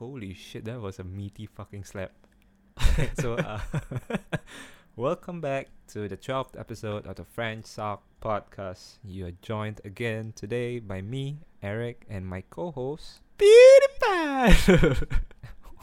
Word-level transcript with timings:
Holy 0.00 0.34
shit, 0.34 0.64
that 0.64 0.80
was 0.80 0.98
a 0.98 1.04
meaty 1.04 1.46
fucking 1.46 1.84
slap. 1.84 2.10
so, 3.20 3.34
uh, 3.34 3.60
welcome 4.96 5.40
back 5.40 5.68
to 5.86 6.08
the 6.08 6.16
12th 6.16 6.58
episode 6.58 7.06
of 7.06 7.14
the 7.14 7.24
French 7.24 7.66
Sock 7.66 8.02
Podcast. 8.20 8.98
You 9.04 9.26
are 9.26 9.32
joined 9.40 9.80
again 9.84 10.32
today 10.34 10.80
by 10.80 11.00
me, 11.00 11.38
Eric, 11.62 12.06
and 12.10 12.26
my 12.26 12.42
co 12.50 12.72
host, 12.72 13.20
PewDiePie! 13.38 15.08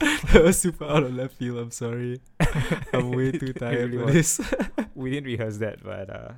that 0.32 0.42
was 0.42 0.58
super 0.58 0.84
out 0.84 1.04
of 1.04 1.14
left 1.14 1.36
field, 1.36 1.58
I'm 1.58 1.70
sorry. 1.70 2.20
I'm 2.92 3.12
way 3.12 3.32
too 3.38 3.54
tired 3.54 3.94
really 3.94 4.06
for 4.06 4.12
this. 4.12 4.40
We 4.94 5.10
didn't 5.10 5.26
rehearse 5.26 5.56
that, 5.56 5.82
but 5.82 6.10
uh, 6.10 6.32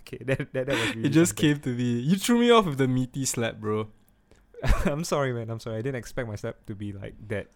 okay, 0.00 0.24
that, 0.24 0.50
that, 0.54 0.66
that 0.66 0.68
was 0.68 0.96
really 0.96 1.08
it 1.08 1.12
just 1.12 1.36
came 1.36 1.60
to 1.60 1.68
me. 1.68 2.00
You 2.00 2.16
threw 2.16 2.40
me 2.40 2.50
off 2.50 2.64
with 2.64 2.78
the 2.78 2.88
meaty 2.88 3.26
slap, 3.26 3.60
bro. 3.60 3.88
I'm 4.86 5.04
sorry, 5.04 5.32
man. 5.32 5.50
I'm 5.50 5.60
sorry. 5.60 5.78
I 5.78 5.82
didn't 5.82 5.96
expect 5.96 6.28
my 6.28 6.36
slap 6.36 6.64
to 6.66 6.74
be 6.74 6.92
like 6.92 7.14
that 7.28 7.48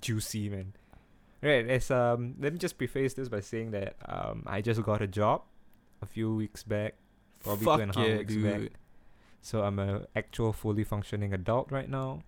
juicy, 0.00 0.48
man. 0.48 0.74
Right. 1.42 1.68
As 1.68 1.90
um, 1.90 2.34
let 2.40 2.52
me 2.52 2.58
just 2.58 2.78
preface 2.78 3.14
this 3.14 3.28
by 3.28 3.40
saying 3.40 3.72
that 3.72 3.96
um, 4.06 4.44
I 4.46 4.60
just 4.60 4.82
got 4.82 5.02
a 5.02 5.06
job 5.06 5.42
a 6.02 6.06
few 6.06 6.34
weeks 6.34 6.62
back, 6.62 6.94
probably 7.42 7.64
Fuck 7.64 7.76
two 7.76 7.82
and 7.82 7.96
a 7.96 7.98
half 7.98 8.08
yeah, 8.08 8.16
weeks 8.18 8.34
dude. 8.34 8.62
back. 8.62 8.72
So 9.42 9.62
I'm 9.62 9.78
a 9.78 10.06
actual 10.16 10.52
fully 10.52 10.84
functioning 10.84 11.32
adult 11.34 11.70
right 11.70 11.88
now. 11.88 12.20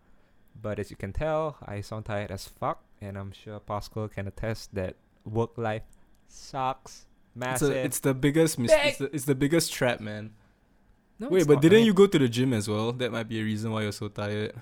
But 0.61 0.79
as 0.79 0.91
you 0.91 0.97
can 0.97 1.13
tell, 1.13 1.57
I 1.65 1.81
sound 1.83 2.07
tired 2.07 2.31
as 2.31 2.47
fuck, 2.47 2.83
and 3.01 3.17
I'm 3.19 3.33
sure 3.33 3.61
Pascal 3.61 4.09
can 4.09 4.27
attest 4.27 4.75
that 4.75 4.97
work 5.25 5.57
life 5.59 5.83
sucks 6.29 7.07
It's, 7.39 7.63
a, 7.63 7.85
it's 7.85 8.01
the 8.01 8.15
biggest 8.15 8.59
mis- 8.59 8.71
it's, 8.73 8.99
the, 8.99 9.15
it's 9.15 9.25
the 9.25 9.35
biggest 9.35 9.73
trap, 9.73 10.01
man. 10.01 10.33
No, 11.19 11.29
Wait, 11.29 11.47
but 11.47 11.55
not. 11.55 11.63
Didn't 11.63 11.79
mean- 11.79 11.87
you 11.87 11.95
go 11.95 12.07
to 12.07 12.19
the 12.19 12.29
gym 12.29 12.53
as 12.53 12.69
well? 12.69 12.93
That 12.93 13.11
might 13.13 13.29
be 13.29 13.41
a 13.41 13.45
reason 13.45 13.71
why 13.73 13.83
you're 13.83 13.93
so 13.93 14.09
tired. 14.09 14.53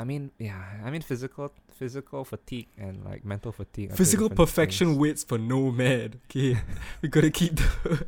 I 0.00 0.04
mean, 0.04 0.30
yeah. 0.38 0.62
I 0.84 0.90
mean, 0.90 1.02
physical, 1.02 1.52
physical 1.72 2.24
fatigue 2.24 2.68
and 2.78 3.04
like 3.04 3.24
mental 3.24 3.50
fatigue. 3.50 3.92
Physical 3.94 4.30
perfection 4.30 4.88
things. 4.88 4.98
waits 4.98 5.24
for 5.24 5.38
no 5.38 5.72
man. 5.72 6.20
Okay, 6.30 6.56
we 7.02 7.08
gotta 7.08 7.30
keep 7.30 7.56
the 7.56 8.06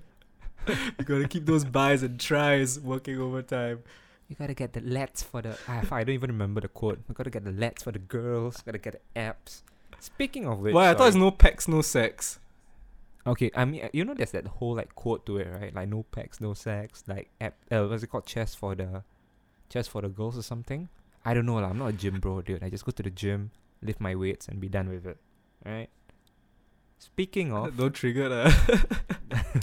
we 0.99 1.05
gotta 1.05 1.27
keep 1.27 1.47
those 1.47 1.65
buys 1.65 2.05
and 2.05 2.21
tries 2.21 2.79
working 2.79 3.19
overtime. 3.19 3.83
You 4.29 4.37
gotta 4.37 4.55
get 4.55 4.73
the 4.73 4.83
lets 4.83 5.25
for 5.25 5.43
the. 5.43 5.59
I, 5.67 5.83
I 5.91 6.05
don't 6.05 6.15
even 6.15 6.31
remember 6.31 6.61
the 6.61 6.69
quote. 6.69 7.01
We 7.09 7.15
gotta 7.17 7.31
get 7.31 7.45
the 7.45 7.51
lets 7.51 7.83
for 7.83 7.91
the 7.91 7.99
girls. 7.99 8.63
Gotta 8.63 8.79
get 8.79 9.03
the 9.15 9.21
apps. 9.21 9.63
Speaking 9.99 10.47
of 10.47 10.61
which, 10.61 10.73
Why? 10.73 10.91
I 10.91 10.95
thought 10.95 11.09
it's 11.09 11.17
sorry. 11.17 11.25
no 11.25 11.33
pecs, 11.33 11.67
no 11.67 11.83
sex. 11.83 12.39
Okay, 13.27 13.51
I 13.55 13.65
mean, 13.67 13.89
you 13.93 14.05
know, 14.05 14.15
there's 14.15 14.31
that 14.31 14.47
whole 14.47 14.75
like 14.75 14.95
quote 14.95 15.27
to 15.27 15.37
it, 15.39 15.49
right? 15.49 15.75
Like 15.75 15.89
no 15.89 16.07
pecs, 16.11 16.41
no 16.41 16.55
sex. 16.55 17.05
Like 17.07 17.31
app. 17.41 17.55
Uh, 17.71 17.85
what's 17.85 18.03
it 18.03 18.07
called? 18.07 18.27
Chest 18.27 18.57
for 18.57 18.75
the, 18.75 19.03
chest 19.69 19.91
for 19.91 20.01
the 20.01 20.09
girls 20.09 20.39
or 20.39 20.43
something. 20.43 20.89
I 21.25 21.35
don't 21.35 21.45
know 21.45 21.57
lah. 21.57 21.69
I'm 21.69 21.79
not 21.79 21.89
a 21.89 21.93
gym 21.93 22.19
bro, 22.19 22.41
dude. 22.41 22.63
I 22.63 22.71
just 22.71 22.85
go 22.85 22.93
to 22.93 23.03
the 23.03 23.11
gym, 23.11 23.51
lift 23.83 24.01
my 24.01 24.15
weights, 24.15 24.49
and 24.49 24.59
be 24.59 24.69
done 24.69 24.89
with 24.89 25.07
it. 25.07 25.19
Right. 25.67 25.89
Speaking 26.99 27.53
of, 27.57 27.77
Don't 27.77 27.93
trigger 27.95 28.29
that. 28.29 28.87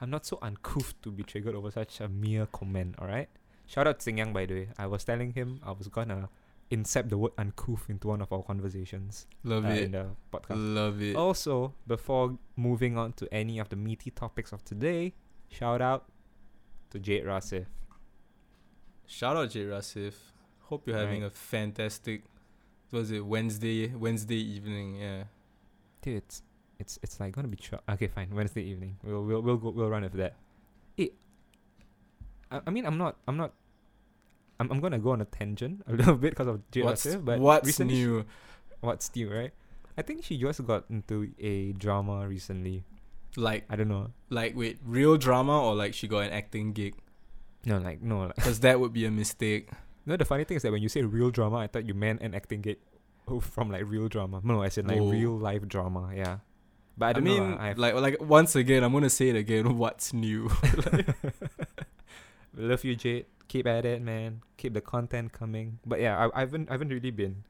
I'm 0.00 0.10
not 0.10 0.26
so 0.26 0.38
uncouth 0.42 0.92
to 1.02 1.10
be 1.10 1.22
triggered 1.22 1.54
over 1.54 1.70
such 1.70 2.00
a 2.00 2.08
mere 2.08 2.44
comment, 2.44 2.96
alright? 3.00 3.30
Shout 3.66 3.86
out 3.86 3.98
Xing 4.00 4.18
Yang, 4.18 4.32
by 4.34 4.44
the 4.44 4.54
way. 4.54 4.68
I 4.78 4.86
was 4.86 5.04
telling 5.04 5.32
him 5.32 5.60
I 5.64 5.72
was 5.72 5.88
gonna 5.88 6.28
insert 6.70 7.08
the 7.08 7.16
word 7.18 7.32
uncouth 7.38 7.88
into 7.88 8.08
one 8.08 8.20
of 8.20 8.32
our 8.32 8.42
conversations 8.42 9.26
Love 9.44 9.64
uh, 9.64 9.68
in 9.68 9.76
it. 9.76 9.92
the 9.92 10.06
podcast. 10.32 10.74
Love 10.74 11.00
it. 11.02 11.14
Also, 11.16 11.74
before 11.86 12.36
moving 12.56 12.98
on 12.98 13.12
to 13.14 13.32
any 13.32 13.58
of 13.58 13.68
the 13.68 13.76
meaty 13.76 14.10
topics 14.10 14.52
of 14.52 14.64
today, 14.64 15.14
shout 15.48 15.80
out 15.80 16.06
to 16.90 16.98
Jade 16.98 17.24
Rasif. 17.24 17.66
Shout 19.06 19.36
out 19.36 19.50
J 19.50 19.64
Rasif. 19.64 20.14
Hope 20.62 20.86
you're 20.88 20.96
having 20.98 21.22
Right. 21.22 21.30
a 21.30 21.34
fantastic. 21.34 22.24
Was 22.90 23.10
it 23.10 23.24
Wednesday? 23.24 23.88
Wednesday 23.94 24.36
evening? 24.36 24.96
Yeah. 24.96 25.24
Dude, 26.02 26.16
it's 26.16 26.42
it's 26.78 26.98
it's 27.02 27.20
like 27.20 27.32
gonna 27.32 27.48
be 27.48 27.56
tr- 27.56 27.76
okay. 27.88 28.08
Fine, 28.08 28.30
Wednesday 28.34 28.62
evening. 28.62 28.96
We'll 29.04 29.22
we'll 29.24 29.40
we'll 29.42 29.56
go, 29.58 29.70
we'll 29.70 29.88
run 29.88 30.02
with 30.02 30.14
that. 30.14 30.34
It. 30.96 31.14
I, 32.50 32.60
I 32.66 32.70
mean, 32.70 32.84
I'm 32.86 32.98
not 32.98 33.16
I'm 33.28 33.36
not. 33.36 33.52
I'm, 34.58 34.70
I'm 34.70 34.80
gonna 34.80 34.98
go 34.98 35.10
on 35.12 35.20
a 35.20 35.24
tangent 35.26 35.82
a 35.86 35.92
little 35.98 36.16
bit 36.16 36.30
because 36.32 36.46
of 36.48 36.70
Jade 36.70 36.84
What's 36.84 37.04
Rasif, 37.06 37.24
but 37.24 37.38
what's 37.40 37.66
recently 37.66 37.94
she- 37.96 38.04
new? 38.04 38.24
what's 38.80 39.14
new, 39.14 39.32
right? 39.32 39.52
I 39.98 40.02
think 40.02 40.24
she 40.24 40.36
just 40.38 40.64
got 40.66 40.84
into 40.90 41.28
a 41.38 41.72
drama 41.72 42.26
recently. 42.28 42.84
Like 43.36 43.64
I 43.68 43.76
don't 43.76 43.88
know. 43.88 44.10
like 44.30 44.56
wait, 44.56 44.78
real 44.84 45.16
drama 45.16 45.60
or 45.62 45.74
like 45.74 45.92
she 45.94 46.08
got 46.08 46.20
an 46.24 46.32
acting 46.32 46.72
gig? 46.72 46.94
No, 47.64 47.78
like 47.78 48.00
no, 48.02 48.20
like 48.26 48.34
Because 48.36 48.60
that 48.60 48.78
would 48.80 48.92
be 48.92 49.04
a 49.04 49.10
mistake. 49.10 49.68
no. 50.06 50.16
The 50.16 50.24
funny 50.24 50.44
thing 50.44 50.56
is 50.56 50.62
that 50.62 50.72
when 50.72 50.82
you 50.82 50.88
say 50.88 51.02
real 51.02 51.30
drama, 51.30 51.56
I 51.58 51.66
thought 51.66 51.86
you 51.86 51.92
meant 51.94 52.22
an 52.22 52.34
acting 52.34 52.62
gig 52.62 52.78
oh, 53.28 53.40
from 53.40 53.70
like 53.70 53.82
real 53.86 54.08
drama. 54.08 54.40
No, 54.44 54.62
I 54.62 54.68
said 54.70 54.86
like 54.88 55.00
Whoa. 55.00 55.10
real 55.10 55.36
life 55.36 55.66
drama. 55.68 56.12
Yeah, 56.14 56.38
but 56.96 57.06
I 57.06 57.08
I, 57.10 57.12
don't 57.14 57.24
mean, 57.24 57.50
know. 57.56 57.74
like 57.76 57.94
like 57.94 58.16
once 58.22 58.54
again, 58.56 58.82
I'm 58.84 58.92
gonna 58.92 59.10
say 59.10 59.28
it 59.28 59.36
again. 59.36 59.76
What's 59.82 60.12
new? 60.14 60.48
love 62.56 62.84
you, 62.84 62.94
Jade. 62.96 63.26
Keep 63.48 63.66
at 63.66 63.84
it, 63.84 64.02
man. 64.02 64.42
Keep 64.56 64.74
the 64.74 64.80
content 64.80 65.32
coming. 65.32 65.78
But 65.86 66.00
yeah, 66.00 66.18
I, 66.18 66.36
I 66.36 66.40
haven't 66.40 66.68
I 66.68 66.72
haven't 66.72 66.88
really 66.88 67.10
been 67.10 67.44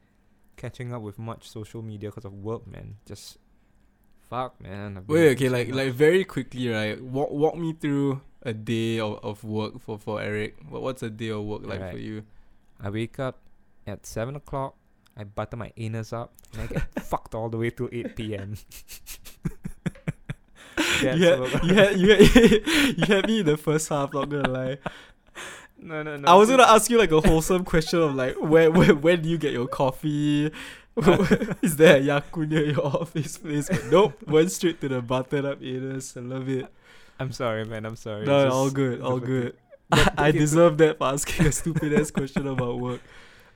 catching 0.56 0.92
up 0.92 1.02
with 1.02 1.18
much 1.18 1.48
social 1.48 1.82
media 1.82 2.10
because 2.10 2.24
of 2.24 2.32
work, 2.32 2.66
man. 2.66 2.96
Just 3.06 3.38
fuck, 4.28 4.60
man. 4.60 5.04
Wait, 5.06 5.30
okay, 5.32 5.48
like 5.48 5.72
like 5.72 5.92
very 5.92 6.24
quickly, 6.24 6.68
right? 6.68 7.00
Walk 7.00 7.30
walk 7.30 7.56
me 7.56 7.72
through 7.72 8.20
a 8.42 8.52
day 8.52 8.98
of, 9.00 9.24
of 9.24 9.44
work 9.44 9.80
for 9.80 9.98
for 9.98 10.20
Eric. 10.20 10.56
What 10.68 10.82
what's 10.82 11.02
a 11.02 11.10
day 11.10 11.30
of 11.30 11.44
work 11.44 11.66
like 11.66 11.90
for 11.90 11.98
you? 11.98 12.24
I 12.80 12.90
wake 12.90 13.18
up 13.18 13.38
at 13.86 14.06
seven 14.06 14.36
o'clock. 14.36 14.74
I 15.16 15.24
butter 15.24 15.56
my 15.56 15.72
anus 15.76 16.12
up, 16.12 16.32
and 16.52 16.62
I 16.62 16.66
get 16.66 16.82
fucked 17.04 17.34
all 17.34 17.48
the 17.48 17.56
way 17.56 17.70
till 17.70 17.88
eight 17.90 18.16
p.m. 18.16 18.56
That's 20.76 21.02
you, 21.02 21.08
had, 21.08 21.64
you 21.64 21.74
had 21.74 21.96
you 21.96 22.08
had 22.10 22.98
you 22.98 23.04
had 23.06 23.26
me 23.26 23.40
in 23.40 23.46
the 23.46 23.56
first 23.56 23.88
half. 23.88 24.12
Not 24.12 24.28
gonna 24.28 24.48
lie. 24.48 24.78
No, 25.78 26.02
no, 26.02 26.16
no. 26.16 26.28
I 26.28 26.34
was 26.34 26.48
gonna 26.48 26.64
ask 26.64 26.90
you 26.90 26.98
like 26.98 27.12
a 27.12 27.20
wholesome 27.20 27.64
question 27.64 28.00
of 28.00 28.14
like 28.14 28.34
where 28.36 28.70
where 28.70 28.94
where 28.94 29.16
do 29.16 29.28
you 29.28 29.38
get 29.38 29.52
your 29.52 29.68
coffee? 29.68 30.50
Is 31.62 31.76
there 31.76 31.96
a 31.98 32.00
Ya 32.00 32.20
Kun 32.20 32.48
near 32.48 32.64
your 32.64 32.86
office 32.86 33.36
place? 33.36 33.68
But 33.68 33.86
nope, 33.90 34.22
went 34.26 34.50
straight 34.50 34.80
to 34.80 34.88
the 34.88 35.02
button 35.02 35.44
up 35.44 35.62
anus. 35.62 36.16
I 36.16 36.20
love 36.20 36.48
it. 36.48 36.66
I'm 37.20 37.32
sorry, 37.32 37.64
man. 37.64 37.84
I'm 37.84 37.96
sorry. 37.96 38.24
No, 38.24 38.46
It's 38.46 38.54
all 38.54 38.70
good, 38.70 39.00
all 39.02 39.20
good. 39.20 39.56
But 39.90 40.14
I 40.18 40.30
deserve 40.30 40.78
that 40.78 40.98
for 40.98 41.08
asking 41.08 41.46
a 41.46 41.52
stupid 41.52 41.92
ass 41.92 42.10
question 42.10 42.46
about 42.46 42.80
work. 42.80 43.00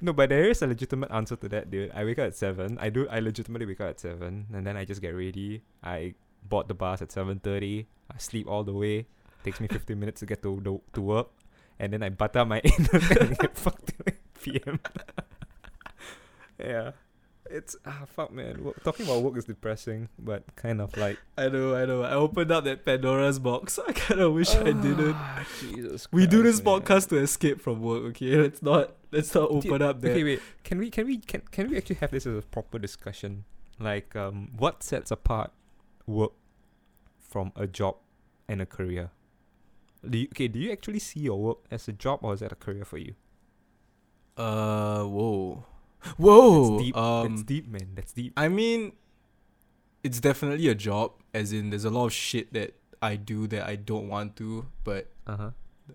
No, 0.02 0.12
but 0.12 0.28
there 0.28 0.48
is 0.48 0.62
a 0.62 0.66
legitimate 0.66 1.10
answer 1.10 1.36
to 1.36 1.48
that, 1.48 1.70
dude. 1.70 1.90
I 1.92 2.04
wake 2.04 2.18
up 2.18 2.26
at 2.28 2.36
seven. 2.36 2.78
I 2.80 2.88
do. 2.88 3.08
I 3.08 3.20
legitimately 3.20 3.66
wake 3.66 3.80
up 3.80 3.88
at 3.88 4.00
seven, 4.00 4.46
and 4.52 4.66
then 4.66 4.76
I 4.76 4.84
just 4.84 5.00
get 5.00 5.10
ready. 5.10 5.62
I 5.82 6.14
board 6.48 6.68
the 6.68 6.74
bus 6.74 7.02
at 7.02 7.12
seven 7.12 7.38
thirty. 7.40 7.86
I 8.10 8.16
sleep 8.18 8.48
all 8.48 8.64
the 8.64 8.72
way. 8.72 9.06
Takes 9.44 9.60
me 9.60 9.68
fifteen 9.68 10.00
minutes 10.00 10.20
to 10.20 10.26
get 10.26 10.42
to 10.42 10.60
the, 10.62 10.80
to 10.94 11.00
work, 11.00 11.28
and 11.80 11.92
then 11.92 12.02
I 12.04 12.10
butter 12.10 12.44
my 12.44 12.60
anus 12.64 13.10
and 13.10 13.36
get 13.38 13.56
fucked 13.56 13.86
till 13.88 14.04
eight 14.06 14.20
p.m. 14.42 14.78
yeah, 16.58 16.92
it's 17.50 17.74
ah 17.86 18.04
fuck, 18.06 18.32
man. 18.32 18.72
Talking 18.84 19.06
about 19.06 19.22
work 19.22 19.36
is 19.38 19.44
depressing, 19.46 20.08
but 20.18 20.44
kind 20.56 20.80
of 20.80 20.96
like 20.96 21.18
I 21.38 21.48
know, 21.48 21.74
I 21.74 21.86
know. 21.86 22.02
I 22.02 22.12
opened 22.12 22.52
up 22.52 22.64
that 22.64 22.84
Pandora's 22.84 23.38
box. 23.38 23.78
I 23.88 23.92
kind 23.92 24.20
of 24.20 24.34
wish 24.34 24.54
I 24.54 24.64
didn't. 24.64 25.14
Ah, 25.16 25.44
Jesus, 25.58 26.06
We 26.12 26.26
do 26.26 26.42
this 26.42 26.62
man. 26.62 26.80
podcast 26.80 27.08
to 27.08 27.16
escape 27.18 27.60
from 27.60 27.80
work. 27.82 28.04
Okay, 28.10 28.36
let's 28.36 28.62
not 28.62 28.92
let's 29.10 29.34
not 29.34 29.48
Dude, 29.50 29.66
open 29.72 29.82
up 29.82 30.00
that. 30.02 30.10
Okay, 30.12 30.24
wait. 30.24 30.42
Can 30.64 30.78
we 30.78 30.90
can 30.90 31.06
we 31.06 31.18
can 31.18 31.42
can 31.50 31.70
we 31.70 31.76
actually 31.78 31.96
have 31.96 32.10
this 32.10 32.26
as 32.26 32.36
a 32.36 32.42
proper 32.42 32.78
discussion? 32.78 33.44
Like, 33.78 34.14
um, 34.14 34.50
what 34.58 34.82
sets 34.82 35.10
apart 35.10 35.52
work 36.06 36.32
from 37.18 37.50
a 37.56 37.66
job 37.66 37.96
and 38.46 38.60
a 38.60 38.66
career? 38.66 39.10
Do 40.08 40.18
you, 40.18 40.28
okay? 40.32 40.48
Do 40.48 40.58
you 40.58 40.72
actually 40.72 40.98
see 40.98 41.20
your 41.20 41.40
work 41.40 41.58
as 41.70 41.88
a 41.88 41.92
job 41.92 42.20
or 42.22 42.34
is 42.34 42.40
that 42.40 42.52
a 42.52 42.56
career 42.56 42.84
for 42.84 42.98
you? 42.98 43.14
Uh, 44.36 45.04
whoa, 45.04 45.64
whoa. 46.16 46.70
That's 46.70 46.82
deep. 46.84 46.96
Um, 46.96 47.28
That's 47.28 47.42
deep, 47.42 47.68
man. 47.68 47.88
That's 47.94 48.12
deep. 48.12 48.32
I 48.36 48.48
mean, 48.48 48.92
it's 50.02 50.20
definitely 50.20 50.68
a 50.68 50.74
job. 50.74 51.12
As 51.34 51.52
in, 51.52 51.70
there's 51.70 51.84
a 51.84 51.90
lot 51.90 52.06
of 52.06 52.12
shit 52.12 52.52
that 52.54 52.74
I 53.02 53.16
do 53.16 53.46
that 53.48 53.66
I 53.66 53.76
don't 53.76 54.08
want 54.08 54.36
to, 54.36 54.66
but 54.84 55.12
Uh 55.26 55.36
huh. 55.36 55.50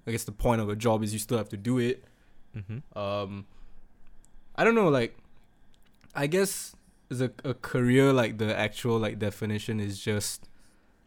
I 0.06 0.12
guess 0.12 0.24
the 0.25 0.31
point 0.31 0.62
of 0.62 0.69
a 0.69 0.75
job 0.75 1.04
is 1.04 1.13
you 1.13 1.19
still 1.19 1.38
have 1.38 1.50
to 1.50 1.58
do 1.58 1.80
it. 1.80 2.04
Mm-hmm. 2.56 2.98
Um, 2.98 3.46
I 4.56 4.63
don't 4.63 4.75
know. 4.75 4.90
Like, 4.90 5.18
I 6.13 6.28
guess 6.28 6.75
as 7.10 7.22
a 7.22 7.31
a 7.44 7.54
career, 7.54 8.13
like 8.13 8.38
the 8.38 8.56
actual 8.56 9.00
like 9.00 9.18
definition 9.19 9.80
is 9.80 10.00
just 10.00 10.50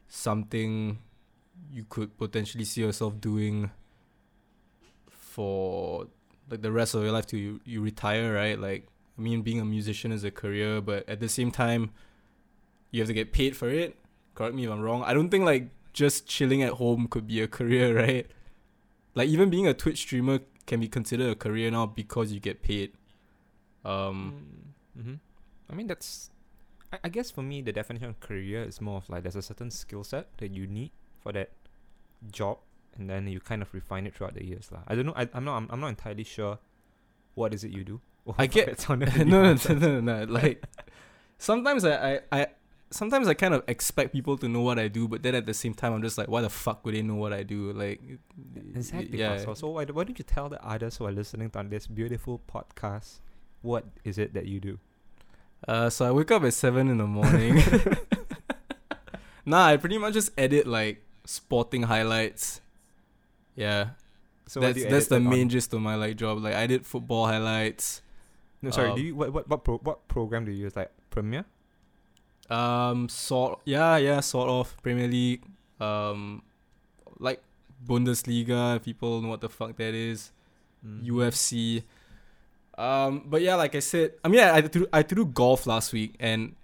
something 0.09 0.99
you 1.73 1.85
could 1.89 2.17
potentially 2.19 2.65
see 2.65 2.81
yourself 2.81 3.21
doing 3.21 3.71
for 5.11 6.07
like 6.51 6.63
the 6.63 6.73
rest 6.73 6.95
of 6.95 7.03
your 7.03 7.13
life 7.13 7.27
till 7.27 7.39
you, 7.39 7.61
you 7.65 7.81
retire, 7.81 8.35
right? 8.35 8.59
Like, 8.59 8.87
I 9.19 9.21
mean, 9.21 9.43
being 9.43 9.61
a 9.61 9.65
musician 9.65 10.13
is 10.13 10.25
a 10.25 10.31
career, 10.31 10.81
but 10.81 11.09
at 11.09 11.21
the 11.21 11.29
same 11.29 11.51
time, 11.51 11.91
you 12.91 13.01
have 13.01 13.09
to 13.09 13.15
get 13.15 13.33
paid 13.33 13.57
for 13.57 13.69
it. 13.69 13.97
Correct 14.35 14.55
me 14.55 14.65
if 14.65 14.71
I'm 14.71 14.81
wrong. 14.81 15.03
I 15.03 15.13
don't 15.13 15.29
think 15.29 15.45
like 15.45 15.69
just 15.93 16.27
chilling 16.27 16.63
at 16.63 16.75
home 16.75 17.09
could 17.09 17.27
be 17.27 17.41
a 17.41 17.49
career, 17.49 17.97
right? 18.03 18.27
Like 19.15 19.29
even 19.29 19.51
being 19.51 19.67
a 19.67 19.75
Twitch 19.75 19.99
streamer 19.99 20.41
can 20.67 20.81
be 20.81 20.89
considered 20.89 21.31
a 21.31 21.35
career 21.35 21.71
now 21.71 21.87
because 21.87 22.33
you 22.33 22.41
get 22.41 22.63
paid. 22.63 22.93
Um, 23.85 24.45
mm-hmm. 24.99 25.15
I 25.71 25.75
mean, 25.75 25.87
that's. 25.87 26.31
I, 26.93 26.99
I 27.05 27.09
guess 27.09 27.31
for 27.31 27.43
me, 27.43 27.63
the 27.63 27.73
definition 27.73 28.09
of 28.09 28.21
career 28.21 28.63
is 28.63 28.81
more 28.81 28.99
of 28.99 29.09
like 29.09 29.23
there's 29.23 29.37
a 29.37 29.43
certain 29.43 29.71
skill 29.71 30.05
set 30.05 30.37
that 30.39 30.53
you 30.53 30.67
need 30.67 30.93
for 31.23 31.33
that 31.33 31.51
job, 32.33 32.59
and 32.97 33.09
then 33.09 33.27
you 33.29 33.41
kind 33.41 33.63
of 33.63 33.73
refine 33.75 34.07
it 34.07 34.15
throughout 34.15 34.35
the 34.35 34.45
years. 34.45 34.71
lah. 34.73 34.81
I 34.87 34.95
don't 34.95 35.07
know. 35.07 35.15
I, 35.17 35.29
I'm 35.35 35.45
not. 35.45 35.57
I'm, 35.57 35.67
I'm 35.71 35.81
not 35.81 35.89
entirely 35.89 36.25
sure. 36.25 36.59
What 37.35 37.55
is 37.55 37.63
it 37.65 37.71
you 37.71 37.85
do? 37.85 38.01
I 38.39 38.47
get- 38.47 38.81
sounded 38.85 39.15
no, 39.27 39.55
no, 39.55 39.57
no, 39.69 39.75
no, 39.75 40.01
no. 40.01 40.25
Like 40.25 40.65
sometimes 41.39 41.85
I, 41.85 41.95
I, 42.17 42.21
I, 42.33 42.47
sometimes 42.91 43.29
I 43.29 43.35
kind 43.35 43.55
of 43.55 43.63
expect 43.69 44.13
people 44.13 44.37
to 44.39 44.49
know 44.49 44.61
what 44.61 44.79
I 44.79 44.89
do, 44.89 45.07
but 45.09 45.23
then 45.23 45.35
at 45.35 45.47
the 45.47 45.55
same 45.55 45.75
time, 45.75 45.93
I'm 45.93 46.03
just 46.03 46.19
like, 46.19 46.29
why 46.29 46.41
the 46.43 46.51
fuck 46.51 46.85
would 46.85 46.95
they 46.95 47.03
know 47.03 47.15
what 47.15 47.33
I 47.33 47.43
do? 47.43 47.73
Like, 47.73 48.01
Exactly. 48.75 49.19
yeah. 49.19 49.39
So, 49.39 49.55
so 49.55 49.69
why, 49.71 49.85
why 49.85 50.05
don't 50.05 50.19
you 50.19 50.25
tell 50.25 50.49
the 50.49 50.59
others 50.67 50.97
who 50.97 51.07
are 51.07 51.13
listening 51.13 51.51
to 51.51 51.63
this 51.69 51.87
beautiful 51.87 52.41
podcast 52.53 53.21
what 53.61 53.85
is 54.05 54.19
it 54.19 54.35
that 54.35 54.47
you 54.47 54.61
do? 54.61 54.79
Uh, 55.67 55.91
so 55.91 56.07
I 56.07 56.13
wake 56.13 56.31
up 56.31 56.45
at 56.45 56.55
seven 56.55 56.89
in 56.89 56.99
the 56.99 57.07
morning. 57.07 57.61
nah, 59.45 59.67
I 59.67 59.77
pretty 59.77 59.99
much 59.99 60.15
just 60.15 60.31
edit 60.39 60.67
like 60.67 61.05
sporting 61.29 61.83
highlights. 61.83 62.61
Yeah, 63.55 63.91
So 64.47 64.61
that's 64.61 64.83
that's 64.85 65.09
the 65.09 65.19
that 65.19 65.27
on? 65.27 65.29
main 65.29 65.49
gist 65.51 65.75
of 65.75 65.81
my 65.83 65.95
like 65.95 66.17
job. 66.17 66.39
Like 66.43 66.55
I 66.55 66.67
did 66.67 66.87
football 66.87 67.27
highlights. 67.27 68.01
No, 68.63 68.71
sorry. 68.71 68.91
um, 68.91 68.97
do 68.97 69.03
you 69.03 69.15
what 69.15 69.33
what 69.35 69.49
what, 69.49 69.63
pro, 69.65 69.77
what 69.79 70.09
program 70.09 70.45
do 70.47 70.53
you 70.53 70.65
use? 70.65 70.75
Like 70.77 70.91
Premiere? 71.11 71.45
Um, 72.49 73.09
sort 73.11 73.61
yeah, 73.67 73.97
yeah, 73.99 74.21
sort 74.21 74.49
of 74.49 74.75
Premier 74.83 75.07
League. 75.09 75.43
Um, 75.81 76.43
like 77.19 77.43
Bundesliga. 77.85 78.77
If 78.77 78.85
people 78.85 79.21
know 79.21 79.29
what 79.29 79.41
the 79.43 79.51
fuck 79.51 79.77
that 79.77 79.95
is. 79.95 80.33
Mm. 80.87 81.05
UFC. 81.07 81.83
Um, 82.79 83.25
but 83.27 83.43
yeah, 83.43 83.57
like 83.57 83.75
I 83.75 83.81
said, 83.81 84.13
I 84.25 84.29
mean, 84.29 84.39
I, 84.41 84.57
I 84.57 84.61
do, 84.61 84.87
I 84.93 85.03
do 85.03 85.27
golf 85.27 85.67
last 85.67 85.93
week, 85.93 86.15
and 86.21 86.55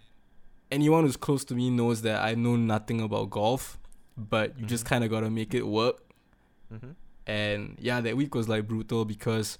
anyone 0.70 1.02
who's 1.04 1.16
close 1.16 1.44
to 1.46 1.54
me 1.56 1.70
knows 1.70 2.02
that 2.02 2.22
I 2.22 2.34
know 2.36 2.54
nothing 2.54 3.00
about 3.00 3.30
golf. 3.30 3.78
But 4.16 4.58
you 4.58 4.66
just 4.66 4.84
Mhm. 4.84 4.88
kind 4.88 5.04
of 5.04 5.10
gotta 5.10 5.30
make 5.30 5.54
it 5.54 5.66
work. 5.66 6.02
Mm-hmm. 6.72 6.90
And 7.26 7.76
yeah, 7.80 8.00
that 8.00 8.16
week 8.16 8.34
was 8.34 8.48
like 8.48 8.68
brutal 8.68 9.04
because 9.04 9.58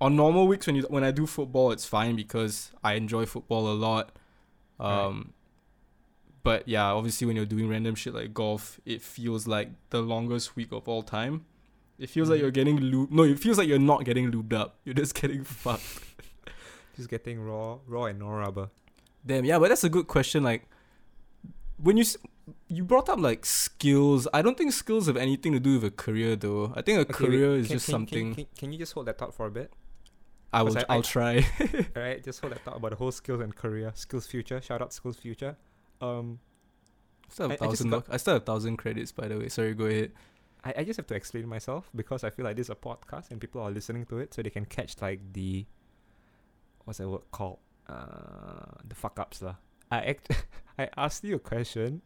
on 0.00 0.16
normal 0.16 0.46
weeks 0.48 0.66
when 0.66 0.76
you 0.76 0.82
when 0.88 1.04
I 1.04 1.10
do 1.12 1.26
football, 1.26 1.70
it's 1.70 1.84
fine 1.86 2.16
because 2.16 2.72
I 2.82 2.94
enjoy 2.94 3.26
football 3.26 3.70
a 3.70 3.74
lot. 3.74 4.12
Right. 4.78 5.04
Um, 5.06 5.32
but 6.42 6.66
yeah, 6.68 6.86
obviously 6.86 7.26
when 7.26 7.36
you're 7.36 7.46
doing 7.46 7.68
random 7.68 7.94
shit 7.94 8.12
like 8.14 8.34
golf, 8.34 8.80
it 8.84 9.02
feels 9.02 9.46
like 9.46 9.70
the 9.90 10.02
longest 10.02 10.56
week 10.56 10.72
of 10.72 10.88
all 10.88 11.02
time. 11.02 11.44
It 11.98 12.10
feels 12.10 12.28
like 12.28 12.38
Mhm. 12.38 12.42
you're 12.42 12.50
getting 12.50 12.78
lubed. 12.80 13.12
No, 13.12 13.22
it 13.22 13.38
feels 13.38 13.56
like 13.56 13.68
you're 13.68 13.78
not 13.78 14.04
getting 14.04 14.32
lubed 14.32 14.52
up. 14.52 14.78
You're 14.84 14.94
just 14.94 15.14
getting 15.14 15.44
fucked. 15.44 16.00
Just 16.96 17.08
getting 17.08 17.40
raw, 17.40 17.78
raw 17.86 18.06
and 18.06 18.18
no 18.18 18.30
rubber. 18.30 18.70
Damn, 19.24 19.44
yeah, 19.44 19.58
but 19.60 19.68
that's 19.68 19.84
a 19.84 19.88
good 19.88 20.06
question. 20.08 20.42
Like, 20.42 20.68
when 21.76 21.96
you 21.96 22.04
you 22.68 22.84
brought 22.84 23.08
up 23.08 23.18
like 23.18 23.46
skills, 23.46 24.28
I 24.34 24.42
don't 24.42 24.56
think 24.58 24.72
skills 24.72 25.06
have 25.06 25.16
anything 25.16 25.52
to 25.52 25.60
do 25.60 25.74
with 25.74 25.84
a 25.84 25.90
career 25.90 26.36
though. 26.36 26.72
I 26.76 26.82
think 26.82 26.98
a 26.98 27.00
Okay, 27.02 27.24
wait, 27.24 27.30
career 27.30 27.56
is 27.56 27.66
can- 27.68 27.76
just 27.76 27.86
can- 27.86 27.92
something. 27.92 28.34
Can, 28.34 28.46
can, 28.58 28.72
you 28.72 28.78
just 28.78 28.92
hold 28.92 29.06
that 29.06 29.18
thought 29.18 29.34
for 29.34 29.46
a 29.46 29.50
bit? 29.50 29.72
I 30.52 30.62
will. 30.62 30.76
I- 30.78 30.84
I'll 30.88 30.98
I- 30.98 31.02
try. 31.02 31.36
All 31.96 32.02
right, 32.02 32.22
just 32.22 32.40
hold 32.40 32.52
that 32.52 32.60
thought 32.64 32.76
about 32.76 32.90
the 32.90 32.96
whole 32.96 33.12
skills 33.12 33.40
and 33.40 33.54
career, 33.54 33.92
SkillsFuture. 33.96 34.62
Shout 34.62 34.82
out 34.82 34.90
SkillsFuture. 34.90 35.56
Um, 36.00 36.38
I 37.28 37.32
still 37.32 37.48
have 37.48 37.62
I- 37.62 37.64
I 37.64 37.68
thousand. 37.68 37.90
got- 37.90 38.06
I 38.10 38.16
still 38.18 38.34
have 38.34 38.44
thousand 38.44 38.76
credits, 38.76 39.10
by 39.12 39.28
the 39.28 39.38
way. 39.38 39.48
Sorry, 39.48 39.74
go 39.74 39.86
ahead. 39.86 40.12
I, 40.64 40.74
I 40.78 40.84
just 40.84 40.96
have 40.96 41.06
to 41.08 41.14
explain 41.14 41.46
myself 41.48 41.90
because 41.94 42.24
I 42.24 42.30
feel 42.30 42.44
like 42.44 42.56
this 42.56 42.66
is 42.66 42.70
a 42.70 42.74
podcast 42.74 43.30
and 43.30 43.40
people 43.40 43.60
are 43.62 43.70
listening 43.70 44.06
to 44.06 44.18
it, 44.18 44.32
so 44.34 44.42
they 44.42 44.50
can 44.50 44.64
catch 44.64 45.00
like 45.00 45.20
the 45.32 45.66
what's 46.84 46.98
that 46.98 47.08
word 47.08 47.22
called? 47.30 47.58
Uh, 47.88 48.80
the 48.86 48.94
fuck 48.94 49.18
ups 49.18 49.42
lah. 49.42 49.56
I 49.90 50.00
act 50.12 50.46
I 50.78 50.88
asked 50.96 51.22
you 51.24 51.36
a 51.36 51.38
question 51.38 52.00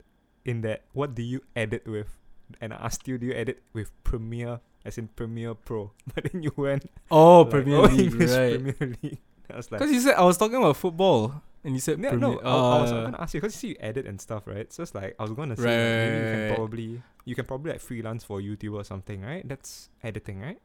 in 0.44 0.60
that 0.62 0.82
what 0.92 1.14
do 1.14 1.22
you 1.22 1.42
edit 1.56 1.86
with, 1.86 2.18
and 2.60 2.72
I 2.72 2.76
asked 2.76 3.06
you 3.08 3.18
do 3.18 3.26
you 3.26 3.34
edit 3.34 3.62
with 3.72 3.90
Premiere 4.04 4.60
as 4.84 4.96
in 4.98 5.08
Premiere 5.08 5.54
Pro, 5.54 5.92
but 6.14 6.30
then 6.32 6.42
you 6.42 6.52
went 6.56 6.88
Oh, 7.10 7.42
like, 7.42 7.50
Premier 7.50 7.76
oh, 7.76 7.82
League, 7.90 8.12
English 8.12 8.30
right? 8.30 8.56
Premier 8.76 8.96
League. 9.02 9.18
I 9.50 9.56
was 9.56 9.72
like. 9.72 9.80
Because 9.80 9.92
you 9.92 10.00
said 10.00 10.14
I 10.14 10.24
was 10.24 10.36
talking 10.36 10.56
about 10.56 10.76
football, 10.76 11.42
and 11.64 11.74
you 11.74 11.80
said 11.80 11.98
No, 11.98 12.10
Premier. 12.10 12.36
no, 12.36 12.38
I, 12.44 12.78
I 12.78 12.80
was 12.82 12.92
Uh, 12.92 13.04
gonna 13.04 13.20
ask 13.20 13.32
you 13.34 13.40
because 13.40 13.54
you 13.56 13.58
see 13.58 13.68
you 13.74 13.76
edit 13.80 14.06
and 14.06 14.20
stuff, 14.20 14.46
right? 14.46 14.70
So 14.72 14.82
it's 14.82 14.94
like 14.94 15.16
I 15.18 15.22
was 15.24 15.32
gonna 15.32 15.56
say 15.56 15.64
Right, 15.64 15.72
like, 15.72 15.98
maybe 16.04 16.18
you 16.20 16.30
can 16.32 16.54
probably 16.56 17.02
you 17.24 17.34
can 17.34 17.44
probably 17.44 17.72
like 17.72 17.80
freelance 17.80 18.24
for 18.24 18.40
YouTube 18.40 18.74
or 18.74 18.84
something, 18.84 19.20
right? 19.22 19.46
That's 19.48 19.88
editing, 20.04 20.40
right? 20.40 20.60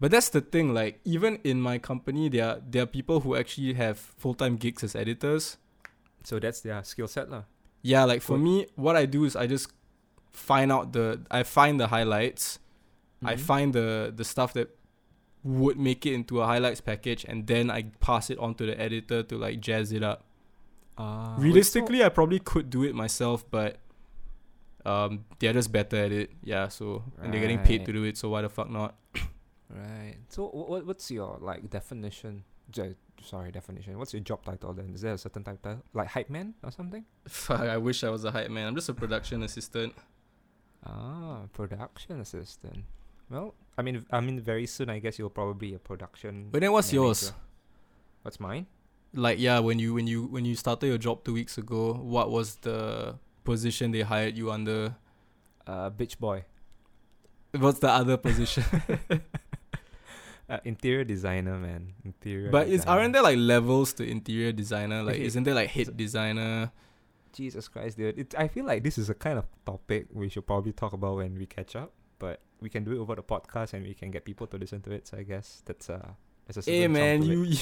But 0.00 0.10
that's 0.12 0.28
the 0.30 0.40
thing. 0.40 0.74
Like 0.74 1.00
even 1.04 1.38
in 1.42 1.60
my 1.60 1.78
company, 1.78 2.28
there 2.28 2.46
are 2.46 2.58
there 2.62 2.82
are 2.82 2.90
people 2.90 3.20
who 3.20 3.34
actually 3.34 3.74
have 3.74 3.98
full 3.98 4.34
time 4.34 4.56
gigs 4.56 4.82
as 4.84 4.94
editors. 4.94 5.56
So 6.22 6.38
that's 6.38 6.60
their 6.60 6.82
skill 6.84 7.08
set, 7.08 7.30
lah. 7.30 7.44
Yeah, 7.82 8.04
like 8.04 8.22
for 8.22 8.36
Cool. 8.36 8.38
me, 8.44 8.66
what 8.74 8.96
I 8.96 9.06
do 9.06 9.24
is 9.24 9.36
I 9.36 9.46
just 9.46 9.70
find 10.32 10.70
out 10.72 10.92
the 10.92 11.20
I 11.30 11.42
find 11.42 11.78
the 11.80 11.88
highlights. 11.88 12.58
I 13.24 13.34
Mhm. 13.34 13.40
find 13.40 13.72
the 13.74 14.12
the 14.14 14.24
stuff 14.24 14.52
that 14.54 14.76
would 15.44 15.78
make 15.78 16.04
it 16.06 16.12
into 16.14 16.40
a 16.40 16.46
highlights 16.46 16.80
package, 16.80 17.24
and 17.24 17.46
then 17.46 17.70
I 17.70 17.82
pass 18.00 18.30
it 18.30 18.38
on 18.38 18.54
to 18.56 18.66
the 18.66 18.78
editor 18.80 19.22
to 19.22 19.38
like 19.38 19.60
jazz 19.60 19.92
it 19.92 20.02
up. 20.02 20.24
So- 20.98 21.36
Realistically, 21.38 22.02
I 22.04 22.08
probably 22.08 22.40
could 22.40 22.70
do 22.70 22.82
it 22.82 22.94
myself, 22.94 23.48
but 23.50 23.78
um, 24.84 25.24
they're 25.38 25.52
just 25.52 25.70
better 25.70 25.96
at 25.96 26.12
it. 26.12 26.30
Yeah, 26.42 26.68
so 26.68 27.04
and 27.22 27.32
they're 27.32 27.40
getting 27.40 27.60
paid 27.60 27.84
to 27.86 27.92
do 27.92 28.02
it, 28.04 28.16
so 28.16 28.28
why 28.30 28.42
the 28.42 28.48
fuck 28.48 28.68
not? 28.70 28.96
right. 29.70 30.16
So 30.28 30.48
what 30.48 30.84
what's 30.86 31.10
your 31.10 31.38
like 31.40 31.70
definition? 31.70 32.44
Sorry, 33.22 33.50
definition. 33.50 33.98
What's 33.98 34.12
your 34.12 34.22
job 34.22 34.44
title 34.44 34.72
then? 34.72 34.92
Is 34.94 35.02
there 35.02 35.14
a 35.14 35.18
certain 35.18 35.44
title 35.44 35.82
like 35.92 36.08
hype 36.08 36.30
man 36.30 36.54
or 36.62 36.70
something? 36.70 37.04
Fuck, 37.26 37.60
I 37.60 37.76
wish 37.76 38.04
I 38.04 38.10
was 38.10 38.24
a 38.24 38.30
hype 38.30 38.50
man. 38.50 38.68
I'm 38.68 38.74
just 38.74 38.88
a 38.88 38.94
production 38.94 39.42
assistant. 39.42 39.94
Ah, 40.86 41.42
production 41.52 42.20
assistant. 42.20 42.84
Well, 43.30 43.54
I 43.76 43.82
mean, 43.82 44.06
I 44.10 44.20
mean, 44.20 44.40
very 44.40 44.66
soon, 44.66 44.88
I 44.88 44.98
guess 44.98 45.18
you'll 45.18 45.30
probably 45.30 45.68
be 45.70 45.74
a 45.74 45.78
production. 45.78 46.48
But 46.50 46.62
then 46.62 46.72
what's 46.72 46.92
yours? 46.92 47.32
What's 48.22 48.40
mine? 48.40 48.66
Like 49.14 49.38
yeah, 49.38 49.58
when 49.58 49.78
you 49.78 49.94
when 49.94 50.06
you 50.06 50.26
when 50.26 50.44
you 50.44 50.54
started 50.54 50.86
your 50.86 50.98
job 50.98 51.24
two 51.24 51.34
weeks 51.34 51.58
ago, 51.58 51.94
what 51.94 52.30
was 52.30 52.56
the 52.56 53.16
position 53.44 53.90
they 53.90 54.02
hired 54.02 54.36
you 54.36 54.50
under? 54.50 54.94
Uh, 55.66 55.90
bitch 55.90 56.18
boy. 56.18 56.44
What's 57.52 57.78
the 57.78 57.88
other 57.88 58.16
position? 58.16 58.64
Uh, 60.48 60.58
interior 60.64 61.04
designer, 61.04 61.58
man. 61.58 61.92
Interior. 62.04 62.50
but 62.50 62.68
is 62.68 62.84
aren't 62.86 63.12
there 63.12 63.22
like 63.22 63.36
levels 63.36 63.92
to 63.92 64.02
interior 64.08 64.50
designer? 64.52 65.02
Like 65.02 65.16
Okay, 65.16 65.24
isn't 65.24 65.44
there 65.44 65.54
like 65.54 65.68
head 65.68 65.94
designer? 65.96 66.72
Jesus 67.32 67.68
Christ, 67.68 67.98
dude. 67.98 68.18
It, 68.18 68.34
I 68.36 68.48
feel 68.48 68.64
like 68.64 68.82
this 68.82 68.96
is 68.96 69.10
a 69.10 69.14
kind 69.14 69.38
of 69.38 69.44
topic 69.66 70.06
we 70.10 70.28
should 70.28 70.46
probably 70.46 70.72
talk 70.72 70.94
about 70.94 71.16
when 71.16 71.36
we 71.38 71.44
catch 71.46 71.76
up. 71.76 71.92
But 72.18 72.40
we 72.60 72.68
can 72.68 72.82
do 72.82 72.92
it 72.92 72.98
over 72.98 73.14
the 73.14 73.22
podcast 73.22 73.74
and 73.74 73.84
we 73.84 73.94
can 73.94 74.10
get 74.10 74.24
people 74.24 74.46
to 74.48 74.56
listen 74.56 74.80
to 74.82 74.90
it. 74.90 75.06
So 75.06 75.18
I 75.18 75.22
guess 75.22 75.62
that's 75.64 75.90
uh, 75.90 76.08
that's 76.46 76.66
a 76.66 76.70
Hey 76.70 76.88
man, 76.88 77.22
you 77.22 77.44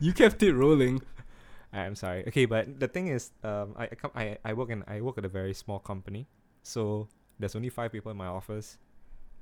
you 0.00 0.12
kept 0.12 0.42
it 0.42 0.52
rolling. 0.52 1.00
I'm 1.72 1.96
sorry. 1.96 2.26
Okay, 2.28 2.44
but 2.44 2.78
the 2.78 2.88
thing 2.88 3.08
is, 3.08 3.32
um, 3.42 3.74
I 3.76 3.84
I, 3.84 3.94
come, 3.96 4.10
I 4.14 4.38
I 4.44 4.52
work 4.52 4.70
in 4.70 4.84
I 4.86 5.00
work 5.00 5.18
at 5.18 5.24
a 5.24 5.28
very 5.28 5.54
small 5.54 5.78
company, 5.78 6.28
so 6.62 7.08
there's 7.38 7.56
only 7.56 7.68
five 7.70 7.92
people 7.92 8.10
in 8.12 8.16
my 8.16 8.26
office. 8.28 8.78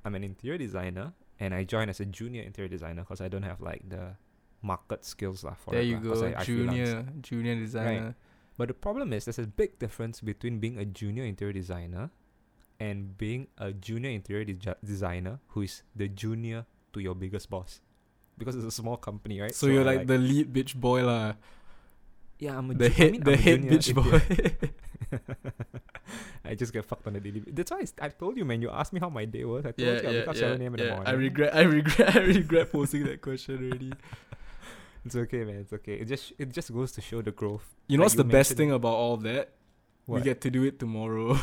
I'm 0.05 0.15
an 0.15 0.25
interior 0.25 0.59
designer, 0.59 1.13
and 1.41 1.55
I 1.55 1.65
joined 1.65 1.91
as 1.91 2.01
a 2.01 2.05
junior 2.07 2.43
interior 2.43 2.69
designer 2.69 3.03
because 3.03 3.21
I 3.21 3.29
don't 3.29 3.43
have 3.43 3.61
like 3.61 3.89
the 3.89 4.17
market 4.63 5.05
skills 5.05 5.45
lah. 5.45 5.55
For 5.55 5.73
there 5.73 5.83
it 5.83 5.87
you 5.87 5.99
go, 5.99 6.15
I, 6.25 6.41
I 6.41 6.45
junior 6.45 7.07
junior 7.21 7.55
designer. 7.55 8.15
But 8.57 8.69
the 8.69 8.75
problem 8.75 9.13
is, 9.13 9.27
there's 9.27 9.39
a 9.39 9.47
big 9.47 9.79
difference 9.79 10.21
between 10.21 10.61
being 10.61 10.79
a 10.79 10.85
junior 10.85 11.25
interior 11.25 11.53
designer 11.53 12.11
and 12.79 13.19
being 13.19 13.49
a 13.59 13.73
junior 13.73 14.11
interior 14.11 14.45
desi- 14.47 14.79
designer 14.85 15.41
who 15.49 15.63
is 15.63 15.83
the 15.95 16.07
junior 16.07 16.67
to 16.93 17.01
your 17.01 17.15
biggest 17.15 17.51
boss. 17.51 17.81
Because 18.39 18.55
it's 18.55 18.67
a 18.67 18.71
small 18.71 18.97
company, 18.97 19.41
right? 19.41 19.55
So, 19.55 19.67
you're 19.67 19.83
I 19.83 19.95
like, 19.95 20.07
the 20.07 20.19
lead 20.19 20.53
bitch 20.53 20.75
boy 20.75 21.05
lah. 21.05 21.35
Yeah, 22.39 22.59
I'm 22.59 22.71
a 22.71 22.75
The 22.75 22.89
ju- 22.91 23.05
I 23.07 23.11
mean, 23.11 23.23
the 23.23 23.33
I'm 23.33 23.39
a 23.39 23.43
junior 23.43 23.71
bitch 23.71 23.95
boy. 25.11 25.21
I 26.45 26.55
just 26.55 26.73
get 26.73 26.85
fucked 26.85 27.07
on 27.07 27.17
a 27.17 27.21
daily. 27.21 27.41
ba- 27.41 27.53
That's 27.53 27.71
why 27.71 27.83
I 28.01 28.09
told 28.09 28.37
you, 28.37 28.45
man. 28.45 28.61
You 28.61 28.71
asked 28.71 28.93
me 28.93 29.01
how 29.01 29.09
my 29.09 29.25
day 29.25 29.45
was. 29.45 29.65
I 29.65 29.73
told 29.73 29.79
yeah, 29.79 29.93
you 30.03 30.09
I 30.09 30.11
yeah, 30.13 30.19
wake 30.21 30.29
up 30.29 30.35
yeah, 30.35 30.41
7 30.41 30.61
a.m. 30.63 30.75
in 30.75 30.79
the 30.79 30.85
yeah. 30.85 30.91
morning. 30.95 31.09
I 31.09 31.13
regret 31.17 31.55
I 31.55 31.61
regret 31.63 32.17
I 32.17 32.19
regret 32.21 32.73
posing 32.73 33.05
that 33.05 33.21
question 33.23 33.57
already. 33.65 33.93
It's 35.07 35.15
okay, 35.17 35.45
man. 35.45 35.57
It's 35.57 35.73
okay. 35.75 35.95
It 36.01 36.07
just 36.07 36.33
it 36.39 36.51
just 36.51 36.73
goes 36.73 36.93
to 36.93 37.03
show 37.03 37.21
the 37.21 37.31
growth. 37.31 37.69
You 37.89 37.99
know 37.99 38.03
Like 38.03 38.07
what's 38.07 38.15
you 38.15 38.23
the 38.25 38.33
best 38.33 38.57
thing 38.57 38.71
about 38.73 38.95
all 38.95 39.13
of 39.15 39.23
that? 39.25 39.53
We 40.07 40.23
get 40.23 40.41
to 40.43 40.51
do 40.51 40.65
it 40.65 40.79
tomorrow. 40.79 41.37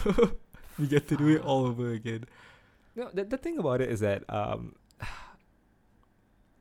we 0.80 0.88
get 0.88 1.08
to 1.10 1.16
do 1.16 1.28
it 1.30 1.42
all 1.46 1.68
over 1.68 1.92
again. 1.92 2.26
No, 2.96 3.10
the, 3.14 3.24
the 3.24 3.38
thing 3.38 3.60
about 3.60 3.82
it 3.82 3.90
is 3.92 4.00
that 4.00 4.24
um, 4.34 4.74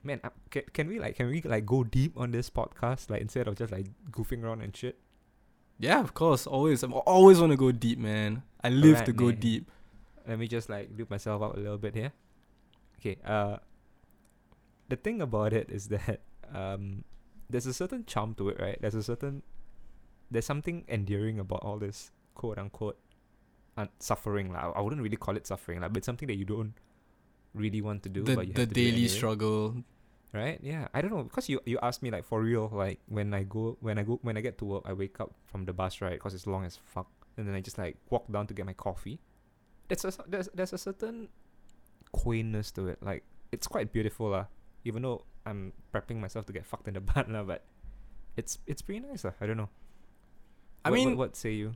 man, 0.02 0.20
uh, 0.24 0.30
can, 0.50 0.62
can 0.72 0.88
we 0.88 0.98
like 0.98 1.16
can 1.16 1.28
we 1.28 1.42
like 1.42 1.66
go 1.66 1.84
deep 1.84 2.16
on 2.16 2.30
this 2.30 2.50
podcast 2.50 3.10
like 3.10 3.20
instead 3.20 3.48
of 3.48 3.56
just 3.56 3.72
like 3.72 3.86
goofing 4.10 4.42
around 4.42 4.62
and 4.62 4.76
shit? 4.76 4.98
Yeah, 5.78 6.00
of 6.00 6.12
course. 6.12 6.46
Always. 6.46 6.82
I'm 6.82 6.92
always 6.92 7.40
want 7.40 7.52
to 7.52 7.56
go 7.56 7.72
deep, 7.72 7.98
man. 7.98 8.42
I 8.62 8.68
live 8.68 8.96
to 8.96 9.12
Alright, 9.12 9.16
go 9.16 9.26
man. 9.26 9.40
deep. 9.40 9.70
Let 10.28 10.38
me 10.38 10.46
just 10.46 10.68
like 10.68 10.90
loop 10.96 11.10
myself 11.10 11.42
up 11.42 11.56
a 11.56 11.60
little 11.60 11.78
bit 11.78 11.94
here. 11.94 12.12
Okay. 13.00 13.16
Uh, 13.24 13.56
the 14.88 14.96
thing 14.96 15.22
about 15.22 15.52
it 15.52 15.70
is 15.70 15.88
that 15.94 16.20
um, 16.54 17.04
there's 17.48 17.66
a 17.66 17.72
certain 17.72 18.04
charm 18.04 18.34
to 18.34 18.50
it, 18.50 18.60
right? 18.60 18.78
There's 18.80 18.94
a 18.94 19.02
certain, 19.02 19.42
there's 20.30 20.44
something 20.44 20.84
endearing 20.88 21.38
about 21.38 21.62
all 21.62 21.78
this 21.78 22.10
quote 22.34 22.58
unquote, 22.58 22.98
un- 23.78 23.88
suffering 23.98 24.52
lah. 24.52 24.72
I 24.76 24.80
wouldn't 24.82 25.00
really 25.00 25.16
call 25.16 25.36
it 25.36 25.46
suffering 25.46 25.80
lah, 25.80 25.88
but 25.88 26.04
something 26.04 26.28
that 26.28 26.36
you 26.36 26.44
don't 26.44 26.74
really 27.54 27.80
want 27.80 28.02
to 28.04 28.08
do, 28.08 28.22
the 28.22 28.34
but 28.36 28.46
you 28.46 28.54
the 28.54 28.62
have 28.62 28.68
to 28.70 28.74
daily 28.74 29.06
anyway, 29.06 29.08
struggle. 29.08 29.82
right? 30.32 30.58
Yeah, 30.62 30.88
I 30.94 31.02
don't 31.02 31.10
know 31.10 31.24
because 31.24 31.48
you 31.48 31.60
you 31.66 31.78
asked 31.82 32.02
me 32.02 32.10
like 32.10 32.24
for 32.24 32.40
real, 32.42 32.70
like 32.72 33.00
when 33.10 33.34
I 33.34 33.42
go 33.42 33.76
when 33.80 33.98
I 33.98 34.04
go 34.06 34.18
when 34.22 34.36
I 34.36 34.40
get 34.40 34.58
to 34.58 34.64
work, 34.64 34.84
I 34.86 34.92
wake 34.94 35.18
up 35.20 35.34
from 35.46 35.64
the 35.66 35.72
bus 35.74 36.00
right 36.00 36.14
because 36.18 36.34
it's 36.34 36.46
long 36.46 36.64
as 36.64 36.78
fuck, 36.78 37.10
and 37.36 37.46
then 37.48 37.54
I 37.54 37.60
just 37.60 37.78
like 37.78 37.96
walk 38.10 38.30
down 38.30 38.46
to 38.48 38.54
get 38.54 38.66
my 38.66 38.74
coffee. 38.76 39.18
There's 39.90 40.04
a 40.06 40.12
there's 40.28 40.48
there's 40.54 40.72
a 40.72 40.78
certain 40.78 41.28
quaintness 42.12 42.70
to 42.72 42.88
it, 42.88 43.02
like 43.02 43.24
it's 43.52 43.66
quite 43.66 43.92
beautiful 43.92 44.30
lah. 44.30 44.46
Even 44.84 45.02
though 45.02 45.26
I'm 45.44 45.72
prepping 45.92 46.20
myself 46.20 46.46
to 46.46 46.52
get 46.52 46.64
fucked 46.64 46.86
in 46.88 46.94
the 46.94 47.00
butt 47.10 47.26
lah, 47.30 47.42
but 47.42 47.64
it's 48.36 48.58
it's 48.66 48.82
pretty 48.82 49.00
nice 49.02 49.24
lah. 49.24 49.34
I 49.40 49.46
don't 49.46 49.56
know. 49.58 49.68
I 50.84 50.90
What- 50.90 50.96
mean, 50.96 51.08
what, 51.18 51.34
what 51.34 51.36
say 51.36 51.52
you? 51.58 51.74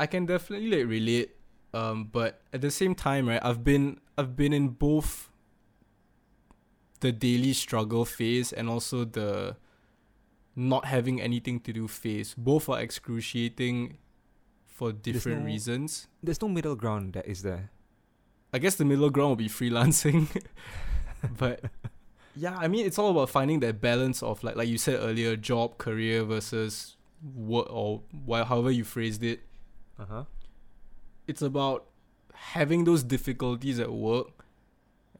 I 0.00 0.06
can 0.10 0.26
definitely 0.26 0.72
like 0.72 0.88
relate. 0.90 1.36
Um, 1.74 2.04
but 2.04 2.40
at 2.52 2.60
the 2.60 2.70
same 2.70 2.94
time, 2.94 3.28
right, 3.28 3.40
I've 3.42 3.64
been 3.64 3.98
I've 4.16 4.36
been 4.36 4.52
in 4.52 4.68
both 4.68 5.28
the 7.00 7.10
daily 7.10 7.52
struggle 7.52 8.04
phase 8.04 8.52
and 8.52 8.70
also 8.70 9.04
the 9.04 9.56
not 10.54 10.84
having 10.84 11.20
anything 11.20 11.58
to 11.60 11.72
do 11.72 11.88
phase. 11.88 12.32
Both 12.38 12.68
are 12.68 12.80
excruciating 12.80 13.98
for 14.66 14.92
different 14.92 15.40
no- 15.40 15.46
reasons. 15.46 16.06
There's 16.22 16.40
no 16.40 16.48
middle 16.48 16.76
ground 16.76 17.14
that 17.14 17.26
is 17.26 17.42
there. 17.42 17.70
I 18.52 18.58
guess 18.58 18.76
the 18.76 18.84
middle 18.84 19.10
ground 19.10 19.30
will 19.30 19.36
be 19.36 19.48
freelancing. 19.48 20.28
but 21.38 21.64
yeah, 22.36 22.56
I 22.56 22.68
mean 22.68 22.86
it's 22.86 23.00
all 23.00 23.10
about 23.10 23.30
finding 23.30 23.58
that 23.60 23.80
balance 23.80 24.22
of 24.22 24.44
like 24.44 24.54
like 24.54 24.68
you 24.68 24.78
said 24.78 25.00
earlier, 25.00 25.34
job, 25.34 25.76
career 25.78 26.22
versus 26.22 26.96
work 27.34 27.66
or 27.68 28.02
wh- 28.28 28.46
however 28.46 28.70
you 28.70 28.84
phrased 28.84 29.24
it. 29.24 29.40
Uh 29.98 30.04
huh. 30.08 30.24
It's 31.26 31.42
about 31.42 31.86
having 32.32 32.84
those 32.84 33.02
difficulties 33.02 33.78
at 33.78 33.92
work 33.92 34.44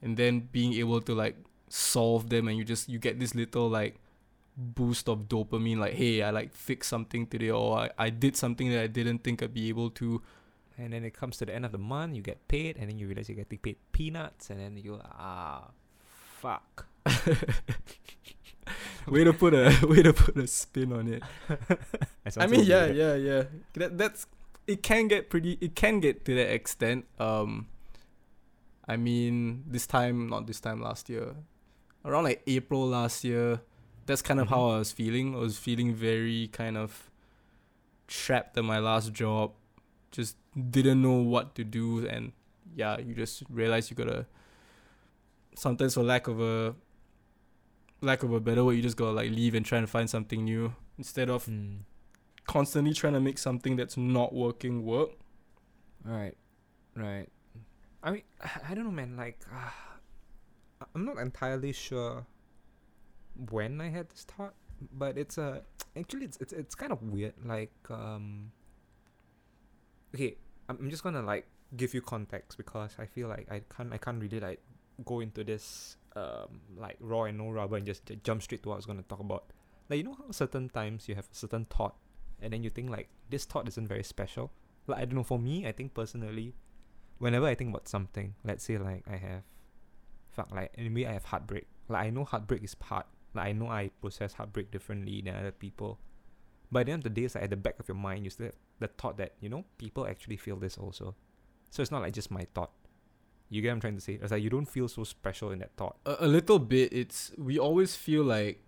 and 0.02 0.16
then 0.16 0.48
being 0.52 0.74
able 0.74 1.00
to 1.00 1.14
like 1.14 1.36
solve 1.68 2.28
them 2.28 2.48
and 2.48 2.58
you 2.58 2.64
just 2.64 2.88
you 2.88 2.98
get 2.98 3.18
this 3.18 3.34
little 3.34 3.68
like 3.68 3.96
boost 4.56 5.08
of 5.08 5.28
dopamine 5.28 5.78
like 5.78 5.94
hey 5.94 6.22
i 6.22 6.30
like 6.30 6.54
fixed 6.54 6.88
something 6.88 7.26
today 7.26 7.50
or 7.50 7.78
i, 7.78 7.90
I 7.98 8.10
did 8.10 8.36
something 8.36 8.70
that 8.70 8.80
i 8.80 8.86
didn't 8.86 9.24
think 9.24 9.42
i'd 9.42 9.54
be 9.54 9.68
able 9.68 9.90
to. 9.90 10.22
And 10.76 10.92
then 10.92 11.04
it 11.04 11.14
comes 11.14 11.36
to 11.38 11.46
the 11.46 11.54
end 11.54 11.64
of 11.64 11.72
the 11.72 11.78
month, 11.78 12.16
you 12.16 12.22
get 12.22 12.48
paid, 12.48 12.76
and 12.76 12.90
then 12.90 12.98
you 12.98 13.06
realize 13.06 13.28
you're 13.28 13.36
getting 13.36 13.58
paid 13.58 13.76
peanuts, 13.92 14.50
and 14.50 14.58
then 14.58 14.76
you 14.76 15.00
ah, 15.04 15.70
fuck. 16.40 16.86
way 19.06 19.22
to 19.22 19.32
put 19.32 19.54
a 19.54 19.78
way 19.86 20.02
to 20.02 20.12
put 20.12 20.36
a 20.36 20.46
spin 20.46 20.92
on 20.92 21.06
it. 21.08 21.22
I 22.36 22.46
mean 22.46 22.64
yeah. 22.64 22.86
yeah 22.86 23.14
yeah. 23.14 23.42
That, 23.74 23.96
that's 23.98 24.26
it 24.66 24.82
can 24.82 25.08
get 25.08 25.28
pretty 25.30 25.58
it 25.60 25.74
can 25.74 26.00
get 26.00 26.24
to 26.24 26.34
that 26.34 26.52
extent 26.52 27.04
um 27.18 27.66
i 28.88 28.96
mean 28.96 29.62
this 29.66 29.86
time 29.86 30.28
not 30.28 30.46
this 30.46 30.60
time 30.60 30.80
last 30.80 31.08
year 31.08 31.34
around 32.04 32.24
like 32.24 32.42
april 32.46 32.86
last 32.86 33.24
year 33.24 33.60
that's 34.06 34.22
kind 34.22 34.40
of 34.40 34.46
Mhm. 34.46 34.50
how 34.50 34.68
i 34.70 34.78
was 34.78 34.92
feeling 34.92 35.34
i 35.34 35.38
was 35.38 35.58
feeling 35.58 35.94
very 35.94 36.48
kind 36.48 36.76
of 36.76 37.10
trapped 38.06 38.56
at 38.58 38.64
my 38.64 38.78
last 38.78 39.12
job 39.12 39.52
just 40.10 40.36
didn't 40.70 41.00
know 41.02 41.16
what 41.16 41.54
to 41.54 41.64
do 41.64 42.06
and 42.06 42.32
yeah 42.74 42.98
you 42.98 43.14
just 43.14 43.42
realize 43.50 43.90
you 43.90 43.96
gotta 43.96 44.26
sometimes 45.56 45.94
for 45.94 46.02
lack 46.02 46.26
of 46.28 46.40
a 46.40 46.74
lack 48.00 48.22
of 48.22 48.32
a 48.32 48.40
better 48.40 48.64
word 48.64 48.72
you 48.74 48.82
just 48.82 48.96
gotta 48.96 49.12
like 49.12 49.30
leave 49.30 49.54
and 49.54 49.64
try 49.64 49.78
and 49.78 49.88
find 49.88 50.08
something 50.10 50.44
new 50.44 50.72
instead 50.98 51.30
of 51.30 51.46
Mm. 51.46 51.78
Constantly 52.46 52.92
trying 52.92 53.14
to 53.14 53.20
make 53.20 53.38
something 53.38 53.76
that's 53.76 53.96
not 53.96 54.34
working 54.34 54.84
work. 54.84 55.10
Right, 56.04 56.36
right. 56.94 57.28
I 58.02 58.10
mean, 58.10 58.22
I 58.68 58.74
don't 58.74 58.84
know, 58.84 58.90
man. 58.90 59.16
Like, 59.16 59.40
uh, 59.54 60.84
I'm 60.94 61.04
not 61.04 61.18
entirely 61.18 61.72
sure 61.72 62.26
when 63.50 63.80
I 63.80 63.88
had 63.88 64.08
this 64.10 64.24
thought, 64.24 64.54
but 64.92 65.18
it's 65.18 65.38
a 65.38 65.62
actually 65.96 66.26
it's 66.26 66.36
it's 66.38 66.52
it's 66.52 66.74
kind 66.74 66.92
of 66.92 67.02
weird. 67.02 67.34
Like, 67.44 67.72
um, 67.90 68.52
okay, 70.14 70.36
I'm 70.68 70.78
I'm 70.78 70.90
just 70.90 71.02
gonna 71.02 71.22
like 71.22 71.46
give 71.76 71.94
you 71.94 72.02
context 72.02 72.56
because 72.58 72.94
I 72.98 73.06
feel 73.06 73.28
like 73.28 73.50
I 73.50 73.62
can't 73.74 73.92
I 73.92 73.98
can't 73.98 74.20
really 74.20 74.40
like 74.40 74.60
go 75.04 75.20
into 75.20 75.42
this 75.42 75.96
um 76.14 76.60
like 76.76 76.96
raw 77.00 77.24
and 77.24 77.38
no 77.38 77.50
rubber 77.50 77.76
and 77.76 77.84
just 77.84 78.06
j- 78.06 78.20
jump 78.22 78.40
straight 78.42 78.62
to 78.62 78.68
what 78.68 78.76
I 78.76 78.76
was 78.76 78.86
gonna 78.86 79.02
talk 79.02 79.20
about. 79.20 79.44
Like, 79.88 79.98
you 79.98 80.04
know 80.04 80.14
how 80.14 80.30
certain 80.30 80.68
times 80.68 81.08
you 81.08 81.14
have 81.14 81.28
a 81.30 81.34
certain 81.34 81.66
thought, 81.66 81.94
and 82.40 82.52
then 82.52 82.62
you 82.62 82.70
think 82.70 82.90
like 82.90 83.08
this 83.30 83.44
thought 83.44 83.68
isn't 83.68 83.88
very 83.88 84.02
special. 84.02 84.50
Like 84.86 84.98
I 84.98 85.04
don't 85.04 85.16
know 85.16 85.22
for 85.22 85.38
me 85.38 85.66
I 85.66 85.72
think 85.72 85.94
personally 85.94 86.54
whenever 87.18 87.46
I 87.46 87.54
think 87.54 87.70
about 87.70 87.88
something 87.88 88.34
let's 88.44 88.64
say 88.64 88.76
like 88.76 89.04
I 89.10 89.16
have 89.16 89.42
fuck 90.30 90.50
like 90.50 90.76
maybe 90.76 91.06
I 91.06 91.12
have 91.12 91.24
heartbreak. 91.24 91.66
Like 91.88 92.06
I 92.06 92.10
know 92.10 92.24
heartbreak 92.24 92.62
is 92.62 92.74
part 92.74 93.06
like 93.34 93.46
I 93.46 93.52
know 93.52 93.68
I 93.68 93.90
process 94.00 94.34
heartbreak 94.34 94.70
differently 94.70 95.22
than 95.22 95.34
other 95.34 95.52
people. 95.52 95.98
But 96.70 96.80
at 96.80 96.86
the 96.86 96.92
end 96.92 97.06
of 97.06 97.14
the 97.14 97.20
day 97.20 97.24
it's 97.24 97.34
like 97.34 97.44
at 97.44 97.50
the 97.50 97.56
back 97.56 97.78
of 97.78 97.88
your 97.88 97.96
mind 97.96 98.24
you 98.24 98.30
still 98.30 98.46
have 98.46 98.54
the 98.80 98.88
thought 98.88 99.16
that 99.18 99.32
you 99.40 99.48
know 99.48 99.64
people 99.78 100.06
actually 100.06 100.36
feel 100.36 100.56
this 100.56 100.76
also. 100.78 101.14
So 101.70 101.82
it's 101.82 101.90
not 101.90 102.02
like 102.02 102.12
just 102.12 102.30
my 102.30 102.46
thought. 102.54 102.70
You 103.50 103.62
get 103.62 103.68
what 103.68 103.74
I'm 103.74 103.80
trying 103.80 103.94
to 103.96 104.00
say? 104.00 104.18
It's 104.20 104.32
like 104.32 104.42
you 104.42 104.50
don't 104.50 104.66
feel 104.66 104.88
so 104.88 105.04
special 105.04 105.50
in 105.50 105.58
that 105.60 105.72
thought. 105.76 105.96
A, 106.06 106.16
a 106.20 106.26
little 106.26 106.58
bit. 106.58 106.92
It's 106.92 107.32
we 107.38 107.58
always 107.58 107.94
feel 107.94 108.24
like 108.24 108.63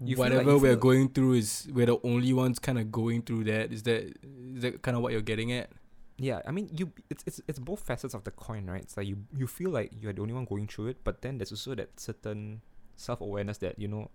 You 0.00 0.16
feel 0.16 0.24
like- 0.24 0.32
whatever 0.32 0.58
we're 0.58 0.76
going 0.76 1.08
through 1.10 1.34
is 1.34 1.68
we're 1.72 1.86
the 1.86 1.98
only 2.02 2.32
ones 2.32 2.58
kind 2.58 2.78
of 2.78 2.90
going 2.90 3.22
through 3.22 3.44
that. 3.44 3.72
Is 3.72 3.82
that 3.84 4.02
is 4.56 4.62
that 4.62 4.82
kind 4.82 4.96
of 4.96 5.02
what 5.02 5.12
you're 5.12 5.22
getting 5.22 5.52
at? 5.52 5.70
yeah 6.16 6.40
I 6.46 6.52
mean 6.52 6.70
you 6.72 6.92
it's 7.10 7.24
it's 7.26 7.40
it's 7.48 7.58
both 7.58 7.80
facets 7.80 8.14
of 8.14 8.22
the 8.22 8.30
coin 8.30 8.66
right 8.66 8.82
it's 8.82 8.96
like 8.96 9.08
you 9.08 9.24
you 9.36 9.48
feel 9.48 9.70
like 9.70 9.90
you're 10.00 10.12
the 10.12 10.22
only 10.22 10.32
one 10.32 10.44
going 10.44 10.68
through 10.68 10.86
it 10.86 10.98
but 11.02 11.22
then 11.22 11.38
there's 11.38 11.50
also 11.50 11.74
that 11.74 11.98
certain 11.98 12.60
self-awareness 12.94 13.58
that 13.58 13.80
you 13.80 13.88
know 13.88 14.08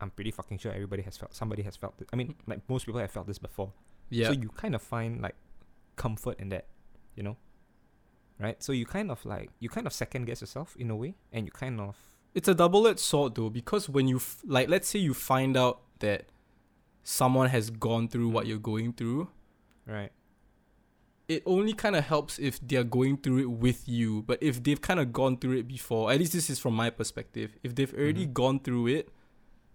I'm 0.00 0.10
pretty 0.10 0.30
fucking 0.30 0.56
sure 0.56 0.72
everybody 0.72 1.02
has 1.02 1.18
felt 1.18 1.34
somebody 1.34 1.62
has 1.64 1.76
felt 1.76 2.00
it 2.00 2.08
I 2.10 2.16
mean 2.16 2.28
mm. 2.28 2.34
like 2.46 2.60
most 2.70 2.86
people 2.86 3.00
have 3.02 3.10
felt 3.10 3.26
this 3.26 3.38
before 3.38 3.70
Yeah. 4.08 4.28
so 4.28 4.32
you 4.32 4.48
kind 4.48 4.74
of 4.74 4.80
find 4.80 5.20
like 5.20 5.34
comfort 5.96 6.40
in 6.40 6.48
that 6.48 6.68
you 7.16 7.22
know 7.22 7.36
right 8.40 8.62
so 8.62 8.72
you 8.72 8.86
kind 8.86 9.10
of 9.10 9.22
like 9.26 9.50
you 9.60 9.68
kind 9.68 9.86
of 9.86 9.92
second 9.92 10.24
guess 10.24 10.40
yourself 10.40 10.74
in 10.78 10.90
a 10.90 10.96
way 10.96 11.16
and 11.34 11.44
you 11.44 11.52
kind 11.52 11.80
of 11.82 11.98
it's 12.34 12.48
a 12.48 12.54
double-edged 12.54 12.98
sword 13.00 13.34
though 13.34 13.50
because 13.50 13.88
when 13.88 14.08
you 14.08 14.16
f- 14.16 14.40
like 14.46 14.68
let's 14.68 14.88
say 14.88 14.98
you 14.98 15.12
find 15.14 15.56
out 15.56 15.80
that 16.00 16.26
someone 17.04 17.48
has 17.48 17.70
gone 17.70 18.08
through 18.08 18.28
what 18.28 18.46
you're 18.46 18.58
going 18.58 18.92
through 18.92 19.28
right 19.86 20.12
it 21.28 21.42
only 21.46 21.72
kind 21.72 21.94
of 21.96 22.04
helps 22.04 22.38
if 22.38 22.58
they're 22.66 22.84
going 22.84 23.16
through 23.16 23.38
it 23.38 23.50
with 23.50 23.88
you 23.88 24.22
but 24.22 24.38
if 24.42 24.62
they've 24.62 24.80
kind 24.80 24.98
of 25.00 25.12
gone 25.12 25.36
through 25.36 25.56
it 25.58 25.68
before 25.68 26.10
at 26.12 26.18
least 26.18 26.32
this 26.32 26.48
is 26.50 26.58
from 26.58 26.74
my 26.74 26.90
perspective 26.90 27.56
if 27.62 27.74
they've 27.74 27.92
already 27.94 28.26
Mhm. 28.26 28.32
gone 28.32 28.60
through 28.60 28.86
it 28.88 29.08